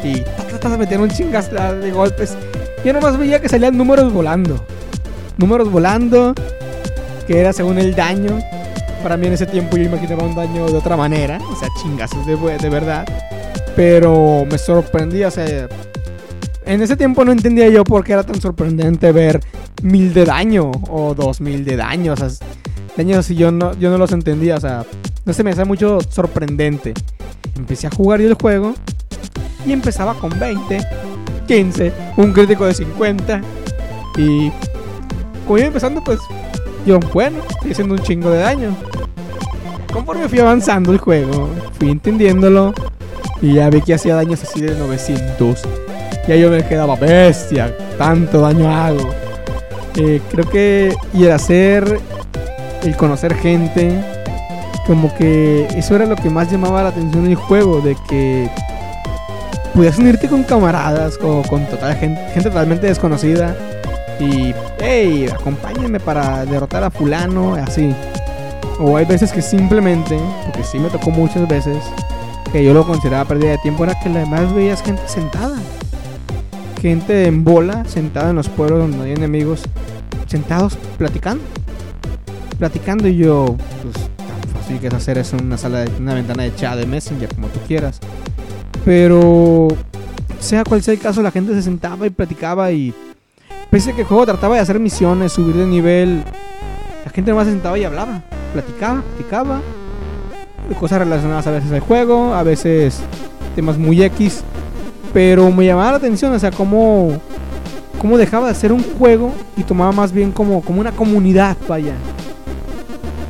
y 0.03 0.23
ta, 0.63 0.69
ta, 0.69 0.75
ta, 0.75 0.79
metían 0.79 1.01
un 1.01 1.11
chingas 1.11 1.51
de 1.51 1.91
golpes. 1.91 2.37
Yo 2.85 2.93
nomás 2.93 3.19
veía 3.19 3.41
que 3.41 3.49
salían 3.49 3.77
números 3.77 4.13
volando. 4.13 4.65
Números 5.37 5.71
volando, 5.71 6.35
que 7.27 7.41
era 7.41 7.53
según 7.53 7.79
el 7.79 7.95
daño. 7.95 8.39
Para 9.03 9.17
mí 9.17 9.27
en 9.27 9.33
ese 9.33 9.47
tiempo 9.47 9.77
yo 9.77 9.85
imaginaba 9.85 10.25
un 10.25 10.37
daño 10.37 10.67
de 10.67 10.77
otra 10.77 10.97
manera, 10.97 11.39
o 11.51 11.57
sea, 11.57 11.69
chingazos 11.83 12.25
de, 12.27 12.37
de 12.37 12.69
verdad. 12.69 13.05
Pero 13.75 14.47
me 14.49 14.59
sorprendía, 14.59 15.29
o 15.29 15.31
sea, 15.31 15.69
en 16.65 16.83
ese 16.83 16.97
tiempo 16.97 17.25
no 17.25 17.33
entendía 17.33 17.69
yo 17.69 17.83
por 17.83 18.05
qué 18.05 18.13
era 18.13 18.23
tan 18.23 18.41
sorprendente 18.41 19.11
ver 19.11 19.41
mil 19.83 20.15
de 20.15 20.25
daño 20.25 20.71
o 20.89 21.15
dos 21.15 21.41
mil 21.41 21.65
de 21.65 21.77
daño. 21.77 22.13
O 22.13 22.17
sea, 22.17 22.29
daños 22.97 23.19
así 23.19 23.35
yo 23.35 23.51
no, 23.51 23.77
yo 23.79 23.91
no 23.91 23.99
los 23.99 24.13
entendía. 24.13 24.57
O 24.57 24.61
sea, 24.61 24.85
no 25.25 25.33
se 25.33 25.43
me 25.43 25.51
hacía 25.51 25.65
mucho 25.65 25.99
sorprendente. 26.09 26.95
Empecé 27.57 27.89
a 27.89 27.91
jugar 27.91 28.21
yo 28.21 28.29
el 28.29 28.35
juego 28.35 28.75
y 29.67 29.73
empezaba 29.73 30.15
con 30.15 30.39
20, 30.39 30.81
15, 31.47 31.93
un 32.17 32.33
crítico 32.33 32.67
de 32.67 32.75
50. 32.75 33.41
Y 34.17 34.51
como 35.47 35.59
iba 35.59 35.67
empezando, 35.67 36.03
pues 36.03 36.19
yo, 36.87 36.99
bueno, 37.13 37.39
estoy 37.49 37.73
haciendo 37.73 37.95
un 37.95 38.01
chingo 38.03 38.31
de 38.31 38.41
daño. 38.41 38.77
Conforme 39.93 40.29
fui 40.29 40.39
avanzando 40.39 40.93
el 40.93 40.99
juego, 40.99 41.49
fui 41.79 41.91
entendiéndolo 41.91 42.73
y 43.41 43.55
ya 43.55 43.69
vi 43.69 43.83
que 43.83 43.95
hacía 43.95 44.15
daños 44.15 44.43
así 44.43 44.61
de 44.61 44.75
900. 44.75 45.61
Ya 46.27 46.37
yo 46.37 46.51
me 46.51 46.65
quedaba 46.67 46.97
bestia, 46.97 47.77
tanto 47.99 48.41
daño 48.41 48.71
hago. 48.71 49.11
Eh, 49.97 50.21
creo 50.31 50.49
que 50.49 50.95
y 51.13 51.25
el 51.25 51.33
hacer, 51.33 52.01
el 52.83 52.97
conocer 52.97 53.35
gente, 53.35 54.01
como 54.87 55.15
que 55.17 55.67
eso 55.77 55.95
era 55.95 56.07
lo 56.07 56.17
que 56.17 56.31
más 56.31 56.51
llamaba 56.51 56.83
la 56.83 56.89
atención 56.89 57.25
en 57.25 57.33
el 57.33 57.37
juego, 57.37 57.81
de 57.81 57.97
que 58.09 58.49
podías 59.75 59.99
unirte 59.99 60.29
con 60.29 60.43
camaradas 60.43 61.19
o 61.23 61.43
con 61.43 61.67
total 61.67 61.97
gente, 61.97 62.21
gente 62.33 62.51
totalmente 62.51 62.87
desconocida 62.87 63.57
y, 64.21 64.55
hey, 64.81 65.29
acompáñenme 65.33 65.99
para 65.99 66.45
derrotar 66.45 66.85
a 66.85 66.91
fulano, 66.91 67.55
así. 67.55 67.95
O 68.79 68.97
hay 68.97 69.05
veces 69.05 69.33
que 69.33 69.43
simplemente, 69.43 70.19
porque 70.45 70.63
sí 70.65 70.79
me 70.79 70.89
tocó 70.89 71.11
muchas 71.11 71.49
veces, 71.49 71.79
que 72.53 72.65
yo 72.65 72.75
lo 72.75 72.87
consideraba 72.87 73.25
pérdida 73.25 73.53
de 73.53 73.59
tiempo, 73.59 73.85
era 73.85 73.99
que 73.99 74.09
además 74.09 74.53
veías 74.55 74.83
gente 74.83 75.03
sentada. 75.07 75.57
Gente 76.81 77.27
en 77.27 77.45
bola, 77.45 77.85
sentada 77.87 78.31
en 78.31 78.37
los 78.37 78.49
pueblos 78.49 78.81
donde 78.81 79.05
hay 79.05 79.13
enemigos, 79.13 79.63
sentados 80.27 80.77
platicando. 80.99 81.43
Platicando 82.59 83.09
y 83.09 83.17
yo, 83.17 83.57
pues 83.83 83.95
tan 83.95 84.55
fácil 84.55 84.79
que 84.79 84.89
es 84.89 84.95
hacer 84.95 85.19
eso 85.19 85.37
en 85.37 85.47
una 85.47 85.59
sala, 85.59 85.81
de, 85.81 85.91
una 85.99 86.15
ventana 86.15 86.43
de 86.43 86.55
chat 86.55 86.77
de 86.77 86.87
Messenger, 86.87 87.33
como 87.35 87.49
tú 87.49 87.61
quieras. 87.67 88.01
Pero, 88.85 89.69
sea 90.41 90.65
cual 90.65 90.83
sea 90.83 90.95
el 90.95 91.01
caso, 91.01 91.23
la 91.23 91.31
gente 91.31 91.55
se 91.55 91.63
sentaba 91.63 92.07
y 92.07 92.11
platicaba 92.11 92.73
y 92.73 92.93
pese 93.71 93.91
a 93.91 93.95
que 93.95 94.03
el 94.03 94.07
juego 94.07 94.27
trataba 94.27 94.57
de 94.57 94.61
hacer 94.61 94.79
misiones, 94.79 95.33
subir 95.33 95.55
de 95.55 95.67
nivel, 95.67 96.25
la 97.05 97.11
gente 97.11 97.31
nomás 97.31 97.47
se 97.47 97.53
sentaba 97.53 97.79
y 97.79 97.85
hablaba, 97.85 98.23
platicaba, 98.53 99.03
platicaba, 99.03 99.61
cosas 100.79 101.01
relacionadas 101.01 101.47
a 101.47 101.51
veces 101.51 101.73
al 101.73 101.81
juego, 101.81 102.35
a 102.35 102.43
veces 102.43 103.01
temas 103.55 103.79
muy 103.79 104.03
X, 104.03 104.43
pero 105.13 105.51
me 105.51 105.67
llamaba 105.67 105.93
la 105.93 105.97
atención, 105.99 106.33
o 106.33 106.39
sea, 106.39 106.51
cómo, 106.51 107.21
cómo 107.99 108.19
dejaba 108.19 108.49
de 108.49 108.55
ser 108.55 108.73
un 108.73 108.83
juego 108.99 109.33
y 109.57 109.63
tomaba 109.63 109.93
más 109.93 110.13
bien 110.13 110.33
como, 110.33 110.63
como 110.63 110.81
una 110.81 110.93
comunidad, 110.93 111.57
vaya. 111.69 111.95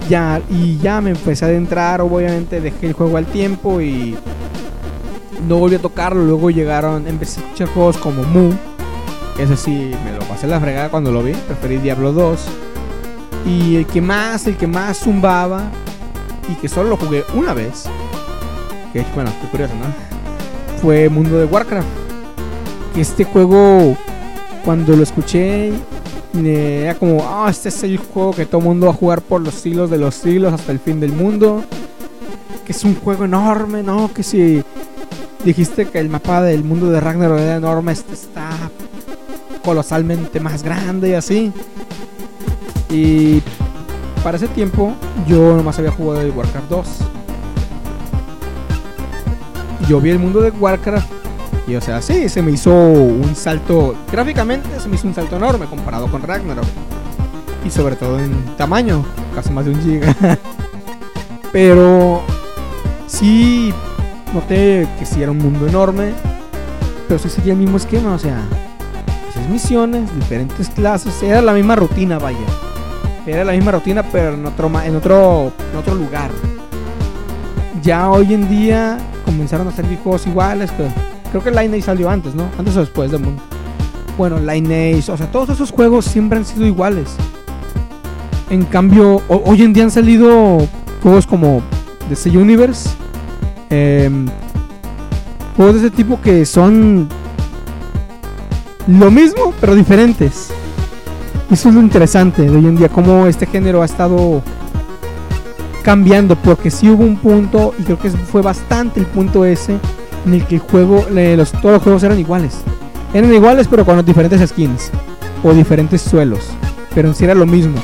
Ya, 0.09 0.41
y 0.51 0.79
ya 0.79 1.01
me 1.01 1.11
empecé 1.11 1.45
a 1.45 1.49
adentrar, 1.49 2.01
obviamente 2.01 2.61
dejé 2.61 2.89
el 2.89 2.93
juego 2.93 3.17
al 3.17 3.27
tiempo 3.27 3.81
y 3.81 4.17
no 5.49 5.57
volví 5.57 5.77
a 5.77 5.79
tocarlo. 5.79 6.25
Luego 6.25 6.51
llegaron, 6.51 7.07
empecé 7.07 7.41
a 7.41 7.45
escuchar 7.45 7.69
juegos 7.69 7.97
como 7.99 8.23
Mu. 8.23 8.53
Ese 9.39 9.57
sí, 9.57 9.91
me 10.05 10.13
lo 10.13 10.21
pasé 10.27 10.47
la 10.47 10.61
fregada 10.61 10.89
cuando 10.91 11.11
lo 11.11 11.23
vi. 11.23 11.33
Preferí 11.33 11.79
Diablo 11.79 12.13
2. 12.13 12.41
Y 13.47 13.77
el 13.77 13.87
que 13.87 14.01
más, 14.01 14.47
el 14.47 14.57
que 14.57 14.67
más 14.67 14.99
zumbaba. 14.99 15.65
Y 16.49 16.55
que 16.55 16.69
solo 16.69 16.91
lo 16.91 16.97
jugué 16.97 17.25
una 17.35 17.55
vez. 17.55 17.85
Que 18.93 19.05
bueno, 19.15 19.31
qué 19.41 19.49
curioso, 19.49 19.75
¿no? 19.75 20.81
Fue 20.81 21.09
Mundo 21.09 21.39
de 21.39 21.47
Warcraft. 21.47 21.89
Este 22.97 23.25
juego, 23.25 23.97
cuando 24.65 24.95
lo 24.95 25.03
escuché, 25.03 25.73
era 26.35 26.95
como, 26.95 27.25
ah, 27.27 27.49
este 27.49 27.71
es 27.71 27.83
el 27.85 27.97
juego 27.99 28.33
que 28.33 28.45
todo 28.45 28.61
mundo 28.61 28.87
va 28.87 28.93
a 28.93 28.97
jugar 28.97 29.23
por 29.23 29.41
los 29.41 29.55
siglos 29.55 29.91
de 29.91 29.99
los 29.99 30.15
siglos 30.15 30.53
hasta 30.53 30.73
el 30.73 30.79
fin 30.79 31.01
del 31.01 31.13
mundo. 31.13 31.65
Que 32.67 32.73
es 32.73 32.85
un 32.85 32.95
juego 32.97 33.25
enorme, 33.25 33.83
¿no? 33.83 34.13
Que 34.13 34.23
si 34.23 34.63
dijiste 35.45 35.87
que 35.87 35.99
el 35.99 36.09
mapa 36.09 36.43
del 36.43 36.65
mundo 36.65 36.91
de 36.91 37.01
Ragnarok 37.01 37.39
era 37.39 37.57
enorme, 37.57 37.93
este 37.93 38.15
está 38.15 38.51
colosalmente 39.65 40.41
más 40.41 40.63
grande 40.63 41.11
y 41.11 41.15
así. 41.15 41.53
Y 42.91 43.43
para 44.23 44.37
ese 44.37 44.49
tiempo 44.49 44.95
yo 45.27 45.57
nomás 45.57 45.79
había 45.79 45.91
jugado 45.91 46.21
el 46.21 46.31
Warcraft 46.31 46.69
2. 46.69 46.87
Yo 49.89 50.01
vi 50.01 50.11
el 50.11 50.19
mundo 50.19 50.41
de 50.41 50.51
Warcraft 50.51 51.11
y 51.67 51.75
o 51.77 51.81
sea, 51.81 52.03
sí, 52.03 52.29
se 52.29 52.43
me 52.43 52.53
hizo 52.53 52.73
un 52.73 53.35
salto, 53.35 53.95
gráficamente 54.11 54.69
se 54.81 54.89
me 54.89 54.97
hizo 54.97 55.07
un 55.07 55.15
salto 55.15 55.37
enorme 55.37 55.67
comparado 55.67 56.11
con 56.11 56.23
Ragnarok. 56.23 56.67
Y 57.65 57.71
sobre 57.71 57.95
todo 57.95 58.19
en 58.19 58.33
tamaño, 58.57 59.05
casi 59.35 59.51
más 59.53 59.65
de 59.65 59.71
un 59.71 59.81
giga. 59.81 60.17
Pero 61.53 62.23
sí 63.07 63.73
noté 64.33 64.89
que 64.99 65.07
sí 65.07 65.23
era 65.23 65.31
un 65.31 65.39
mundo 65.39 65.67
enorme, 65.67 66.13
pero 67.09 67.19
sí 67.19 67.29
seguía 67.29 67.53
el 67.53 67.59
mismo 67.59 67.77
esquema, 67.77 68.15
o 68.15 68.19
sea, 68.19 68.43
misiones, 69.49 70.15
diferentes 70.15 70.69
clases, 70.71 71.23
era 71.23 71.43
la 71.43 71.53
misma 71.53 71.77
rutina, 71.77 72.19
vaya. 72.19 72.39
Era 73.27 73.45
la 73.45 73.53
misma 73.53 73.73
rutina, 73.73 74.03
pero 74.03 74.35
en 74.35 74.45
otro, 74.47 74.67
en 74.83 74.97
otro, 74.97 75.53
en 75.73 75.79
otro 75.79 75.95
lugar. 75.95 76.31
Ya 77.83 78.11
hoy 78.11 78.35
en 78.35 78.49
día 78.49 78.99
comenzaron 79.25 79.69
a 79.69 79.73
salir 79.73 79.99
juegos 79.99 80.27
iguales. 80.27 80.71
Que, 80.73 80.89
creo 81.31 81.43
que 81.43 81.51
Lineage 81.51 81.83
salió 81.83 82.11
antes, 82.11 82.35
¿no? 82.35 82.49
Antes 82.59 82.77
o 82.77 82.81
después 82.81 83.11
del 83.11 83.21
mundo. 83.21 83.43
Bueno, 84.19 84.39
Lineage, 84.39 85.11
o 85.11 85.17
sea, 85.17 85.31
todos 85.31 85.51
esos 85.51 85.71
juegos 85.71 86.05
siempre 86.05 86.39
han 86.39 86.45
sido 86.45 86.67
iguales. 86.67 87.15
En 88.51 88.65
cambio, 88.65 89.23
hoy 89.29 89.63
en 89.63 89.73
día 89.73 89.85
han 89.85 89.91
salido 89.91 90.59
juegos 91.03 91.27
como 91.27 91.63
DC 92.09 92.31
Universe. 92.31 92.91
Eh, 93.75 94.11
juegos 95.57 95.81
de 95.81 95.87
ese 95.87 95.97
tipo 95.97 96.21
que 96.21 96.45
son 96.45 97.09
lo 98.87 99.11
mismo, 99.11 99.55
pero 99.63 99.75
diferentes. 99.75 100.51
Eso 101.51 101.71
es 101.71 101.75
lo 101.75 101.81
interesante 101.81 102.43
de 102.43 102.51
hoy 102.51 102.67
en 102.67 102.77
día, 102.77 102.91
cómo 102.91 103.27
este 103.27 103.47
género 103.47 103.81
ha 103.81 103.87
estado 103.87 104.43
cambiando, 105.83 106.37
porque 106.37 106.71
sí 106.71 106.91
hubo 106.91 107.03
un 107.03 107.17
punto, 107.17 107.75
y 107.79 107.85
creo 107.85 107.99
que 107.99 108.11
fue 108.11 108.43
bastante 108.43 109.01
el 109.01 109.07
punto 109.07 109.47
ese, 109.47 109.79
en 110.27 110.35
el 110.35 110.47
que 110.47 110.57
el 110.57 110.61
juego, 110.61 111.07
todos 111.63 111.73
los 111.73 111.83
juegos 111.83 112.03
eran 112.03 112.19
iguales. 112.19 112.59
Eran 113.15 113.33
iguales, 113.33 113.69
pero 113.69 113.87
con 113.87 114.05
diferentes 114.05 114.51
skins, 114.51 114.91
o 115.43 115.55
diferentes 115.55 116.03
suelos, 116.03 116.51
pero 116.95 117.09
en 117.09 117.15
sí 117.15 117.25
era 117.25 117.35
lo 117.35 117.47
mismo. 117.47 117.77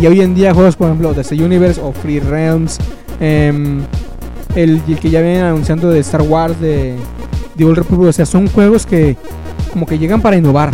Y 0.00 0.06
hoy 0.06 0.22
en 0.22 0.34
día 0.34 0.54
juegos, 0.54 0.76
por 0.76 0.88
ejemplo, 0.88 1.12
The 1.12 1.44
Universe 1.44 1.78
o 1.80 1.92
Free 1.92 2.20
Realms, 2.20 2.78
em, 3.20 3.82
el, 4.56 4.82
que 5.00 5.10
ya 5.10 5.20
vienen 5.20 5.42
anunciando 5.42 5.90
de 5.90 6.00
Star 6.00 6.22
Wars, 6.22 6.58
de, 6.60 6.96
de 7.54 7.64
Old 7.64 7.76
Republic, 7.76 8.08
o 8.08 8.12
sea, 8.12 8.26
son 8.26 8.48
juegos 8.48 8.86
que 8.86 9.16
como 9.72 9.86
que 9.86 9.98
llegan 9.98 10.20
para 10.22 10.36
innovar. 10.36 10.72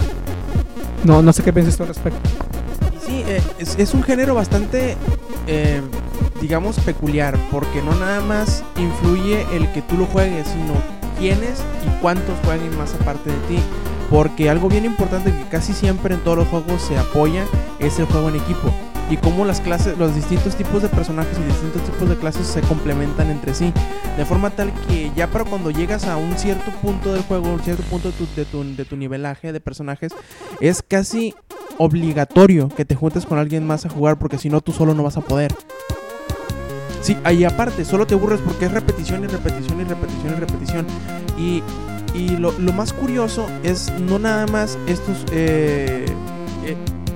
No, 1.04 1.20
no 1.20 1.32
sé 1.32 1.42
qué 1.42 1.52
piensas 1.52 1.76
tú 1.76 1.82
al 1.82 1.88
respecto. 1.88 2.20
Sí, 3.04 3.24
eh, 3.26 3.42
es, 3.58 3.76
es, 3.78 3.92
un 3.92 4.04
género 4.04 4.36
bastante, 4.36 4.96
eh, 5.48 5.80
digamos, 6.40 6.78
peculiar, 6.78 7.36
porque 7.50 7.82
no 7.82 7.92
nada 7.98 8.20
más 8.20 8.62
influye 8.76 9.44
el 9.52 9.70
que 9.72 9.82
tú 9.82 9.96
lo 9.96 10.06
juegues, 10.06 10.46
sino 10.46 10.74
quiénes 11.18 11.60
y 11.84 12.00
cuántos 12.00 12.38
jueguen 12.44 12.76
más 12.78 12.94
aparte 12.94 13.30
de 13.30 13.36
ti. 13.48 13.58
Porque 14.08 14.48
algo 14.48 14.68
bien 14.68 14.84
importante 14.84 15.32
que 15.32 15.48
casi 15.48 15.72
siempre 15.72 16.14
en 16.14 16.20
todos 16.20 16.38
los 16.38 16.48
juegos 16.48 16.82
se 16.82 16.96
apoya 16.96 17.44
es 17.80 17.98
el 17.98 18.04
juego 18.04 18.28
en 18.28 18.36
equipo 18.36 18.72
y 19.12 19.18
cómo 19.18 19.44
las 19.44 19.60
clases, 19.60 19.98
los 19.98 20.14
distintos 20.14 20.56
tipos 20.56 20.80
de 20.80 20.88
personajes 20.88 21.38
y 21.38 21.42
distintos 21.42 21.82
tipos 21.82 22.08
de 22.08 22.16
clases 22.16 22.46
se 22.46 22.62
complementan 22.62 23.30
entre 23.30 23.52
sí. 23.52 23.70
De 24.16 24.24
forma 24.24 24.48
tal 24.48 24.72
que 24.88 25.12
ya 25.14 25.26
para 25.26 25.44
cuando 25.44 25.70
llegas 25.70 26.06
a 26.06 26.16
un 26.16 26.38
cierto 26.38 26.70
punto 26.80 27.12
del 27.12 27.22
juego, 27.22 27.52
un 27.52 27.60
cierto 27.60 27.82
punto 27.84 28.10
de 28.10 28.16
tu, 28.16 28.26
de 28.34 28.44
tu, 28.46 28.76
de 28.76 28.84
tu 28.86 28.96
nivelaje 28.96 29.52
de 29.52 29.60
personajes, 29.60 30.12
es 30.60 30.82
casi 30.82 31.34
obligatorio 31.76 32.70
que 32.70 32.86
te 32.86 32.94
juntes 32.94 33.26
con 33.26 33.38
alguien 33.38 33.66
más 33.66 33.84
a 33.84 33.90
jugar 33.90 34.18
porque 34.18 34.38
si 34.38 34.48
no 34.48 34.62
tú 34.62 34.72
solo 34.72 34.94
no 34.94 35.02
vas 35.02 35.18
a 35.18 35.20
poder. 35.20 35.54
Sí, 37.02 37.18
ahí 37.24 37.44
aparte, 37.44 37.84
solo 37.84 38.06
te 38.06 38.14
aburres 38.14 38.40
porque 38.40 38.64
es 38.64 38.72
repetición 38.72 39.24
y 39.24 39.26
repetición 39.26 39.78
y 39.78 39.84
repetición 39.84 40.32
y 40.32 40.40
repetición. 40.40 40.86
Y 41.36 41.62
Y 42.14 42.36
lo, 42.36 42.52
lo 42.58 42.72
más 42.72 42.92
curioso 42.92 43.46
es 43.62 43.90
no 44.00 44.18
nada 44.18 44.46
más 44.46 44.78
estos 44.86 45.24
eh, 45.32 46.04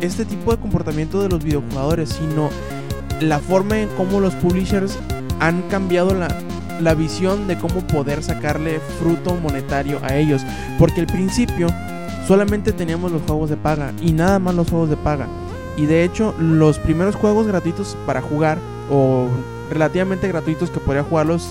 este 0.00 0.24
tipo 0.24 0.50
de 0.50 0.60
comportamiento 0.60 1.22
de 1.22 1.28
los 1.28 1.42
videojugadores, 1.42 2.10
sino 2.10 2.50
la 3.20 3.38
forma 3.38 3.78
en 3.78 3.88
cómo 3.90 4.20
los 4.20 4.34
publishers 4.34 4.98
han 5.40 5.62
cambiado 5.62 6.14
la, 6.14 6.28
la 6.80 6.94
visión 6.94 7.46
de 7.46 7.56
cómo 7.56 7.80
poder 7.86 8.22
sacarle 8.22 8.80
fruto 8.98 9.34
monetario 9.34 9.98
a 10.02 10.16
ellos. 10.16 10.42
Porque 10.78 11.00
al 11.00 11.06
principio 11.06 11.68
solamente 12.26 12.72
teníamos 12.72 13.12
los 13.12 13.22
juegos 13.22 13.50
de 13.50 13.56
paga 13.56 13.92
y 14.02 14.12
nada 14.12 14.38
más 14.38 14.54
los 14.54 14.68
juegos 14.68 14.90
de 14.90 14.96
paga. 14.96 15.26
Y 15.76 15.86
de 15.86 16.04
hecho, 16.04 16.34
los 16.38 16.78
primeros 16.78 17.14
juegos 17.14 17.46
gratuitos 17.46 17.96
para 18.06 18.22
jugar, 18.22 18.58
o 18.90 19.28
relativamente 19.70 20.28
gratuitos 20.28 20.70
que 20.70 20.80
podría 20.80 21.02
jugarlos, 21.02 21.46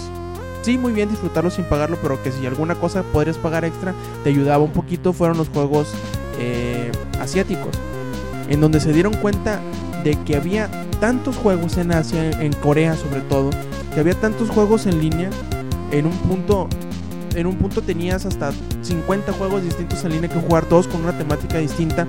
sí, 0.64 0.80
muy 0.80 0.94
bien 0.94 1.10
disfrutarlos 1.10 1.54
sin 1.54 1.66
pagarlo, 1.66 1.98
pero 2.02 2.22
que 2.24 2.32
si 2.32 2.46
alguna 2.48 2.74
cosa 2.74 3.04
podrías 3.04 3.38
pagar 3.38 3.66
extra, 3.66 3.94
te 4.24 4.32
ayudaba 4.32 4.64
un 4.64 4.72
poquito, 4.72 5.14
fueron 5.14 5.38
los 5.38 5.50
juegos 5.50 5.94
eh, 6.40 6.92
asiáticos. 7.20 7.78
En 8.50 8.62
donde 8.62 8.80
se 8.80 8.94
dieron 8.94 9.14
cuenta 9.16 9.60
de 10.04 10.16
que 10.24 10.36
había 10.36 10.70
tantos 11.00 11.36
juegos 11.36 11.78
en 11.78 11.92
Asia, 11.92 12.30
en 12.42 12.54
Corea 12.54 12.96
sobre 12.96 13.22
todo, 13.22 13.50
que 13.94 14.00
había 14.00 14.14
tantos 14.14 14.50
juegos 14.50 14.86
en 14.86 15.02
línea, 15.02 15.30
en 15.92 16.06
un 16.06 16.18
punto 16.20 16.70
en 17.36 17.48
un 17.48 17.56
punto 17.56 17.82
tenías 17.82 18.26
hasta 18.26 18.52
50 18.82 19.34
juegos 19.34 19.64
distintos 19.64 20.04
en 20.06 20.14
línea 20.14 20.30
que 20.30 20.40
jugar, 20.40 20.66
todos 20.66 20.88
con 20.88 21.02
una 21.02 21.18
temática 21.18 21.58
distinta. 21.58 22.08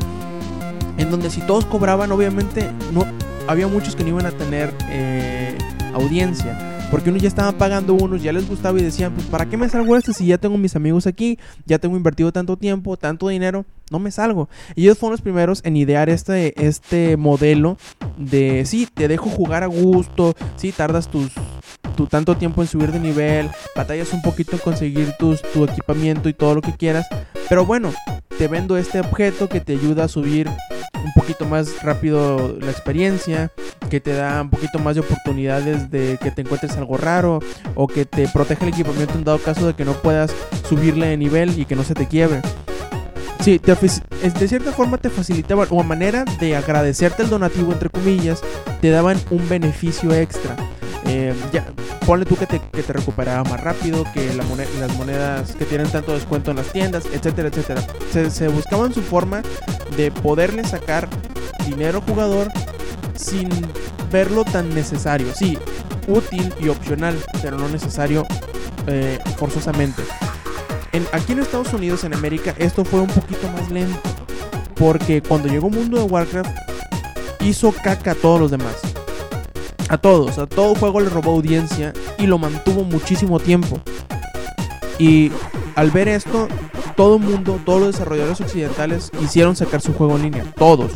En 0.98 1.10
donde 1.10 1.30
si 1.30 1.40
todos 1.42 1.66
cobraban, 1.66 2.12
obviamente 2.12 2.70
no 2.92 3.04
había 3.48 3.66
muchos 3.66 3.96
que 3.96 4.04
no 4.04 4.10
iban 4.10 4.26
a 4.26 4.30
tener 4.30 4.72
eh, 4.88 5.58
audiencia. 5.94 6.75
Porque 6.96 7.10
unos 7.10 7.20
ya 7.20 7.28
estaban 7.28 7.58
pagando 7.58 7.92
unos, 7.92 8.22
ya 8.22 8.32
les 8.32 8.48
gustaba 8.48 8.80
y 8.80 8.82
decían, 8.82 9.12
pues 9.12 9.26
¿para 9.26 9.44
qué 9.44 9.58
me 9.58 9.68
salgo 9.68 9.98
este 9.98 10.14
si 10.14 10.28
ya 10.28 10.38
tengo 10.38 10.56
mis 10.56 10.76
amigos 10.76 11.06
aquí? 11.06 11.38
Ya 11.66 11.78
tengo 11.78 11.94
invertido 11.94 12.32
tanto 12.32 12.56
tiempo, 12.56 12.96
tanto 12.96 13.28
dinero, 13.28 13.66
no 13.90 13.98
me 13.98 14.10
salgo. 14.10 14.48
Y 14.74 14.84
ellos 14.84 14.96
fueron 14.96 15.12
los 15.12 15.20
primeros 15.20 15.60
en 15.66 15.76
idear 15.76 16.08
este, 16.08 16.54
este 16.66 17.18
modelo 17.18 17.76
de, 18.16 18.64
sí, 18.64 18.88
te 18.94 19.08
dejo 19.08 19.28
jugar 19.28 19.62
a 19.62 19.66
gusto, 19.66 20.34
sí, 20.56 20.72
tardas 20.72 21.08
tus, 21.08 21.32
tu 21.96 22.06
tanto 22.06 22.36
tiempo 22.36 22.62
en 22.62 22.68
subir 22.68 22.92
de 22.92 23.00
nivel, 23.00 23.50
batallas 23.74 24.12
un 24.12 24.22
poquito 24.22 24.52
en 24.52 24.58
conseguir 24.58 25.12
tus, 25.18 25.42
tu 25.42 25.64
equipamiento 25.64 26.28
y 26.28 26.34
todo 26.34 26.54
lo 26.54 26.62
que 26.62 26.72
quieras. 26.74 27.06
Pero 27.48 27.64
bueno, 27.64 27.92
te 28.38 28.48
vendo 28.48 28.76
este 28.76 29.00
objeto 29.00 29.48
que 29.48 29.60
te 29.60 29.72
ayuda 29.72 30.04
a 30.04 30.08
subir 30.08 30.48
un 30.48 31.12
poquito 31.14 31.46
más 31.46 31.82
rápido 31.82 32.56
la 32.60 32.70
experiencia, 32.70 33.50
que 33.90 34.00
te 34.00 34.12
da 34.12 34.42
un 34.42 34.50
poquito 34.50 34.78
más 34.78 34.94
de 34.96 35.00
oportunidades 35.00 35.90
de 35.90 36.18
que 36.20 36.30
te 36.30 36.42
encuentres 36.42 36.76
algo 36.76 36.96
raro 36.96 37.40
o 37.74 37.86
que 37.86 38.04
te 38.04 38.28
protege 38.28 38.64
el 38.64 38.72
equipamiento 38.72 39.14
en 39.14 39.24
dado 39.24 39.38
caso 39.38 39.66
de 39.66 39.74
que 39.74 39.84
no 39.84 39.92
puedas 39.94 40.34
subirle 40.68 41.08
de 41.08 41.16
nivel 41.16 41.58
y 41.58 41.64
que 41.64 41.76
no 41.76 41.84
se 41.84 41.94
te 41.94 42.06
quiebre. 42.06 42.42
Sí, 43.40 43.58
de 43.58 44.48
cierta 44.48 44.72
forma 44.72 44.98
te 44.98 45.08
facilitaban, 45.08 45.68
o 45.70 45.80
a 45.80 45.84
manera 45.84 46.24
de 46.40 46.56
agradecerte 46.56 47.22
el 47.22 47.30
donativo, 47.30 47.72
entre 47.72 47.90
comillas, 47.90 48.42
te 48.80 48.90
daban 48.90 49.20
un 49.30 49.48
beneficio 49.48 50.12
extra. 50.12 50.56
Eh, 51.08 51.34
ya, 51.52 51.66
ponle 52.04 52.24
tú 52.24 52.36
que 52.36 52.46
te, 52.46 52.60
que 52.60 52.82
te 52.82 52.92
recuperaba 52.92 53.44
más 53.48 53.60
rápido, 53.60 54.04
que 54.12 54.34
la 54.34 54.44
las 54.80 54.96
monedas 54.96 55.52
que 55.52 55.64
tienen 55.64 55.88
tanto 55.88 56.12
descuento 56.12 56.50
en 56.50 56.56
las 56.56 56.72
tiendas, 56.72 57.04
etcétera, 57.12 57.48
etcétera. 57.48 57.86
Se, 58.12 58.30
se 58.30 58.48
buscaban 58.48 58.92
su 58.92 59.02
forma 59.02 59.42
de 59.96 60.10
poderle 60.10 60.64
sacar 60.64 61.08
dinero 61.64 62.02
jugador 62.06 62.48
sin 63.14 63.48
verlo 64.10 64.44
tan 64.44 64.74
necesario. 64.74 65.32
Sí, 65.34 65.58
útil 66.08 66.52
y 66.60 66.68
opcional, 66.68 67.16
pero 67.42 67.58
no 67.58 67.68
necesario 67.68 68.26
eh, 68.86 69.18
forzosamente. 69.36 70.02
En, 70.92 71.06
aquí 71.12 71.32
en 71.32 71.40
Estados 71.40 71.72
Unidos, 71.72 72.04
en 72.04 72.14
América, 72.14 72.54
esto 72.58 72.84
fue 72.84 73.00
un 73.00 73.08
poquito 73.08 73.48
más 73.50 73.70
lento. 73.70 74.00
Porque 74.74 75.22
cuando 75.22 75.48
llegó 75.48 75.70
Mundo 75.70 75.98
de 75.98 76.04
Warcraft, 76.04 76.50
hizo 77.40 77.72
caca 77.72 78.12
a 78.12 78.14
todos 78.14 78.40
los 78.40 78.50
demás. 78.50 78.74
A 79.88 79.98
todos, 79.98 80.38
a 80.38 80.46
todo 80.46 80.74
juego 80.74 81.00
le 81.00 81.08
robó 81.08 81.32
audiencia 81.32 81.92
y 82.18 82.26
lo 82.26 82.38
mantuvo 82.38 82.82
muchísimo 82.82 83.38
tiempo. 83.38 83.80
Y 84.98 85.30
al 85.76 85.92
ver 85.92 86.08
esto, 86.08 86.48
todo 86.96 87.16
el 87.16 87.22
mundo, 87.22 87.60
todos 87.64 87.80
los 87.80 87.92
desarrolladores 87.92 88.40
occidentales 88.40 89.12
hicieron 89.22 89.54
sacar 89.54 89.80
su 89.80 89.94
juego 89.94 90.16
en 90.16 90.22
línea. 90.22 90.44
Todos. 90.56 90.90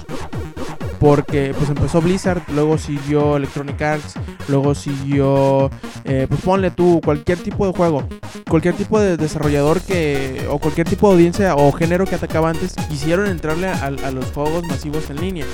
Porque 0.99 1.55
pues 1.57 1.70
empezó 1.70 2.03
Blizzard, 2.03 2.43
luego 2.53 2.78
siguió 2.78 3.36
Electronic 3.36 3.80
Arts, 3.80 4.14
luego 4.49 4.74
siguió, 4.74 5.70
eh, 6.05 6.26
pues 6.28 6.41
ponle 6.43 6.70
tú, 6.70 7.01
cualquier 7.03 7.38
tipo 7.38 7.66
de 7.66 7.72
juego, 7.72 8.03
cualquier 8.51 8.74
tipo 8.74 9.01
de 9.01 9.16
desarrollador 9.16 9.80
que, 9.80 10.47
o 10.51 10.59
cualquier 10.59 10.88
tipo 10.88 11.09
de 11.09 11.14
audiencia 11.14 11.55
o 11.55 11.72
género 11.72 12.05
que 12.07 12.16
atacaba 12.16 12.51
antes, 12.51 12.74
quisieron 12.91 13.28
entrarle 13.28 13.68
a 13.68 14.11
los 14.11 14.26
juegos 14.32 14.64
masivos 14.66 15.09
en 15.09 15.20
línea 15.20 15.47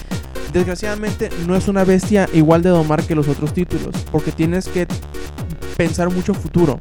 desgraciadamente 0.53 1.31
no 1.47 1.57
es 1.57 1.69
una 1.69 1.85
bestia 1.85 2.29
igual 2.33 2.63
de 2.63 2.71
domar 2.71 3.03
que 3.03 3.15
los 3.15 3.29
otros 3.29 3.53
títulos, 3.53 3.95
porque 4.11 4.33
tienes 4.33 4.69
que 4.69 4.87
pensar 5.77 6.11
mucho 6.11 6.35
futuro. 6.35 6.79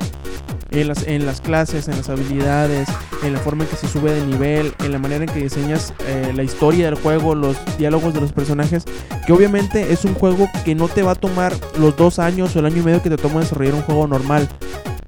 En 0.72 0.89
las, 0.89 1.07
en 1.07 1.26
las 1.26 1.39
clases, 1.39 1.88
en 1.88 1.95
las 1.95 2.09
habilidades, 2.09 2.89
en 3.24 3.32
la 3.32 3.39
forma 3.39 3.63
en 3.63 3.70
que 3.70 3.78
se 3.78 3.88
sube 3.88 4.11
de 4.11 4.26
nivel, 4.26 4.74
en 4.80 4.91
la 4.91 4.99
manera 4.99 5.24
en 5.24 5.30
que 5.30 5.39
diseñas 5.39 5.93
eh, 6.05 6.34
la 6.36 6.43
historia 6.43 6.86
del 6.86 6.95
juego, 6.95 7.34
los 7.34 7.55
diálogos 7.78 8.13
de 8.13 8.20
los 8.20 8.34
personajes, 8.34 8.84
que 9.26 9.32
obviamente 9.32 9.93
es 9.93 10.03
un 10.03 10.16
juego 10.16 10.49
que 10.66 10.76
no 10.76 10.89
te 10.89 11.01
va 11.01 11.11
a 11.11 11.16
tomar 11.16 11.53
los 11.80 11.95
dos 11.95 12.20
años 12.20 12.55
o 12.55 12.59
el 12.59 12.66
año 12.66 12.78
y 12.78 12.82
medio 12.82 13.01
que 13.01 13.09
te 13.09 13.16
toma 13.16 13.39
desarrollar 13.39 13.76
un 13.76 13.84
juego 13.84 14.07
normal. 14.07 14.49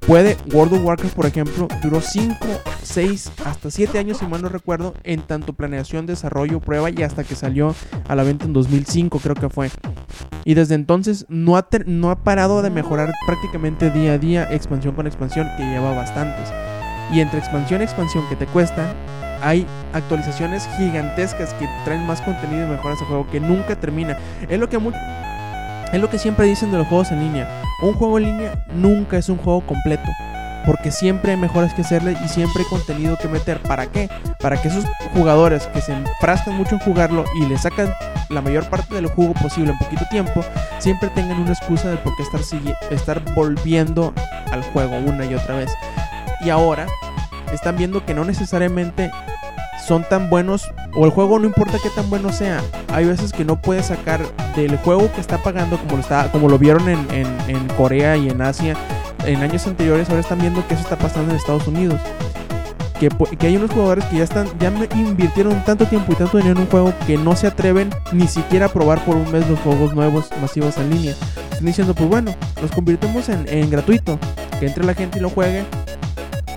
Puede, 0.08 0.38
World 0.54 0.72
of 0.72 0.84
Warcraft, 0.84 1.14
por 1.14 1.26
ejemplo, 1.26 1.68
duró 1.82 2.00
5, 2.00 2.34
6, 2.82 3.30
hasta 3.44 3.70
7 3.70 3.98
años, 3.98 4.16
si 4.16 4.26
mal 4.26 4.40
no 4.40 4.48
recuerdo, 4.48 4.94
en 5.04 5.20
tanto 5.20 5.52
planeación, 5.52 6.06
desarrollo, 6.06 6.60
prueba 6.60 6.88
y 6.88 7.02
hasta 7.02 7.24
que 7.24 7.34
salió 7.34 7.74
a 8.08 8.14
la 8.14 8.22
venta 8.22 8.46
en 8.46 8.54
2005, 8.54 9.18
creo 9.18 9.34
que 9.34 9.50
fue. 9.50 9.70
Y 10.46 10.54
desde 10.54 10.76
entonces 10.76 11.26
no 11.28 11.58
ha, 11.58 11.68
no 11.84 12.10
ha 12.10 12.24
parado 12.24 12.62
de 12.62 12.70
mejorar 12.70 13.12
prácticamente 13.26 13.90
día 13.90 14.14
a 14.14 14.18
día, 14.18 14.48
expansión 14.50 14.94
con 14.94 15.06
expansión, 15.06 15.46
que 15.58 15.64
lleva 15.64 15.92
bastantes. 15.92 16.54
Y 17.12 17.20
entre 17.20 17.40
expansión 17.40 17.82
y 17.82 17.84
expansión 17.84 18.24
que 18.30 18.36
te 18.36 18.46
cuesta, 18.46 18.94
hay 19.42 19.66
actualizaciones 19.92 20.66
gigantescas 20.78 21.52
que 21.52 21.68
traen 21.84 22.06
más 22.06 22.22
contenido 22.22 22.66
y 22.66 22.70
mejoras 22.70 22.98
al 23.02 23.08
juego 23.08 23.30
que 23.30 23.40
nunca 23.40 23.78
termina. 23.78 24.18
Es 24.48 24.58
lo 24.58 24.70
que 24.70 24.78
es 25.92 26.00
lo 26.00 26.10
que 26.10 26.18
siempre 26.18 26.46
dicen 26.46 26.70
de 26.70 26.78
los 26.78 26.86
juegos 26.86 27.10
en 27.12 27.20
línea. 27.20 27.62
Un 27.82 27.94
juego 27.94 28.18
en 28.18 28.24
línea 28.24 28.64
nunca 28.74 29.16
es 29.16 29.28
un 29.28 29.38
juego 29.38 29.60
completo. 29.62 30.08
Porque 30.66 30.90
siempre 30.90 31.32
hay 31.32 31.38
mejoras 31.38 31.72
que 31.72 31.82
hacerle 31.82 32.16
y 32.22 32.28
siempre 32.28 32.62
hay 32.62 32.68
contenido 32.68 33.16
que 33.16 33.28
meter. 33.28 33.60
¿Para 33.62 33.86
qué? 33.86 34.10
Para 34.40 34.60
que 34.60 34.68
esos 34.68 34.84
jugadores 35.14 35.66
que 35.68 35.80
se 35.80 35.92
enfrascan 35.92 36.56
mucho 36.56 36.74
en 36.74 36.80
jugarlo 36.80 37.24
y 37.40 37.46
le 37.46 37.56
sacan 37.56 37.92
la 38.28 38.42
mayor 38.42 38.68
parte 38.68 38.94
del 38.94 39.06
juego 39.06 39.32
posible 39.34 39.72
en 39.72 39.78
poquito 39.78 40.04
tiempo, 40.10 40.44
siempre 40.78 41.08
tengan 41.10 41.40
una 41.40 41.52
excusa 41.52 41.88
de 41.88 41.96
por 41.96 42.14
qué 42.16 42.22
estar, 42.22 42.40
estar 42.90 43.34
volviendo 43.34 44.12
al 44.52 44.62
juego 44.62 44.98
una 44.98 45.24
y 45.24 45.34
otra 45.34 45.56
vez. 45.56 45.72
Y 46.44 46.50
ahora 46.50 46.86
están 47.52 47.76
viendo 47.76 48.04
que 48.04 48.12
no 48.12 48.24
necesariamente 48.24 49.10
son 49.88 50.04
tan 50.04 50.28
buenos 50.28 50.70
o 50.94 51.06
el 51.06 51.10
juego 51.10 51.38
no 51.38 51.46
importa 51.46 51.78
qué 51.82 51.88
tan 51.88 52.10
bueno 52.10 52.30
sea. 52.30 52.62
Hay 52.92 53.06
veces 53.06 53.32
que 53.32 53.44
no 53.44 53.60
puedes 53.60 53.86
sacar 53.86 54.20
del 54.54 54.76
juego 54.76 55.10
que 55.12 55.20
está 55.20 55.42
pagando 55.42 55.78
como 55.78 55.96
lo, 55.96 56.00
está, 56.00 56.30
como 56.30 56.48
lo 56.50 56.58
vieron 56.58 56.86
en, 56.90 57.06
en, 57.10 57.68
Corea 57.76 58.16
y 58.16 58.28
en 58.28 58.42
Asia 58.42 58.76
en 59.24 59.42
años 59.42 59.66
anteriores. 59.66 60.10
Ahora 60.10 60.20
están 60.20 60.40
viendo 60.40 60.66
que 60.68 60.74
eso 60.74 60.82
está 60.82 60.98
pasando 60.98 61.30
en 61.30 61.38
Estados 61.38 61.66
Unidos. 61.66 61.98
Que, 63.00 63.08
que, 63.38 63.46
hay 63.46 63.56
unos 63.56 63.70
jugadores 63.70 64.04
que 64.06 64.18
ya 64.18 64.24
están 64.24 64.48
ya 64.58 64.72
invirtieron 64.94 65.64
tanto 65.64 65.86
tiempo 65.86 66.12
y 66.12 66.16
tanto 66.16 66.36
dinero 66.36 66.56
en 66.56 66.62
un 66.62 66.70
juego 66.70 66.92
que 67.06 67.16
no 67.16 67.36
se 67.36 67.46
atreven 67.46 67.90
ni 68.12 68.26
siquiera 68.26 68.66
a 68.66 68.68
probar 68.68 69.02
por 69.04 69.16
un 69.16 69.30
mes 69.30 69.48
los 69.48 69.58
juegos 69.60 69.94
nuevos 69.94 70.28
masivos 70.42 70.76
en 70.76 70.90
línea. 70.90 71.14
Están 71.50 71.64
diciendo, 71.64 71.94
pues 71.94 72.10
bueno, 72.10 72.34
los 72.60 72.72
convirtemos 72.72 73.28
en, 73.28 73.48
en 73.48 73.70
gratuito, 73.70 74.18
que 74.60 74.66
entre 74.66 74.84
la 74.84 74.94
gente 74.94 75.18
y 75.18 75.22
lo 75.22 75.30
juegue 75.30 75.64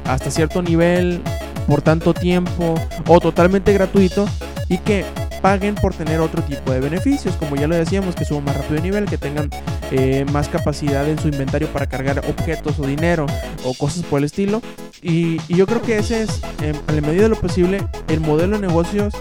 hasta 0.05 0.31
cierto 0.31 0.61
nivel, 0.61 1.21
por 1.67 1.81
tanto 1.81 2.13
tiempo 2.13 2.75
o 3.07 3.19
totalmente 3.19 3.73
gratuito 3.73 4.27
y 4.69 4.77
que 4.77 5.05
paguen 5.41 5.75
por 5.75 5.93
tener 5.93 6.19
otro 6.19 6.41
tipo 6.43 6.71
de 6.71 6.79
beneficios, 6.79 7.35
como 7.35 7.55
ya 7.55 7.67
lo 7.67 7.75
decíamos, 7.75 8.15
que 8.15 8.25
suban 8.25 8.45
más 8.45 8.55
rápido 8.55 8.75
de 8.75 8.81
nivel, 8.81 9.05
que 9.05 9.17
tengan 9.17 9.49
eh, 9.91 10.25
más 10.31 10.47
capacidad 10.47 11.07
en 11.09 11.19
su 11.19 11.27
inventario 11.27 11.67
para 11.69 11.87
cargar 11.87 12.19
objetos 12.19 12.79
o 12.79 12.85
dinero 12.85 13.25
o 13.65 13.73
cosas 13.73 14.03
por 14.03 14.19
el 14.19 14.25
estilo. 14.25 14.61
Y, 15.01 15.41
yo 15.47 15.65
creo 15.65 15.81
que 15.81 15.97
ese 15.97 16.23
es, 16.23 16.41
en 16.61 16.79
la 16.95 17.01
medida 17.01 17.23
de 17.23 17.29
lo 17.29 17.35
posible, 17.35 17.85
el 18.07 18.21
modelo 18.21 18.59
de 18.59 18.67
negocios 18.67 19.13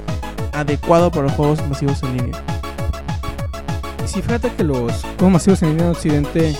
adecuado 0.52 1.10
para 1.10 1.24
los 1.24 1.32
juegos 1.32 1.66
masivos 1.68 2.02
en 2.02 2.16
línea. 2.16 2.44
Si 4.04 4.20
fíjate 4.20 4.50
que 4.52 4.64
los 4.64 4.92
juegos 5.16 5.32
masivos 5.32 5.62
en 5.62 5.70
línea 5.70 5.86
en 5.86 5.90
Occidente 5.92 6.56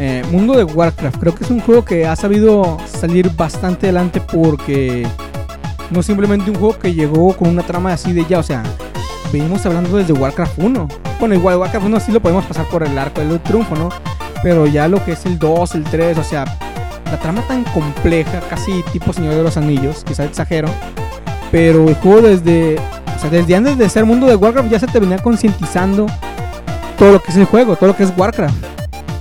eh, 0.00 0.24
Mundo 0.30 0.56
de 0.56 0.64
Warcraft, 0.64 1.18
creo 1.18 1.34
que 1.34 1.44
es 1.44 1.50
un 1.50 1.60
juego 1.60 1.84
que 1.84 2.06
ha 2.06 2.16
sabido 2.16 2.78
salir 2.86 3.30
bastante 3.36 3.86
adelante 3.86 4.20
porque 4.20 5.06
no 5.94 6.02
simplemente 6.02 6.50
un 6.50 6.56
juego 6.56 6.78
que 6.78 6.92
llegó 6.92 7.34
con 7.36 7.48
una 7.48 7.62
trama 7.62 7.92
así 7.92 8.12
de 8.12 8.26
ya, 8.26 8.40
o 8.40 8.42
sea, 8.42 8.62
venimos 9.32 9.64
hablando 9.64 9.96
desde 9.96 10.12
Warcraft 10.12 10.58
1. 10.58 10.88
Bueno, 11.20 11.34
igual 11.34 11.56
Warcraft 11.56 11.86
1 11.86 12.00
sí 12.00 12.12
lo 12.12 12.20
podemos 12.20 12.44
pasar 12.44 12.66
por 12.66 12.82
el 12.82 12.98
arco 12.98 13.20
del 13.20 13.40
triunfo, 13.40 13.76
¿no? 13.76 13.88
Pero 14.42 14.66
ya 14.66 14.88
lo 14.88 15.02
que 15.04 15.12
es 15.12 15.24
el 15.24 15.38
2, 15.38 15.76
el 15.76 15.84
3, 15.84 16.18
o 16.18 16.24
sea, 16.24 16.44
la 17.06 17.18
trama 17.18 17.42
tan 17.42 17.64
compleja, 17.64 18.40
casi 18.50 18.82
tipo 18.92 19.12
Señor 19.12 19.34
de 19.34 19.42
los 19.42 19.56
Anillos, 19.56 20.04
quizás 20.04 20.26
exagero, 20.26 20.68
pero 21.50 21.88
el 21.88 21.94
juego 21.94 22.22
desde, 22.22 22.76
o 22.76 23.20
sea, 23.20 23.30
desde 23.30 23.54
antes 23.54 23.78
de 23.78 23.88
ser 23.88 24.04
mundo 24.04 24.26
de 24.26 24.34
Warcraft 24.34 24.68
ya 24.68 24.80
se 24.80 24.88
te 24.88 24.98
venía 24.98 25.18
concientizando 25.18 26.06
todo 26.98 27.12
lo 27.12 27.22
que 27.22 27.30
es 27.30 27.36
el 27.36 27.44
juego, 27.44 27.76
todo 27.76 27.88
lo 27.88 27.96
que 27.96 28.02
es 28.02 28.12
Warcraft. 28.16 28.56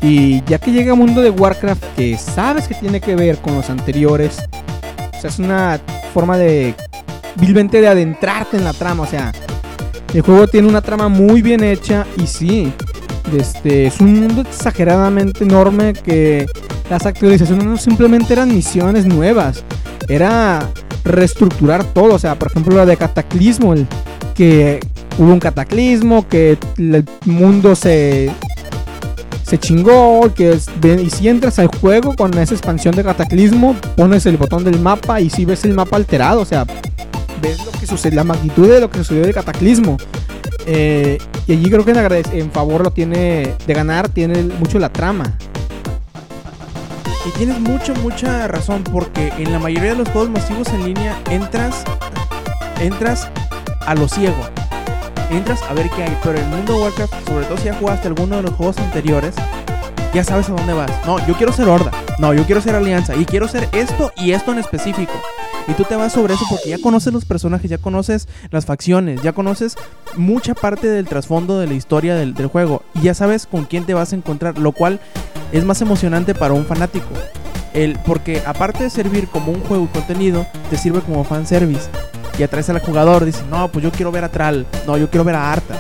Y 0.02 0.44
ya 0.46 0.58
que 0.58 0.72
llega 0.72 0.92
a 0.92 0.96
mundo 0.96 1.22
de 1.22 1.30
Warcraft 1.30 1.84
que 1.96 2.18
sabes 2.18 2.68
que 2.68 2.74
tiene 2.74 3.00
que 3.00 3.16
ver 3.16 3.38
con 3.38 3.56
los 3.56 3.70
anteriores, 3.70 4.38
o 5.16 5.22
sea, 5.22 5.30
es 5.30 5.40
una 5.40 5.80
forma 6.14 6.38
de 6.38 6.76
vilmente 7.36 7.82
de 7.82 7.88
adentrarte 7.88 8.58
en 8.58 8.64
la 8.64 8.74
trama, 8.74 9.04
o 9.04 9.08
sea, 9.08 9.34
el 10.14 10.22
juego 10.22 10.48
tiene 10.48 10.68
una 10.68 10.82
trama 10.82 11.10
muy 11.10 11.42
bien 11.42 11.64
hecha 11.64 12.06
y 12.18 12.28
sí, 12.28 12.72
este, 13.38 13.88
es 13.88 14.00
un 14.00 14.20
mundo 14.20 14.42
exageradamente 14.42 15.44
enorme 15.44 15.94
que 15.94 16.46
las 16.90 17.06
actualizaciones 17.06 17.66
no 17.66 17.78
simplemente 17.78 18.34
eran 18.34 18.54
misiones 18.54 19.06
nuevas, 19.06 19.64
era 20.08 20.70
reestructurar 21.04 21.84
todo, 21.84 22.14
o 22.14 22.20
sea, 22.20 22.36
por 22.36 22.50
ejemplo 22.50 22.76
la 22.76 22.86
de 22.86 22.96
Cataclismo, 22.96 23.74
que 24.36 24.80
hubo 25.18 25.32
un 25.32 25.40
cataclismo, 25.40 26.28
que 26.28 26.58
el 26.78 27.06
mundo 27.26 27.76
se 27.76 28.32
se 29.54 29.60
chingó, 29.60 30.34
que 30.34 30.54
es- 30.54 30.66
y 30.84 31.10
si 31.12 31.30
entras 31.30 31.60
al 31.60 31.68
juego 31.68 32.16
con 32.16 32.36
esa 32.40 32.56
expansión 32.56 32.96
de 32.96 33.04
Cataclismo, 33.04 33.76
pones 33.96 34.26
el 34.26 34.36
botón 34.38 34.64
del 34.64 34.80
mapa 34.80 35.22
y 35.22 35.30
si 35.30 35.46
ves 35.46 35.64
el 35.64 35.76
mapa 35.76 35.96
alterado, 35.96 36.42
o 36.42 36.46
sea, 36.46 36.66
ves 37.40 37.64
lo 37.64 37.72
que 37.72 37.86
sucede, 37.86 38.16
la 38.16 38.24
magnitud 38.24 38.68
de 38.68 38.80
lo 38.80 38.90
que 38.90 38.98
sucedió 38.98 39.24
de 39.24 39.32
Cataclismo. 39.32 39.98
Eh, 40.66 41.20
y 41.46 41.52
allí 41.54 41.70
creo 41.70 41.86
que 41.86 41.92
en, 41.92 42.40
en 42.40 42.52
favor 42.52 42.82
lo 42.84 42.90
tiene 42.90 43.54
de 43.68 43.74
ganar, 43.76 44.10
tiene 44.10 44.42
mucho 44.58 44.80
la 44.80 44.90
trama. 44.90 45.38
Y 47.28 47.30
tienes 47.38 47.60
mucha, 47.60 47.94
mucha 47.94 48.48
razón, 48.48 48.84
porque 48.84 49.32
en 49.38 49.52
la 49.52 49.60
mayoría 49.60 49.92
de 49.92 49.98
los 49.98 50.10
juegos 50.10 50.32
masivos 50.32 50.68
en 50.70 50.84
línea 50.84 51.16
entras, 51.30 51.84
entras 52.82 53.28
a 53.86 53.94
lo 53.94 54.08
ciego. 54.08 54.36
Entras 55.30 55.62
a 55.64 55.74
ver 55.74 55.90
qué 55.90 56.04
hay, 56.04 56.18
pero 56.24 56.38
el 56.38 56.46
mundo 56.48 56.74
de 56.74 56.82
Warcraft, 56.82 57.28
sobre 57.28 57.46
todo 57.46 57.58
si 57.58 57.66
ya 57.66 57.76
jugaste 57.76 58.08
alguno 58.08 58.38
de 58.38 58.44
los 58.44 58.54
juegos 58.54 58.78
anteriores, 58.78 59.36
ya 60.14 60.24
sabes 60.24 60.48
a 60.50 60.54
dónde 60.54 60.74
vas. 60.74 60.92
No, 61.06 61.26
yo 61.28 61.34
quiero 61.36 61.52
ser 61.52 61.68
Horda. 61.68 61.92
No, 62.20 62.34
yo 62.34 62.46
quiero 62.46 62.62
ser 62.62 62.76
Alianza. 62.76 63.16
Y 63.16 63.26
quiero 63.26 63.48
ser 63.48 63.68
esto 63.72 64.12
y 64.16 64.32
esto 64.32 64.52
en 64.52 64.60
específico. 64.60 65.14
Y 65.68 65.74
tú 65.74 65.86
te 65.86 65.96
vas 65.96 66.14
sobre 66.14 66.34
eso 66.34 66.46
porque 66.50 66.70
ya 66.70 66.78
conoces 66.78 67.14
los 67.14 67.26
personajes, 67.26 67.70
ya 67.70 67.78
conoces 67.78 68.28
las 68.52 68.66
facciones, 68.66 69.22
ya 69.22 69.32
conoces 69.32 69.76
mucha 70.16 70.54
parte 70.54 70.88
del 70.88 71.08
trasfondo 71.08 71.58
de 71.58 71.68
la 71.68 71.74
historia 71.74 72.16
del, 72.16 72.34
del 72.34 72.48
juego. 72.48 72.84
Y 72.94 73.02
ya 73.02 73.14
sabes 73.14 73.48
con 73.48 73.66
quién 73.66 73.86
te 73.86 73.94
vas 73.94 74.14
a 74.14 74.16
encontrar, 74.16 74.58
lo 74.58 74.72
cual 74.72 75.00
es 75.52 75.64
más 75.64 75.82
emocionante 75.82 76.36
para 76.36 76.54
un 76.54 76.66
fanático. 76.66 77.08
El, 77.74 77.98
porque 78.06 78.44
aparte 78.46 78.84
de 78.84 78.90
servir 78.90 79.28
como 79.28 79.52
un 79.52 79.62
juego 79.62 79.86
y 79.86 79.88
contenido, 79.88 80.46
te 80.70 80.78
sirve 80.78 81.02
como 81.02 81.24
fanservice. 81.24 81.90
Y 82.38 82.44
atraes 82.44 82.70
al 82.70 82.80
jugador, 82.80 83.26
dice, 83.26 83.44
no, 83.50 83.68
pues 83.68 83.84
yo 83.84 83.92
quiero 83.92 84.12
ver 84.12 84.24
a 84.24 84.30
Tral, 84.30 84.66
no, 84.88 84.98
yo 84.98 85.10
quiero 85.10 85.24
ver 85.24 85.36
a 85.36 85.52
Artas, 85.52 85.78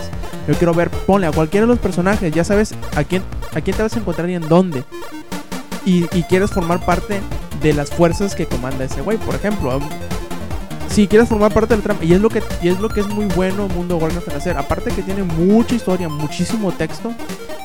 yo 0.48 0.54
quiero 0.56 0.74
ver, 0.74 0.90
ponle 0.92 1.26
a 1.28 1.32
cualquiera 1.32 1.66
de 1.66 1.70
los 1.70 1.80
personajes, 1.80 2.32
ya 2.32 2.44
sabes 2.44 2.76
a 2.96 3.04
quién, 3.04 3.24
a 3.56 3.62
quién 3.62 3.76
te 3.76 3.82
vas 3.84 3.96
a 3.96 4.00
encontrar 4.00 4.30
y 4.30 4.36
en 4.36 4.48
dónde. 4.48 4.84
Y, 5.86 6.06
y 6.18 6.24
quieres 6.24 6.52
formar 6.52 6.86
parte 6.86 7.20
de 7.62 7.74
las 7.74 7.90
fuerzas 7.90 8.36
que 8.36 8.46
comanda 8.46 8.86
ese 8.86 9.02
güey, 9.02 9.18
por 9.18 9.34
ejemplo. 9.36 9.80
Si 10.90 11.08
quieres 11.08 11.28
formar 11.28 11.52
parte 11.52 11.74
del 11.74 11.82
trama, 11.82 12.04
y 12.04 12.14
es 12.14 12.22
lo 12.22 12.30
que, 12.30 12.44
y 12.62 12.68
es 12.70 12.80
lo 12.80 12.88
que 12.88 13.00
es 13.00 13.08
muy 13.08 13.26
bueno 13.26 13.68
Mundo 13.68 13.96
de 13.96 14.04
Warcraft 14.04 14.28
en 14.28 14.36
hacer, 14.38 14.58
aparte 14.58 14.92
que 14.92 15.02
tiene 15.02 15.24
mucha 15.24 15.74
historia, 15.74 16.08
muchísimo 16.08 16.72
texto, 16.72 17.12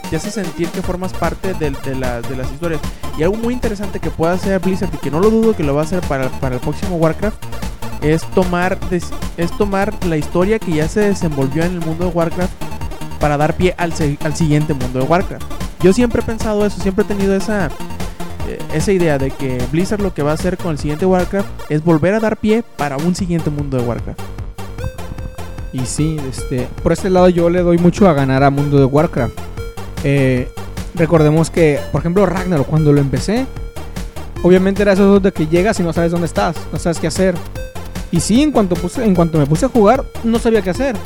te 0.09 0.16
hace 0.16 0.30
sentir 0.30 0.68
que 0.70 0.80
formas 0.80 1.12
parte 1.12 1.53
del- 1.53 1.76
de, 1.84 1.95
la- 1.95 2.22
de 2.22 2.34
las 2.36 2.51
historias. 2.51 2.80
Y 3.18 3.22
algo 3.22 3.36
muy 3.36 3.53
interesante 3.53 4.01
que 4.01 4.11
puede 4.11 4.32
hacer 4.32 4.59
Blizzard, 4.61 4.89
y 4.95 4.97
que 4.97 5.11
no 5.11 5.20
lo 5.20 5.28
dudo 5.28 5.55
que 5.55 5.62
lo 5.62 5.74
va 5.74 5.82
a 5.82 5.84
hacer 5.84 6.01
para, 6.01 6.30
para 6.41 6.55
el 6.55 6.61
próximo 6.62 6.97
Warcraft, 6.97 7.36
es 8.03 8.22
tomar, 8.32 8.78
es 9.36 9.57
tomar 9.57 9.92
la 10.05 10.16
historia 10.16 10.59
que 10.59 10.72
ya 10.72 10.88
se 10.88 11.01
desenvolvió 11.01 11.64
en 11.64 11.74
el 11.74 11.80
mundo 11.80 12.07
de 12.07 12.11
Warcraft 12.11 12.53
para 13.20 13.36
dar 13.36 13.57
pie 13.57 13.74
al, 13.78 13.92
al 14.22 14.34
siguiente 14.36 14.74
mundo 14.74 15.01
de 15.01 15.05
Warcraft. 15.05 15.44
Yo 15.82 15.92
siempre 15.92 16.22
he 16.22 16.24
pensado 16.24 16.64
eso, 16.64 16.80
siempre 16.80 17.05
he 17.05 17.09
tenido 17.09 17.34
esa, 17.34 17.66
eh, 18.49 18.59
esa 18.72 18.92
idea 18.92 19.18
de 19.18 19.30
que 19.30 19.62
Blizzard 19.70 20.01
lo 20.01 20.14
que 20.14 20.22
va 20.22 20.32
a 20.32 20.34
hacer 20.34 20.57
con 20.57 20.72
el 20.72 20.78
siguiente 20.78 21.07
Warcraft 21.07 21.49
es 21.70 21.84
volver 21.84 22.14
a 22.14 22.20
dar 22.20 22.36
pie 22.36 22.64
para 22.76 22.96
un 22.96 23.14
siguiente 23.14 23.51
mundo 23.51 23.76
de 23.76 23.84
Warcraft. 23.84 24.20
Y 25.72 25.80
sí, 25.80 26.16
este, 26.28 26.66
por 26.82 26.92
este 26.92 27.11
lado 27.11 27.28
yo 27.28 27.51
le 27.51 27.62
doy 27.62 27.78
mucho 27.78 28.09
a 28.09 28.14
ganar 28.14 28.42
a 28.42 28.51
Mundo 28.51 28.78
de 28.78 28.86
Warcraft. 28.86 29.38
Eh, 30.03 30.49
recordemos 30.94 31.51
que, 31.51 31.78
por 31.92 32.01
ejemplo, 32.01 32.24
Ragnarok, 32.24 32.66
cuando 32.66 32.92
lo 32.92 33.01
empecé, 33.01 33.46
obviamente 34.42 34.82
era 34.82 34.94
eso 34.94 35.20
de 35.20 35.30
que 35.30 35.46
llegas 35.46 35.78
y 35.78 35.82
no 35.82 35.92
sabes 35.92 36.11
dónde 36.11 36.26
estás, 36.26 36.57
no 36.72 36.78
sabes 36.78 36.99
qué 36.99 37.07
hacer. 37.09 37.34
Y 38.11 38.20
sí, 38.20 38.42
en 38.42 38.52
cuanto, 38.52 38.74
puse, 38.74 39.04
en 39.04 39.14
cuanto 39.14 39.38
me 39.38 39.46
puse 39.46 39.66
a 39.66 39.68
jugar, 39.68 40.04
no 40.24 40.38
sabía 40.38 40.62
qué 40.62 40.70
hacer. 40.70 40.96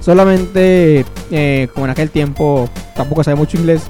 Solamente, 0.00 1.04
eh, 1.30 1.68
como 1.74 1.86
en 1.86 1.90
aquel 1.90 2.10
tiempo 2.10 2.68
tampoco 2.96 3.22
sabía 3.22 3.36
mucho 3.36 3.58
inglés, 3.58 3.82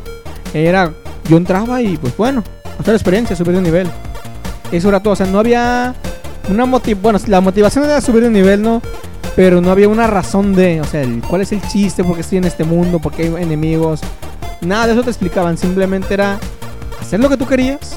era, 0.53 0.93
yo 1.29 1.37
entraba 1.37 1.81
y 1.81 1.97
pues 1.97 2.17
bueno, 2.17 2.43
hacer 2.79 2.95
experiencia, 2.95 3.37
subir 3.37 3.55
de 3.55 3.63
nivel. 3.63 3.89
Eso 4.73 4.89
era 4.89 5.01
todo, 5.01 5.13
o 5.13 5.17
sea, 5.17 5.27
no 5.27 5.39
había 5.39 5.95
una 6.49 6.67
motivación, 6.67 7.03
bueno, 7.03 7.19
la 7.27 7.41
motivación 7.41 7.85
era 7.85 8.01
subir 8.01 8.25
de 8.25 8.31
nivel, 8.31 8.63
¿no? 8.63 8.83
Pero 9.37 9.61
no 9.61 9.71
había 9.71 9.89
una 9.89 10.07
razón 10.07 10.55
de, 10.55 10.81
o 10.81 10.85
sea, 10.85 11.05
cuál 11.29 11.43
es 11.43 11.53
el 11.53 11.63
chiste, 11.63 12.03
por 12.03 12.17
qué 12.17 12.23
estoy 12.23 12.39
en 12.39 12.45
este 12.45 12.65
mundo, 12.65 12.99
por 12.99 13.13
qué 13.13 13.23
hay 13.23 13.43
enemigos. 13.43 14.01
Nada 14.61 14.87
de 14.87 14.93
eso 14.93 15.03
te 15.03 15.11
explicaban, 15.11 15.57
simplemente 15.57 16.13
era 16.13 16.39
hacer 17.01 17.21
lo 17.21 17.29
que 17.29 17.37
tú 17.37 17.47
querías 17.47 17.97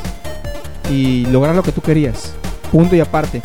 y 0.89 1.25
lograr 1.25 1.55
lo 1.55 1.63
que 1.63 1.71
tú 1.71 1.81
querías. 1.81 2.33
Punto 2.71 2.95
y 2.95 2.99
aparte. 2.99 3.41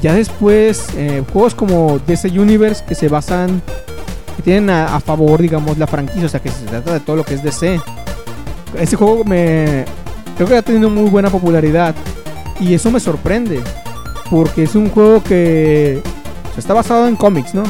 Ya 0.00 0.14
después, 0.14 0.88
eh, 0.96 1.24
juegos 1.32 1.54
como 1.54 1.98
DC 2.06 2.28
Universe 2.28 2.84
que 2.86 2.94
se 2.94 3.08
basan, 3.08 3.60
que 4.36 4.42
tienen 4.42 4.70
a, 4.70 5.00
favor, 5.00 5.42
digamos, 5.42 5.76
la 5.76 5.86
franquicia, 5.86 6.26
o 6.26 6.28
sea, 6.28 6.40
que 6.40 6.50
se 6.50 6.64
trata 6.66 6.92
de 6.92 7.00
todo 7.00 7.16
lo 7.16 7.24
que 7.24 7.34
es 7.34 7.42
DC. 7.42 7.80
Ese 8.78 8.96
juego 8.96 9.24
me. 9.24 9.84
Creo 10.36 10.48
que 10.48 10.56
ha 10.56 10.62
tenido 10.62 10.88
muy 10.88 11.10
buena 11.10 11.30
popularidad 11.30 11.96
y 12.60 12.74
eso 12.74 12.92
me 12.92 13.00
sorprende, 13.00 13.60
porque 14.30 14.64
es 14.64 14.76
un 14.76 14.88
juego 14.90 15.22
que 15.22 16.00
está 16.56 16.74
basado 16.74 17.08
en 17.08 17.16
cómics, 17.16 17.54
¿no? 17.54 17.64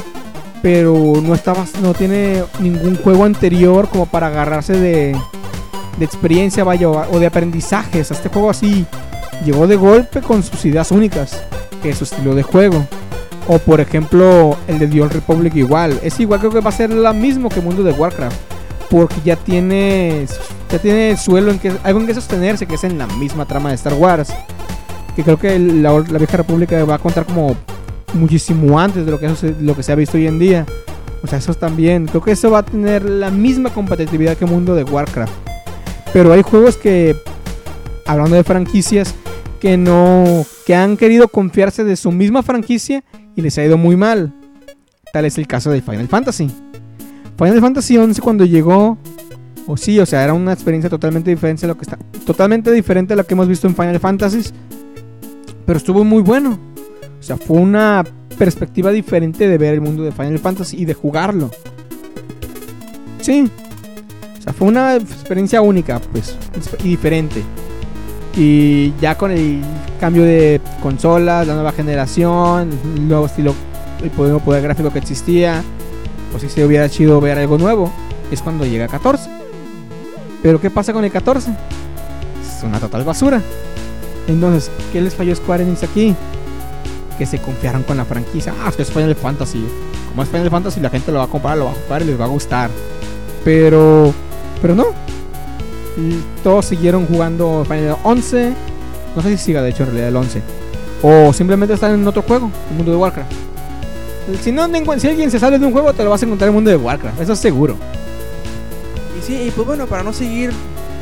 Pero 0.60 0.92
no, 1.22 1.34
no 1.82 1.94
tiene 1.94 2.42
ningún 2.60 2.96
juego 2.96 3.24
anterior 3.24 3.88
como 3.88 4.04
para 4.04 4.26
agarrarse 4.26 4.74
de, 4.74 5.16
de 5.98 6.04
experiencia, 6.04 6.64
vaya, 6.64 6.90
o 6.90 7.16
o 7.16 7.18
de 7.18 7.26
aprendizajes. 7.26 8.10
Este 8.10 8.28
juego 8.28 8.50
así 8.50 8.84
llegó 9.44 9.66
de 9.66 9.76
golpe 9.76 10.20
con 10.20 10.42
sus 10.42 10.64
ideas 10.64 10.90
únicas, 10.90 11.42
es 11.84 11.98
su 11.98 12.04
estilo 12.04 12.34
de 12.34 12.42
juego. 12.42 12.86
O 13.46 13.58
por 13.58 13.80
ejemplo, 13.80 14.56
el 14.66 14.78
de 14.78 14.86
The 14.86 15.00
Old 15.02 15.12
Republic 15.12 15.54
igual. 15.56 15.98
Es 16.02 16.20
igual, 16.20 16.40
creo 16.40 16.52
que 16.52 16.60
va 16.60 16.70
a 16.70 16.72
ser 16.72 16.90
lo 16.90 17.14
mismo 17.14 17.48
que 17.48 17.60
Mundo 17.60 17.82
de 17.82 17.92
Warcraft. 17.92 18.36
Porque 18.90 19.16
ya 19.24 19.36
tiene, 19.36 20.26
ya 20.70 20.78
tiene 20.78 21.16
suelo 21.16 21.50
en 21.50 21.58
que, 21.58 21.72
algo 21.82 22.00
en 22.00 22.06
que 22.06 22.14
sostenerse, 22.14 22.66
que 22.66 22.74
es 22.76 22.84
en 22.84 22.98
la 22.98 23.06
misma 23.06 23.44
trama 23.46 23.68
de 23.70 23.74
Star 23.74 23.94
Wars. 23.94 24.28
Que 25.16 25.22
creo 25.22 25.38
que 25.38 25.58
la 25.58 25.92
vieja 26.18 26.36
república 26.36 26.82
va 26.84 26.94
a 26.94 26.98
contar 26.98 27.24
como 27.24 27.54
muchísimo 28.14 28.78
antes 28.80 29.04
de 29.04 29.10
lo 29.10 29.18
que, 29.18 29.26
eso 29.26 29.36
se- 29.36 29.54
lo 29.60 29.74
que 29.76 29.82
se 29.82 29.92
ha 29.92 29.94
visto 29.94 30.16
hoy 30.16 30.26
en 30.26 30.38
día. 30.38 30.64
O 31.22 31.26
sea, 31.26 31.38
eso 31.38 31.52
también. 31.54 32.06
Creo 32.06 32.22
que 32.22 32.32
eso 32.32 32.50
va 32.50 32.58
a 32.60 32.62
tener 32.64 33.04
la 33.04 33.30
misma 33.30 33.70
competitividad 33.70 34.36
que 34.36 34.46
Mundo 34.46 34.74
de 34.74 34.84
Warcraft. 34.84 35.32
Pero 36.12 36.32
hay 36.32 36.42
juegos 36.42 36.76
que, 36.76 37.16
hablando 38.06 38.36
de 38.36 38.44
franquicias, 38.44 39.14
que 39.60 39.76
no. 39.76 40.46
que 40.66 40.74
han 40.74 40.96
querido 40.96 41.28
confiarse 41.28 41.84
de 41.84 41.96
su 41.96 42.10
misma 42.12 42.42
franquicia 42.42 43.04
y 43.36 43.42
les 43.42 43.56
ha 43.58 43.64
ido 43.64 43.76
muy 43.76 43.96
mal. 43.96 44.34
Tal 45.12 45.24
es 45.24 45.38
el 45.38 45.46
caso 45.46 45.70
de 45.70 45.82
Final 45.82 46.08
Fantasy. 46.08 46.50
Final 47.36 47.60
Fantasy 47.60 47.96
11 47.96 48.20
cuando 48.20 48.44
llegó. 48.44 48.98
O 49.66 49.76
sí, 49.76 50.00
o 50.00 50.06
sea, 50.06 50.24
era 50.24 50.32
una 50.32 50.52
experiencia 50.52 50.88
totalmente 50.88 51.30
diferente 51.30 51.66
a 51.66 51.68
lo 51.68 51.76
que 51.76 51.82
está. 51.82 51.98
Totalmente 52.24 52.72
diferente 52.72 53.12
a 53.12 53.16
lo 53.16 53.26
que 53.26 53.34
hemos 53.34 53.48
visto 53.48 53.66
en 53.66 53.76
Final 53.76 54.00
Fantasy. 54.00 54.42
Pero 55.66 55.76
estuvo 55.76 56.04
muy 56.04 56.22
bueno. 56.22 56.58
O 57.18 57.22
sea, 57.22 57.36
fue 57.36 57.58
una 57.58 58.04
perspectiva 58.38 58.90
diferente 58.90 59.48
de 59.48 59.58
ver 59.58 59.74
el 59.74 59.80
mundo 59.80 60.04
de 60.04 60.12
Final 60.12 60.38
Fantasy 60.38 60.78
y 60.78 60.84
de 60.84 60.94
jugarlo. 60.94 61.50
Sí. 63.20 63.50
O 64.38 64.42
sea, 64.42 64.52
fue 64.52 64.68
una 64.68 64.96
experiencia 64.96 65.60
única, 65.60 66.00
pues, 66.00 66.36
y 66.82 66.88
diferente. 66.88 67.42
Y 68.38 68.94
ya 69.00 69.16
con 69.16 69.32
el 69.32 69.60
cambio 69.98 70.22
de 70.22 70.60
consolas, 70.80 71.44
la 71.44 71.54
nueva 71.54 71.72
generación, 71.72 72.70
el 72.94 73.08
nuevo 73.08 73.26
estilo, 73.26 73.52
el 74.00 74.10
poder 74.10 74.62
gráfico 74.62 74.92
que 74.92 75.00
existía, 75.00 75.64
pues 76.30 76.44
sí 76.44 76.48
se 76.48 76.64
hubiera 76.64 76.88
chido 76.88 77.20
ver 77.20 77.36
algo 77.36 77.58
nuevo. 77.58 77.92
Es 78.30 78.40
cuando 78.40 78.64
llega 78.64 78.86
14. 78.86 79.28
Pero 80.40 80.60
¿qué 80.60 80.70
pasa 80.70 80.92
con 80.92 81.04
el 81.04 81.10
14? 81.10 81.50
Es 81.50 82.62
una 82.62 82.78
total 82.78 83.02
basura. 83.02 83.42
Entonces, 84.28 84.70
¿qué 84.92 85.00
les 85.00 85.16
falló 85.16 85.34
Square 85.34 85.64
Enix 85.64 85.82
aquí? 85.82 86.14
Que 87.18 87.26
se 87.26 87.40
confiaron 87.40 87.82
con 87.82 87.96
la 87.96 88.04
franquicia. 88.04 88.54
Ah, 88.62 88.68
es 88.68 88.76
que 88.76 88.82
es 88.82 88.90
Final 88.92 89.16
Fantasy. 89.16 89.66
Como 90.10 90.22
es 90.22 90.28
Final 90.28 90.48
Fantasy, 90.48 90.78
la 90.78 90.90
gente 90.90 91.10
lo 91.10 91.18
va 91.18 91.24
a 91.24 91.28
comprar, 91.28 91.58
lo 91.58 91.64
va 91.64 91.72
a 91.72 91.74
jugar 91.74 92.02
y 92.02 92.04
les 92.04 92.20
va 92.20 92.26
a 92.26 92.28
gustar. 92.28 92.70
Pero, 93.44 94.14
pero 94.62 94.76
no. 94.76 95.07
Todos 96.42 96.66
siguieron 96.66 97.06
jugando 97.06 97.64
Final 97.64 97.96
11, 98.04 98.52
No 99.16 99.22
sé 99.22 99.36
si 99.36 99.44
siga, 99.44 99.62
de 99.62 99.70
hecho, 99.70 99.82
en 99.82 99.88
realidad 99.90 100.08
el 100.08 100.16
11. 100.16 100.42
O 101.02 101.32
simplemente 101.32 101.74
están 101.74 101.94
en 101.94 102.06
otro 102.06 102.22
juego, 102.22 102.50
el 102.70 102.76
mundo 102.76 102.92
de 102.92 102.98
Warcraft. 102.98 103.32
Si, 104.42 104.52
no, 104.52 104.66
si 104.98 105.06
alguien 105.08 105.30
se 105.30 105.38
sale 105.38 105.58
de 105.58 105.64
un 105.66 105.72
juego, 105.72 105.92
te 105.94 106.04
lo 106.04 106.10
vas 106.10 106.22
a 106.22 106.26
encontrar 106.26 106.48
en 106.48 106.52
el 106.52 106.54
mundo 106.56 106.70
de 106.70 106.76
Warcraft, 106.76 107.20
eso 107.20 107.32
es 107.32 107.38
seguro. 107.38 107.76
Y 109.18 109.22
sí, 109.26 109.34
y 109.46 109.50
pues 109.50 109.66
bueno, 109.66 109.86
para 109.86 110.02
no 110.02 110.12
seguir 110.12 110.50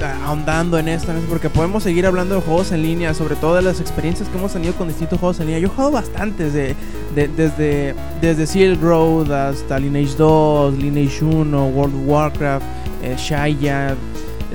ah, 0.02 0.26
ahondando 0.28 0.78
en 0.78 0.86
esto, 0.88 1.12
porque 1.28 1.50
podemos 1.50 1.82
seguir 1.82 2.06
hablando 2.06 2.36
de 2.36 2.40
juegos 2.40 2.70
en 2.72 2.82
línea, 2.82 3.14
sobre 3.14 3.34
todo 3.34 3.56
de 3.56 3.62
las 3.62 3.80
experiencias 3.80 4.28
que 4.28 4.38
hemos 4.38 4.52
tenido 4.52 4.74
con 4.74 4.86
distintos 4.88 5.18
juegos 5.18 5.40
en 5.40 5.46
línea. 5.46 5.58
Yo 5.60 5.66
he 5.66 5.70
jugado 5.70 5.90
bastantes, 5.90 6.52
de, 6.52 6.76
de- 7.16 7.28
desde, 7.28 7.94
desde 8.20 8.46
Silk 8.46 8.80
Road 8.80 9.30
hasta 9.32 9.78
Lineage 9.78 10.14
2, 10.16 10.74
Lineage 10.78 11.24
1, 11.24 11.66
World 11.66 11.94
of 11.96 12.00
Warcraft, 12.06 12.64
eh, 13.02 13.16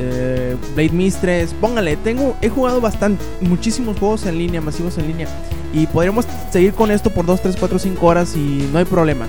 eh, 0.02 0.56
Blade 0.76 0.92
Mistress. 0.92 1.54
Póngale, 1.54 1.96
tengo, 1.98 2.36
he 2.42 2.50
jugado 2.50 2.82
bastante, 2.82 3.24
muchísimos 3.42 3.98
juegos 4.00 4.26
en 4.26 4.38
línea, 4.38 4.62
masivos 4.62 4.98
en 4.98 5.08
línea. 5.08 5.28
Y 5.74 5.88
podríamos 5.88 6.26
seguir 6.52 6.74
con 6.74 6.92
esto 6.92 7.10
por 7.12 7.26
2, 7.26 7.42
3, 7.42 7.56
4, 7.60 7.80
5 7.80 8.06
horas 8.06 8.36
y 8.36 8.68
no 8.72 8.80
hay 8.80 8.86
problema. 8.86 9.28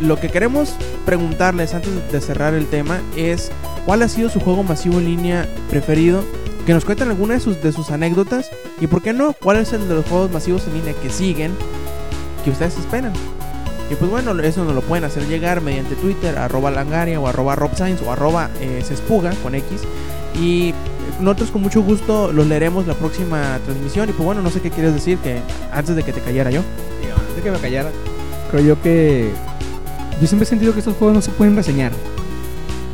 Lo 0.00 0.18
que 0.18 0.28
queremos 0.28 0.74
preguntarles 1.04 1.74
antes 1.74 1.92
de 2.10 2.20
cerrar 2.20 2.54
el 2.54 2.66
tema 2.66 3.00
es 3.16 3.50
cuál 3.84 4.02
ha 4.02 4.08
sido 4.08 4.28
su 4.28 4.40
juego 4.40 4.62
masivo 4.62 4.98
en 4.98 5.04
línea 5.04 5.48
preferido. 5.70 6.24
Que 6.66 6.74
nos 6.74 6.84
cuenten 6.84 7.08
alguna 7.08 7.34
de 7.34 7.40
sus, 7.40 7.62
de 7.62 7.70
sus 7.70 7.90
anécdotas. 7.90 8.50
Y 8.80 8.88
por 8.88 9.00
qué 9.00 9.12
no, 9.12 9.34
cuál 9.34 9.58
es 9.58 9.72
el 9.72 9.88
de 9.88 9.94
los 9.94 10.06
juegos 10.06 10.32
masivos 10.32 10.66
en 10.66 10.74
línea 10.74 10.94
que 11.00 11.10
siguen 11.10 11.52
que 12.44 12.50
ustedes 12.50 12.76
esperan. 12.78 13.12
Y 13.90 13.94
pues 13.94 14.10
bueno, 14.10 14.32
eso 14.42 14.64
nos 14.64 14.74
lo 14.74 14.80
pueden 14.82 15.04
hacer 15.04 15.26
llegar 15.28 15.60
mediante 15.60 15.94
Twitter, 15.94 16.36
arroba 16.38 16.70
langaria 16.70 17.20
o 17.20 17.28
arroba 17.28 17.54
robscience 17.54 18.04
o 18.04 18.10
arroba 18.10 18.50
eh, 18.60 18.82
sespuga 18.84 19.32
con 19.42 19.54
X. 19.54 19.82
Y 20.40 20.74
nosotros 21.20 21.50
con 21.50 21.62
mucho 21.62 21.82
gusto 21.82 22.32
los 22.32 22.46
leeremos 22.46 22.86
la 22.86 22.94
próxima 22.94 23.58
transmisión. 23.64 24.08
Y 24.08 24.12
pues 24.12 24.24
bueno, 24.24 24.42
no 24.42 24.50
sé 24.50 24.60
qué 24.60 24.70
quieres 24.70 24.92
decir 24.92 25.18
que 25.18 25.38
antes 25.72 25.94
de 25.94 26.02
que 26.02 26.12
te 26.12 26.20
callara 26.20 26.50
yo. 26.50 26.62
Digo, 27.00 27.14
antes 27.16 27.36
de 27.36 27.42
que 27.42 27.50
me 27.50 27.58
callara, 27.58 27.90
creo 28.50 28.62
yo 28.62 28.82
que. 28.82 29.30
Yo 30.20 30.26
siempre 30.26 30.44
he 30.44 30.48
sentido 30.48 30.72
que 30.72 30.80
estos 30.80 30.96
juegos 30.96 31.14
no 31.14 31.22
se 31.22 31.30
pueden 31.30 31.54
reseñar. 31.54 31.92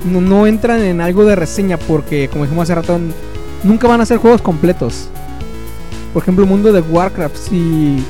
No, 0.04 0.20
no 0.20 0.46
entran 0.46 0.82
en 0.82 1.00
algo 1.00 1.24
de 1.24 1.36
reseña 1.36 1.78
porque, 1.78 2.28
como 2.28 2.44
dijimos 2.44 2.64
hace 2.64 2.74
rato, 2.74 2.98
nunca 3.62 3.86
van 3.86 4.00
a 4.00 4.06
ser 4.06 4.18
juegos 4.18 4.42
completos. 4.42 5.08
Por 6.12 6.22
ejemplo, 6.22 6.44
el 6.44 6.50
mundo 6.50 6.72
de 6.72 6.80
Warcraft, 6.80 7.36
si 7.36 8.04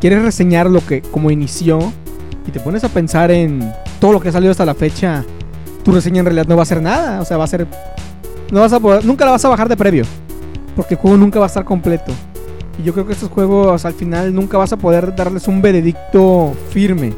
quieres 0.00 0.22
reseñar 0.22 0.68
lo 0.68 0.84
que 0.84 1.02
como 1.02 1.30
inició 1.30 1.92
y 2.46 2.50
te 2.50 2.60
pones 2.60 2.84
a 2.84 2.88
pensar 2.88 3.30
en 3.30 3.72
todo 4.00 4.12
lo 4.12 4.20
que 4.20 4.28
ha 4.28 4.32
salido 4.32 4.50
hasta 4.50 4.64
la 4.64 4.74
fecha, 4.74 5.24
tu 5.84 5.92
reseña 5.92 6.20
en 6.20 6.26
realidad 6.26 6.46
no 6.46 6.56
va 6.56 6.62
a 6.62 6.66
ser 6.66 6.82
nada. 6.82 7.20
O 7.20 7.24
sea, 7.24 7.36
va 7.36 7.44
a 7.44 7.48
ser. 7.48 7.66
No 8.50 8.60
vas 8.60 8.72
a 8.72 8.80
poder, 8.80 9.04
nunca 9.04 9.24
la 9.24 9.32
vas 9.32 9.44
a 9.44 9.48
bajar 9.48 9.68
de 9.68 9.76
previo. 9.76 10.04
Porque 10.74 10.94
el 10.94 11.00
juego 11.00 11.16
nunca 11.16 11.38
va 11.38 11.46
a 11.46 11.48
estar 11.48 11.64
completo. 11.64 12.12
Y 12.78 12.82
yo 12.82 12.92
creo 12.92 13.06
que 13.06 13.14
estos 13.14 13.30
juegos 13.30 13.84
al 13.84 13.94
final 13.94 14.34
nunca 14.34 14.58
vas 14.58 14.72
a 14.72 14.76
poder 14.76 15.14
darles 15.16 15.48
un 15.48 15.62
veredicto 15.62 16.54
firme. 16.70 17.14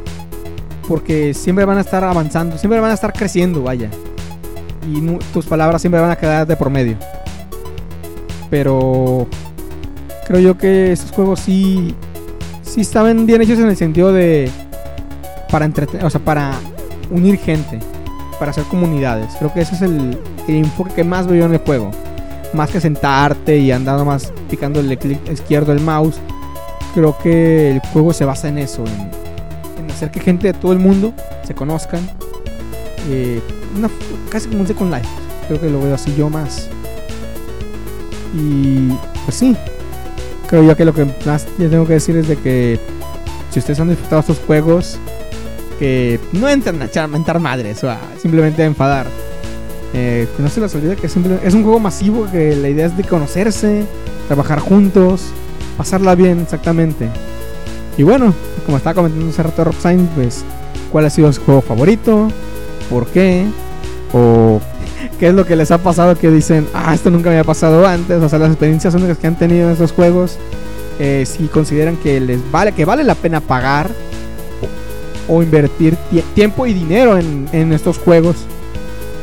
Porque 0.87 1.33
siempre 1.33 1.65
van 1.65 1.77
a 1.77 1.81
estar 1.81 2.03
avanzando, 2.03 2.57
siempre 2.57 2.79
van 2.79 2.91
a 2.91 2.93
estar 2.95 3.13
creciendo, 3.13 3.61
vaya. 3.63 3.89
Y 4.87 5.01
tus 5.33 5.45
palabras 5.45 5.81
siempre 5.81 6.01
van 6.01 6.11
a 6.11 6.15
quedar 6.15 6.47
de 6.47 6.55
por 6.55 6.69
medio. 6.69 6.97
Pero 8.49 9.27
creo 10.25 10.39
yo 10.39 10.57
que 10.57 10.91
estos 10.91 11.11
juegos 11.11 11.41
sí, 11.41 11.93
sí 12.73 12.81
estaban 12.81 13.25
bien 13.25 13.41
hechos 13.41 13.59
en 13.59 13.67
el 13.69 13.77
sentido 13.77 14.11
de 14.13 14.49
para 15.51 15.65
entretener, 15.65 16.05
o 16.05 16.09
sea, 16.09 16.21
para 16.21 16.53
unir 17.11 17.37
gente, 17.39 17.79
para 18.37 18.51
hacer 18.51 18.63
comunidades. 18.65 19.33
Creo 19.39 19.53
que 19.53 19.61
ese 19.61 19.75
es 19.75 19.81
el, 19.81 20.17
el 20.47 20.55
enfoque 20.55 20.93
que 20.93 21.03
más 21.03 21.27
veo 21.27 21.45
en 21.45 21.53
el 21.53 21.59
juego 21.59 21.91
más 22.53 22.71
que 22.71 22.81
sentarte 22.81 23.57
y 23.59 23.71
andar 23.71 24.03
más 24.03 24.33
picando 24.49 24.79
el 24.79 24.97
clic 24.97 25.19
izquierdo 25.31 25.71
del 25.73 25.83
mouse. 25.83 26.15
Creo 26.95 27.15
que 27.19 27.71
el 27.73 27.79
juego 27.93 28.11
se 28.11 28.25
basa 28.25 28.47
en 28.49 28.57
eso, 28.57 28.83
en, 28.85 29.91
hacer 29.91 30.09
que 30.09 30.19
gente 30.19 30.47
de 30.47 30.53
todo 30.53 30.71
el 30.73 30.79
mundo 30.79 31.13
se 31.45 31.53
conozcan. 31.53 32.01
Eh, 33.09 33.39
una- 33.77 33.89
casi 34.29 34.47
como 34.47 34.61
un 34.61 34.67
Second 34.67 34.91
Life. 34.93 35.07
Creo 35.47 35.61
que 35.61 35.69
lo 35.69 35.79
veo 35.81 35.93
así 35.93 36.13
yo 36.15 36.29
más. 36.29 36.67
Y 38.35 38.89
pues 39.25 39.35
sí, 39.37 39.55
creo 40.49 40.63
yo 40.63 40.75
que 40.75 40.83
lo 40.85 40.93
que 40.93 41.05
más 41.25 41.45
yo 41.57 41.69
tengo 41.69 41.85
que 41.85 41.93
decir 41.93 42.17
es 42.17 42.27
de 42.27 42.35
que 42.35 42.79
si 43.51 43.59
ustedes 43.59 43.79
han 43.79 43.89
disfrutado 43.89 44.21
estos 44.21 44.39
juegos, 44.39 44.97
que 45.77 46.19
no 46.33 46.49
entren 46.49 46.81
a 46.81 47.07
mentar 47.07 47.39
madres 47.39 47.83
o 47.83 47.89
a 47.89 47.99
simplemente 48.21 48.61
a 48.63 48.65
enfadar. 48.65 49.05
Eh, 49.93 50.27
no 50.37 50.49
se 50.49 50.59
les 50.61 50.75
olvide 50.75 50.95
que 50.95 51.07
simple- 51.07 51.39
es 51.43 51.53
un 51.53 51.63
juego 51.63 51.79
masivo 51.79 52.27
que 52.31 52.55
la 52.55 52.69
idea 52.69 52.85
es 52.85 52.95
de 52.97 53.03
conocerse, 53.03 53.85
trabajar 54.27 54.59
juntos, 54.59 55.21
pasarla 55.77 56.13
bien 56.15 56.41
exactamente. 56.41 57.07
Y 57.97 58.03
bueno, 58.03 58.33
como 58.65 58.77
estaba 58.77 58.93
comentando 58.93 59.29
hace 59.29 59.41
rato 59.41 59.63
Rob 59.63 59.75
Sainz, 59.79 60.09
pues, 60.15 60.43
¿cuál 60.91 61.05
ha 61.05 61.09
sido 61.09 61.31
su 61.33 61.41
juego 61.41 61.61
favorito? 61.61 62.27
¿Por 62.89 63.07
qué? 63.07 63.45
¿O 64.13 64.59
qué 65.19 65.27
es 65.29 65.33
lo 65.33 65.45
que 65.45 65.55
les 65.55 65.71
ha 65.71 65.77
pasado 65.77 66.15
que 66.15 66.29
dicen, 66.29 66.67
ah, 66.73 66.93
esto 66.93 67.09
nunca 67.09 67.29
me 67.29 67.35
había 67.37 67.43
pasado 67.45 67.85
antes? 67.87 68.21
O 68.21 68.29
sea, 68.29 68.39
las 68.39 68.49
experiencias 68.49 68.93
únicas 68.95 69.17
que 69.17 69.27
han 69.27 69.37
tenido 69.37 69.67
en 69.67 69.73
estos 69.73 69.91
juegos, 69.91 70.37
eh, 70.99 71.25
si 71.25 71.47
consideran 71.47 71.95
que 71.97 72.19
les 72.19 72.39
vale, 72.51 72.71
que 72.73 72.85
vale 72.85 73.03
la 73.03 73.15
pena 73.15 73.39
pagar 73.41 73.89
o, 75.27 75.41
invertir 75.43 75.95
tie- 76.11 76.23
tiempo 76.35 76.65
y 76.67 76.73
dinero 76.73 77.17
en, 77.17 77.47
en 77.51 77.71
estos 77.73 77.97
juegos. 77.97 78.35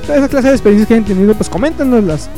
Toda 0.06 0.18
esa 0.18 0.28
clase 0.28 0.48
de 0.48 0.54
experiencias 0.54 0.86
que 0.88 0.94
hayan 0.94 1.06
tenido, 1.06 1.34
pues 1.34 1.48
coméntanoslas. 1.48 2.28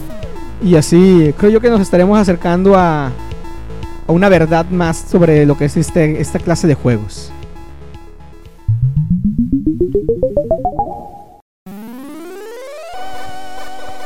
Y 0.62 0.74
así 0.76 1.34
creo 1.38 1.50
yo 1.52 1.60
que 1.60 1.70
nos 1.70 1.80
estaremos 1.80 2.18
acercando 2.18 2.74
a, 2.76 3.06
a 3.06 4.12
una 4.12 4.28
verdad 4.28 4.66
más 4.70 5.04
sobre 5.10 5.44
lo 5.46 5.56
que 5.56 5.66
es 5.66 5.76
este, 5.76 6.20
esta 6.20 6.38
clase 6.38 6.66
de 6.66 6.74
juegos. 6.74 7.30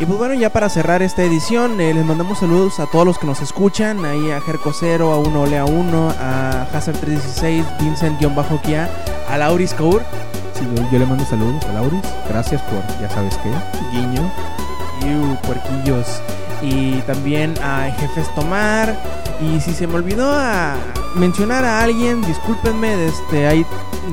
Y 0.03 0.05
pues 0.05 0.19
bueno, 0.19 0.35
ya 0.35 0.51
para 0.51 0.69
cerrar 0.69 1.01
esta 1.01 1.23
edición, 1.23 1.81
eh, 1.81 1.95
les 1.95 2.05
mandamos 2.05 2.41
saludos 2.41 2.81
a 2.81 2.87
todos 2.87 3.07
los 3.07 3.21
que 3.21 3.27
nos 3.27 3.41
escuchan, 3.41 4.05
ahí 4.05 4.33
a 4.33 4.41
Jercocero, 4.41 5.13
a 5.13 5.19
Uno 5.19 5.43
Olea 5.43 5.65
1, 5.65 6.15
a 6.19 6.67
Hazard316, 6.73 7.79
Vincent-Kia, 7.79 8.91
a 9.29 9.39
Lauris 9.39 9.73
Kaur, 9.75 10.03
Sí, 10.55 10.65
yo, 10.75 10.91
yo 10.91 10.99
le 10.99 11.07
mando 11.07 11.25
saludos 11.25 11.65
a 11.67 11.75
Lauris. 11.75 12.03
Gracias 12.29 12.61
por, 12.63 12.81
ya 13.01 13.09
sabes 13.11 13.39
qué, 13.45 13.51
guiño. 13.93 14.29
Iu, 15.07 15.37
puerquillos. 15.43 16.21
Y 16.63 17.01
también 17.03 17.55
a 17.63 17.91
Jefes 17.99 18.33
Tomar. 18.35 18.97
Y 19.41 19.61
si 19.61 19.73
se 19.73 19.87
me 19.87 19.95
olvidó 19.95 20.31
a 20.33 20.77
mencionar 21.17 21.65
a 21.65 21.83
alguien, 21.83 22.23
discúlpenme. 22.23 23.07
Este, 23.07 23.47
ahí 23.47 23.67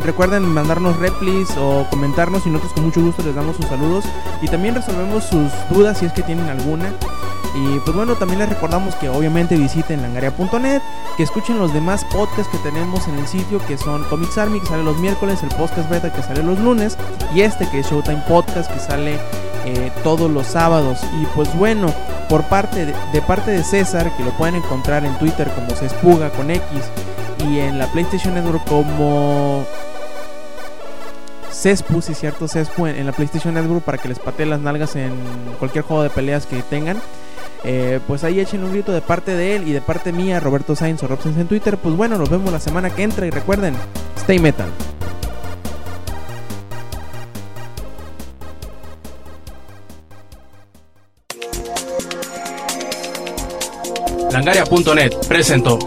recuerden 0.04 0.44
mandarnos 0.44 0.98
replis 0.98 1.50
o 1.58 1.86
comentarnos 1.90 2.46
y 2.46 2.50
nosotros 2.50 2.74
con 2.74 2.86
mucho 2.86 3.02
gusto 3.02 3.24
les 3.24 3.36
damos 3.36 3.56
sus 3.56 3.66
saludos. 3.68 4.06
Y 4.42 4.48
también 4.48 4.76
resolvemos 4.76 5.24
sus 5.26 5.52
dudas 5.70 6.00
si 6.00 6.06
es 6.06 6.14
que 6.14 6.24
tienen 6.24 6.48
alguna. 6.50 6.92
Y 7.56 7.80
pues 7.80 7.96
bueno, 7.96 8.16
también 8.16 8.40
les 8.40 8.50
recordamos 8.50 8.96
que 8.96 9.10
obviamente 9.10 9.56
visiten 9.56 10.02
langaria.net, 10.02 10.82
que 11.18 11.24
escuchen 11.24 11.58
los 11.58 11.74
demás 11.74 12.06
podcasts 12.06 12.48
que 12.52 12.58
tenemos 12.60 13.08
en 13.08 13.18
el 13.18 13.28
sitio, 13.28 13.60
que 13.66 13.78
son 13.78 14.04
Comics 14.06 14.38
Army, 14.38 14.60
que 14.60 14.68
sale 14.68 14.84
los 14.84 14.98
miércoles, 14.98 15.42
el 15.42 15.50
podcast 15.50 15.90
beta 15.90 16.14
que 16.14 16.22
sale 16.22 16.44
los 16.44 16.60
lunes, 16.60 16.98
y 17.34 17.42
este 17.42 17.68
que 17.70 17.80
es 17.80 17.90
Showtime 17.90 18.24
Podcast, 18.28 18.72
que 18.72 18.80
sale 18.80 19.18
eh, 19.66 19.92
todos 20.04 20.30
los 20.30 20.46
sábados. 20.46 21.00
Y 21.20 21.26
pues 21.36 21.54
bueno, 21.58 21.94
por 22.30 22.44
parte 22.44 22.86
de, 22.86 23.22
parte 23.24 23.52
de 23.52 23.64
César, 23.64 24.16
que 24.16 24.24
lo 24.24 24.32
pueden 24.32 24.56
encontrar 24.56 25.04
en 25.04 25.18
Twitter 25.18 25.50
como 25.56 25.72
Cespuga 25.72 26.30
con 26.30 26.52
X, 26.52 26.64
y 27.48 27.60
en 27.60 27.80
la 27.80 27.88
PlayStation 27.88 28.36
Network 28.36 28.64
como 28.68 29.66
Cespu, 31.52 32.02
si 32.02 32.14
cierto, 32.14 32.48
Cespu 32.48 32.86
en, 32.86 32.98
en 32.98 33.06
la 33.08 33.12
PlayStation 33.12 33.54
Network 33.54 33.84
para 33.84 33.98
que 33.98 34.08
les 34.08 34.20
patee 34.20 34.46
las 34.46 34.60
nalgas 34.60 34.96
en 34.96 35.14
cualquier 35.58 35.84
juego 35.84 36.04
de 36.04 36.12
peleas 36.12 36.46
que 36.46 36.62
tengan. 36.62 36.98
Eh, 37.64 38.00
pues 38.08 38.24
ahí 38.24 38.40
echen 38.40 38.64
un 38.64 38.72
grito 38.72 38.92
de 38.92 39.02
parte 39.02 39.36
de 39.36 39.56
él 39.56 39.68
y 39.68 39.74
de 39.74 39.82
parte 39.82 40.12
mía, 40.12 40.40
Roberto 40.40 40.76
Sainz 40.76 41.04
o 41.04 41.08
Rob 41.08 41.22
Sainz 41.22 41.38
en 41.38 41.48
Twitter. 41.48 41.78
Pues 41.78 41.96
bueno, 41.96 42.18
nos 42.18 42.30
vemos 42.30 42.52
la 42.52 42.60
semana 42.60 42.90
que 42.90 43.04
entra 43.04 43.26
y 43.26 43.30
recuerden, 43.30 43.76
stay 44.18 44.40
metal. 44.40 44.70
Langaria.net 54.32 55.12
presentó 55.28 55.80